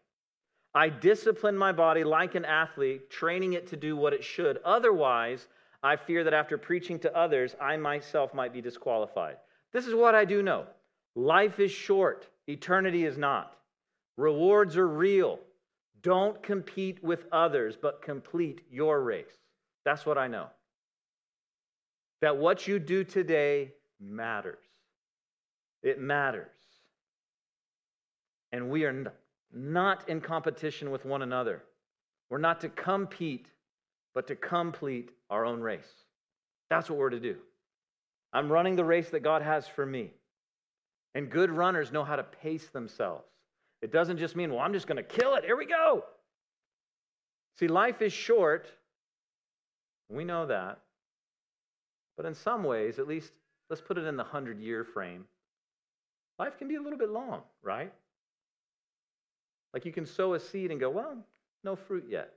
I 0.75 0.89
discipline 0.91 1.57
my 1.57 1.73
body 1.73 2.05
like 2.05 2.35
an 2.35 2.45
athlete, 2.45 3.11
training 3.11 3.55
it 3.55 3.67
to 3.69 3.77
do 3.77 3.97
what 3.97 4.13
it 4.13 4.23
should. 4.23 4.59
Otherwise, 4.65 5.49
I 5.83 5.97
fear 5.97 6.25
that 6.25 6.35
after 6.35 6.57
preaching 6.57 6.99
to 7.01 7.17
others, 7.17 7.57
I 7.61 7.77
myself 7.77 8.33
might 8.33 8.53
be 8.53 8.61
disqualified. 8.61 9.37
This 9.73 9.87
is 9.87 9.95
what 9.95 10.15
I 10.15 10.25
do 10.25 10.43
know 10.43 10.67
life 11.15 11.61
is 11.61 11.71
short, 11.71 12.29
eternity 12.47 13.05
is 13.05 13.19
not. 13.19 13.57
Rewards 14.17 14.77
are 14.77 14.89
real. 14.89 15.39
Don't 16.03 16.43
compete 16.43 17.03
with 17.03 17.27
others, 17.33 17.77
but 17.81 18.03
complete 18.03 18.63
your 18.71 19.03
race. 19.03 19.39
That's 19.85 20.05
what 20.05 20.19
I 20.19 20.29
know 20.29 20.49
that 22.23 22.37
what 22.37 22.67
you 22.67 22.79
do 22.79 23.05
today 23.05 23.73
matters. 24.01 24.63
It 25.83 26.01
matters. 26.01 26.49
And 28.53 28.71
we 28.71 28.85
are 28.85 29.13
not 29.53 30.09
in 30.09 30.21
competition 30.21 30.91
with 30.91 31.05
one 31.05 31.23
another. 31.23 31.65
We're 32.31 32.39
not 32.39 32.61
to 32.61 32.69
compete, 32.69 33.49
but 34.15 34.29
to 34.29 34.37
complete 34.37 35.11
our 35.29 35.45
own 35.45 35.61
race. 35.61 35.91
That's 36.71 36.89
what 36.89 36.99
we're 36.99 37.11
to 37.11 37.21
do. 37.21 37.37
I'm 38.33 38.51
running 38.51 38.77
the 38.77 38.85
race 38.85 39.11
that 39.11 39.21
God 39.21 39.43
has 39.43 39.69
for 39.69 39.85
me. 39.85 40.11
And 41.15 41.31
good 41.31 41.51
runners 41.51 41.93
know 41.93 42.05
how 42.05 42.17
to 42.17 42.23
pace 42.23 42.69
themselves. 42.69 43.27
It 43.83 43.93
doesn't 43.93 44.19
just 44.19 44.37
mean, 44.37 44.51
well, 44.51 44.61
I'm 44.61 44.73
just 44.73 44.87
going 44.87 44.97
to 44.97 45.03
kill 45.03 45.35
it. 45.35 45.45
Here 45.45 45.57
we 45.57 45.67
go. 45.67 46.05
See, 47.59 47.69
life 47.69 48.01
is 48.01 48.13
short. 48.13 48.67
We 50.09 50.25
know 50.25 50.47
that. 50.47 50.79
But 52.17 52.27
in 52.27 52.35
some 52.35 52.65
ways, 52.65 52.99
at 52.99 53.09
least 53.09 53.33
let's 53.69 53.83
put 53.83 53.99
it 53.99 54.05
in 54.05 54.17
the 54.17 54.23
100 54.23 54.61
year 54.61 54.85
frame, 54.85 55.25
life 56.39 56.57
can 56.59 56.69
be 56.69 56.77
a 56.77 56.81
little 56.81 56.99
bit 56.99 57.11
long, 57.11 57.43
right? 57.63 57.93
Like 59.75 59.85
you 59.85 59.93
can 59.93 60.07
sow 60.07 60.35
a 60.35 60.41
seed 60.41 60.71
and 60.71 60.79
go, 60.79 60.91
well, 60.91 61.17
no 61.65 61.77
fruit 61.77 62.05
yet. 62.09 62.33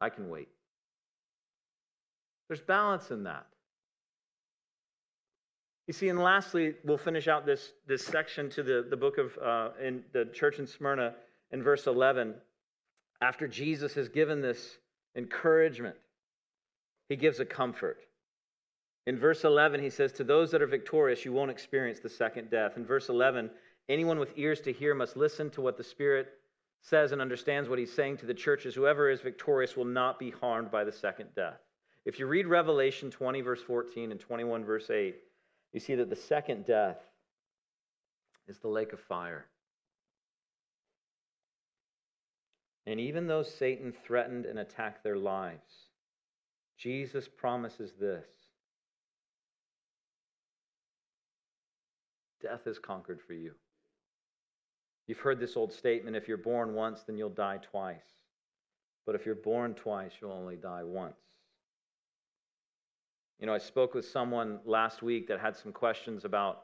I 0.00 0.08
can 0.08 0.28
wait. 0.28 0.48
There's 2.48 2.60
balance 2.60 3.10
in 3.10 3.24
that. 3.24 3.46
You 5.86 5.94
see, 5.94 6.08
and 6.08 6.18
lastly, 6.18 6.74
we'll 6.84 6.96
finish 6.96 7.26
out 7.26 7.44
this, 7.44 7.72
this 7.86 8.04
section 8.04 8.48
to 8.50 8.62
the, 8.62 8.86
the 8.88 8.96
book 8.96 9.18
of 9.18 9.36
uh, 9.38 9.70
in 9.82 10.04
the 10.12 10.26
church 10.26 10.58
in 10.58 10.66
Smyrna 10.66 11.14
in 11.50 11.62
verse 11.62 11.86
11. 11.86 12.34
After 13.20 13.48
Jesus 13.48 13.94
has 13.94 14.08
given 14.08 14.40
this 14.40 14.78
encouragement, 15.16 15.96
he 17.08 17.16
gives 17.16 17.40
a 17.40 17.44
comfort. 17.44 17.98
In 19.06 19.18
verse 19.18 19.44
11, 19.44 19.82
he 19.82 19.90
says, 19.90 20.12
To 20.12 20.24
those 20.24 20.52
that 20.52 20.62
are 20.62 20.66
victorious, 20.66 21.24
you 21.24 21.32
won't 21.32 21.50
experience 21.50 21.98
the 21.98 22.08
second 22.08 22.50
death. 22.50 22.76
In 22.76 22.86
verse 22.86 23.08
11, 23.08 23.50
anyone 23.88 24.18
with 24.20 24.32
ears 24.36 24.60
to 24.62 24.72
hear 24.72 24.94
must 24.94 25.16
listen 25.16 25.50
to 25.50 25.60
what 25.60 25.76
the 25.76 25.84
Spirit 25.84 26.28
says 26.82 27.12
and 27.12 27.20
understands 27.20 27.68
what 27.68 27.78
he's 27.78 27.92
saying 27.92 28.18
to 28.18 28.26
the 28.26 28.34
churches. 28.34 28.74
Whoever 28.74 29.10
is 29.10 29.20
victorious 29.20 29.76
will 29.76 29.84
not 29.84 30.18
be 30.18 30.30
harmed 30.30 30.70
by 30.70 30.84
the 30.84 30.92
second 30.92 31.30
death. 31.34 31.58
If 32.04 32.18
you 32.18 32.26
read 32.26 32.46
Revelation 32.46 33.10
20, 33.10 33.40
verse 33.40 33.62
14, 33.62 34.12
and 34.12 34.20
21, 34.20 34.64
verse 34.64 34.90
8, 34.90 35.16
you 35.72 35.80
see 35.80 35.94
that 35.94 36.10
the 36.10 36.16
second 36.16 36.66
death 36.66 36.98
is 38.46 38.58
the 38.58 38.68
lake 38.68 38.92
of 38.92 39.00
fire. 39.00 39.46
And 42.86 42.98
even 42.98 43.26
though 43.26 43.42
Satan 43.42 43.92
threatened 44.04 44.44
and 44.44 44.58
attacked 44.58 45.04
their 45.04 45.16
lives, 45.16 45.88
Jesus 46.76 47.28
promises 47.28 47.92
this 47.98 48.26
death 52.42 52.66
is 52.66 52.78
conquered 52.80 53.20
for 53.24 53.34
you. 53.34 53.52
You've 55.06 55.20
heard 55.20 55.38
this 55.38 55.56
old 55.56 55.72
statement 55.72 56.16
if 56.16 56.26
you're 56.26 56.36
born 56.36 56.74
once, 56.74 57.02
then 57.02 57.16
you'll 57.16 57.30
die 57.30 57.58
twice. 57.70 58.16
But 59.06 59.14
if 59.14 59.24
you're 59.24 59.34
born 59.36 59.74
twice, 59.74 60.12
you'll 60.20 60.32
only 60.32 60.56
die 60.56 60.82
once. 60.82 61.14
You 63.42 63.46
know, 63.46 63.54
I 63.54 63.58
spoke 63.58 63.92
with 63.92 64.08
someone 64.08 64.60
last 64.64 65.02
week 65.02 65.26
that 65.26 65.40
had 65.40 65.56
some 65.56 65.72
questions 65.72 66.24
about 66.24 66.62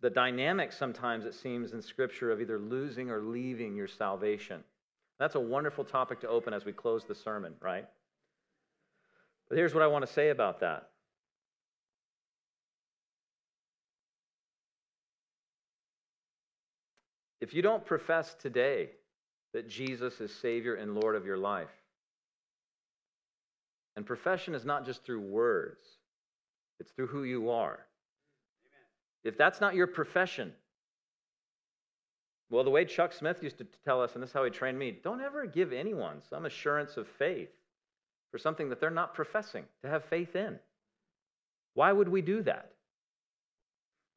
the 0.00 0.10
dynamic 0.10 0.72
sometimes 0.72 1.24
it 1.24 1.34
seems 1.34 1.72
in 1.72 1.80
Scripture 1.80 2.32
of 2.32 2.40
either 2.40 2.58
losing 2.58 3.12
or 3.12 3.20
leaving 3.20 3.76
your 3.76 3.86
salvation. 3.86 4.64
That's 5.20 5.36
a 5.36 5.40
wonderful 5.40 5.84
topic 5.84 6.18
to 6.22 6.28
open 6.28 6.52
as 6.52 6.64
we 6.64 6.72
close 6.72 7.04
the 7.04 7.14
sermon, 7.14 7.54
right? 7.60 7.86
But 9.48 9.56
here's 9.56 9.72
what 9.72 9.84
I 9.84 9.86
want 9.86 10.04
to 10.04 10.12
say 10.12 10.30
about 10.30 10.58
that. 10.58 10.88
If 17.40 17.54
you 17.54 17.62
don't 17.62 17.86
profess 17.86 18.34
today 18.34 18.90
that 19.52 19.68
Jesus 19.68 20.20
is 20.20 20.34
Savior 20.34 20.74
and 20.74 20.96
Lord 20.96 21.14
of 21.14 21.24
your 21.24 21.38
life, 21.38 21.70
and 23.94 24.04
profession 24.04 24.56
is 24.56 24.64
not 24.64 24.84
just 24.84 25.04
through 25.04 25.20
words, 25.20 25.99
it's 26.80 26.90
through 26.92 27.08
who 27.08 27.24
you 27.24 27.50
are. 27.50 27.78
If 29.22 29.36
that's 29.36 29.60
not 29.60 29.74
your 29.74 29.86
profession, 29.86 30.52
well, 32.48 32.64
the 32.64 32.70
way 32.70 32.84
Chuck 32.84 33.12
Smith 33.12 33.42
used 33.42 33.58
to 33.58 33.66
tell 33.84 34.02
us, 34.02 34.14
and 34.14 34.22
this 34.22 34.30
is 34.30 34.34
how 34.34 34.44
he 34.44 34.50
trained 34.50 34.78
me 34.78 34.98
don't 35.04 35.20
ever 35.20 35.46
give 35.46 35.72
anyone 35.72 36.22
some 36.28 36.46
assurance 36.46 36.96
of 36.96 37.06
faith 37.06 37.50
for 38.32 38.38
something 38.38 38.70
that 38.70 38.80
they're 38.80 38.90
not 38.90 39.14
professing 39.14 39.64
to 39.82 39.88
have 39.88 40.04
faith 40.06 40.34
in. 40.34 40.58
Why 41.74 41.92
would 41.92 42.08
we 42.08 42.22
do 42.22 42.42
that? 42.42 42.72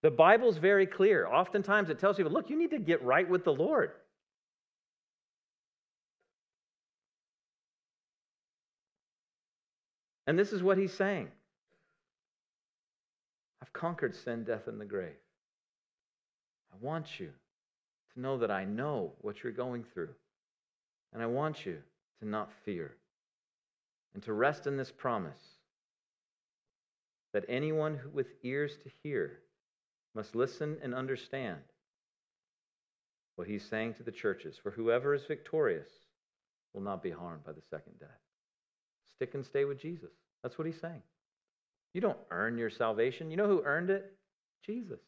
The 0.01 0.11
Bible's 0.11 0.57
very 0.57 0.88
clear. 0.88 1.28
Oftentimes 1.28 1.89
it 1.89 1.99
tells 1.99 2.18
people, 2.18 2.32
look, 2.32 2.49
you 2.49 2.57
need 2.57 2.72
to 2.72 2.80
get 2.80 3.03
right 3.03 3.30
with 3.30 3.43
the 3.43 3.53
Lord. 3.53 3.91
And 10.26 10.39
this 10.39 10.53
is 10.53 10.64
what 10.64 10.78
he's 10.78 10.93
saying 10.93 11.30
I've 13.64 13.72
conquered 13.72 14.14
sin, 14.14 14.43
death, 14.43 14.68
and 14.68 14.80
the 14.80 14.84
grave. 14.86 15.16
I 16.74 16.76
want 16.86 17.18
you 17.18 17.30
to 18.14 18.20
know 18.20 18.38
that 18.39 18.51
I 18.51 18.66
know 18.66 19.14
what 19.22 19.41
you're 19.41 19.53
going 19.53 19.86
through. 19.86 20.09
And 21.14 21.24
I 21.24 21.28
want 21.28 21.66
you 21.66 21.78
to 22.20 22.28
not 22.28 22.51
fear 22.66 22.97
and 24.14 24.22
to 24.24 24.34
rest 24.34 24.68
in 24.68 24.76
this 24.76 24.91
promise 24.91 25.39
that 27.32 27.45
anyone 27.47 28.01
with 28.11 28.28
ears 28.43 28.74
to 28.84 28.91
hear 29.01 29.39
must 30.14 30.36
listen 30.36 30.76
and 30.84 30.93
understand 30.93 31.61
what 33.38 33.47
he's 33.47 33.64
saying 33.64 33.93
to 33.93 34.03
the 34.03 34.11
churches. 34.11 34.57
For 34.61 34.72
whoever 34.72 35.14
is 35.14 35.24
victorious 35.26 35.88
will 36.74 36.82
not 36.82 37.01
be 37.01 37.11
harmed 37.11 37.45
by 37.45 37.53
the 37.53 37.61
second 37.70 37.93
death. 37.97 38.09
Stick 39.16 39.36
and 39.36 39.45
stay 39.45 39.64
with 39.64 39.80
Jesus. 39.80 40.11
That's 40.41 40.57
what 40.57 40.68
he's 40.68 40.82
saying. 40.82 41.01
You 41.93 42.01
don't 42.01 42.17
earn 42.31 42.57
your 42.57 42.69
salvation. 42.69 43.29
You 43.29 43.37
know 43.37 43.47
who 43.47 43.63
earned 43.63 43.89
it? 43.89 44.11
Jesus. 44.65 44.99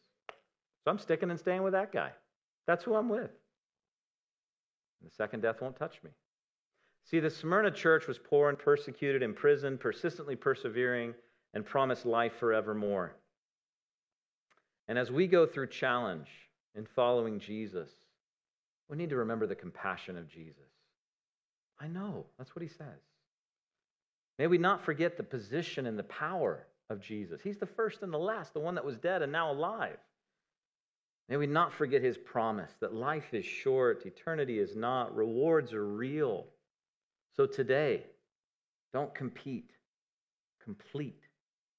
So 0.84 0.92
I'm 0.92 1.00
sticking 1.00 1.32
and 1.32 1.40
staying 1.40 1.64
with 1.64 1.74
that 1.74 1.92
guy. 1.92 2.12
That's 2.68 2.84
who 2.84 2.96
I'm 2.96 3.10
with. 3.10 3.22
And 3.22 5.10
the 5.10 5.16
second 5.16 5.42
death 5.42 5.62
won't 5.62 5.78
touch 5.78 6.00
me. 6.04 6.12
See, 7.06 7.20
the 7.20 7.30
Smyrna 7.30 7.72
church 7.72 8.08
was 8.08 8.18
poor 8.18 8.50
and 8.50 8.58
persecuted, 8.58 9.22
imprisoned, 9.22 9.80
persistently 9.80 10.36
persevering, 10.36 11.14
and 11.54 11.66
promised 11.66 12.06
life 12.06 12.34
forevermore. 12.40 13.16
And 14.88 14.98
as 14.98 15.12
we 15.12 15.28
go 15.28 15.46
through 15.46 15.68
challenge 15.68 16.28
in 16.76 16.86
following 16.86 17.40
Jesus, 17.40 17.90
we 18.90 18.98
need 18.98 19.10
to 19.10 19.18
remember 19.18 19.48
the 19.48 19.56
compassion 19.56 20.18
of 20.18 20.28
Jesus. 20.28 20.70
I 21.80 21.88
know, 21.88 22.26
that's 22.38 22.56
what 22.56 22.64
he 22.64 22.70
says. 22.70 23.02
May 24.38 24.48
we 24.48 24.58
not 24.58 24.84
forget 24.84 25.18
the 25.18 25.24
position 25.24 25.86
and 25.86 25.98
the 25.98 26.04
power 26.04 26.68
of 26.90 27.02
Jesus. 27.02 27.42
He's 27.44 27.58
the 27.58 27.66
first 27.66 28.02
and 28.02 28.14
the 28.14 28.18
last, 28.18 28.54
the 28.54 28.60
one 28.60 28.76
that 28.76 28.86
was 28.86 28.98
dead 28.98 29.22
and 29.22 29.32
now 29.32 29.52
alive. 29.52 29.98
May 31.30 31.38
we 31.38 31.48
not 31.48 31.74
forget 31.74 32.04
his 32.04 32.18
promise 32.18 32.72
that 32.82 32.94
life 32.94 33.34
is 33.34 33.46
short, 33.46 34.06
eternity 34.06 34.60
is 34.60 34.76
not, 34.76 35.16
rewards 35.16 35.74
are 35.74 35.86
real. 35.86 36.46
So 37.36 37.48
today, 37.48 38.04
don't 38.94 39.14
compete, 39.14 39.72
complete 40.64 41.22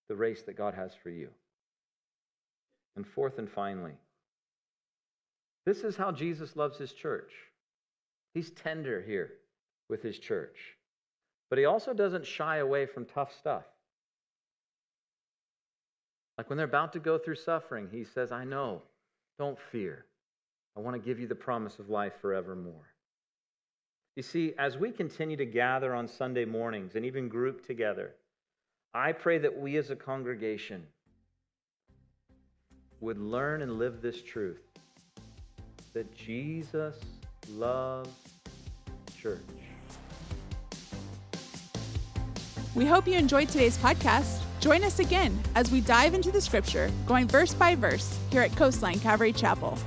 the 0.09 0.16
race 0.16 0.42
that 0.42 0.57
God 0.57 0.74
has 0.74 0.92
for 1.00 1.11
you. 1.11 1.28
And 2.96 3.07
fourth 3.07 3.38
and 3.38 3.48
finally, 3.48 3.94
this 5.64 5.84
is 5.84 5.96
how 5.96 6.11
Jesus 6.12 6.57
loves 6.57 6.78
his 6.78 6.92
church. 6.92 7.32
He's 8.34 8.50
tender 8.50 9.02
here 9.07 9.32
with 9.88 10.02
his 10.02 10.18
church, 10.18 10.57
but 11.50 11.59
he 11.59 11.64
also 11.64 11.92
doesn't 11.92 12.26
shy 12.26 12.59
away 12.59 12.86
from 12.86 13.04
tough 13.04 13.32
stuff. 13.38 13.64
Like 16.39 16.51
when 16.51 16.57
they're 16.57 16.66
about 16.66 16.93
to 16.93 16.99
go 16.99 17.18
through 17.18 17.37
suffering, 17.37 17.89
he 17.91 18.05
says, 18.05 18.30
I 18.30 18.45
know, 18.45 18.82
don't 19.39 19.59
fear. 19.72 20.05
I 20.76 20.80
want 20.80 20.95
to 20.95 21.03
give 21.03 21.18
you 21.18 21.26
the 21.26 21.34
promise 21.34 21.78
of 21.78 21.89
life 21.89 22.12
forevermore. 22.20 22.93
You 24.16 24.22
see, 24.22 24.55
as 24.59 24.76
we 24.76 24.91
continue 24.91 25.37
to 25.37 25.47
gather 25.47 25.95
on 25.95 26.09
Sunday 26.09 26.45
mornings 26.45 26.95
and 26.95 27.05
even 27.05 27.28
group 27.28 27.66
together, 27.66 28.14
I 28.95 29.12
pray 29.12 29.39
that 29.39 29.59
we 29.59 29.76
as 29.76 29.91
a 29.91 29.97
congregation 29.97 30.87
would 33.01 33.18
learn 33.18 33.62
and 33.62 33.78
live 33.78 34.01
this 34.01 34.22
truth 34.22 34.62
that 35.93 36.14
Jesus 36.14 36.97
loves 37.51 38.11
church. 39.20 39.41
We 42.74 42.84
hope 42.84 43.07
you 43.07 43.14
enjoyed 43.14 43.49
today's 43.49 43.78
podcast. 43.78 44.45
Join 44.67 44.83
us 44.83 44.99
again 44.99 45.39
as 45.55 45.71
we 45.71 45.81
dive 45.81 46.12
into 46.12 46.33
the 46.33 46.41
scripture, 46.41 46.91
going 47.07 47.29
verse 47.29 47.55
by 47.55 47.77
verse, 47.77 48.19
here 48.33 48.43
at 48.43 48.51
Coastline 48.57 48.99
Calvary 48.99 49.33
Chapel. 49.33 49.79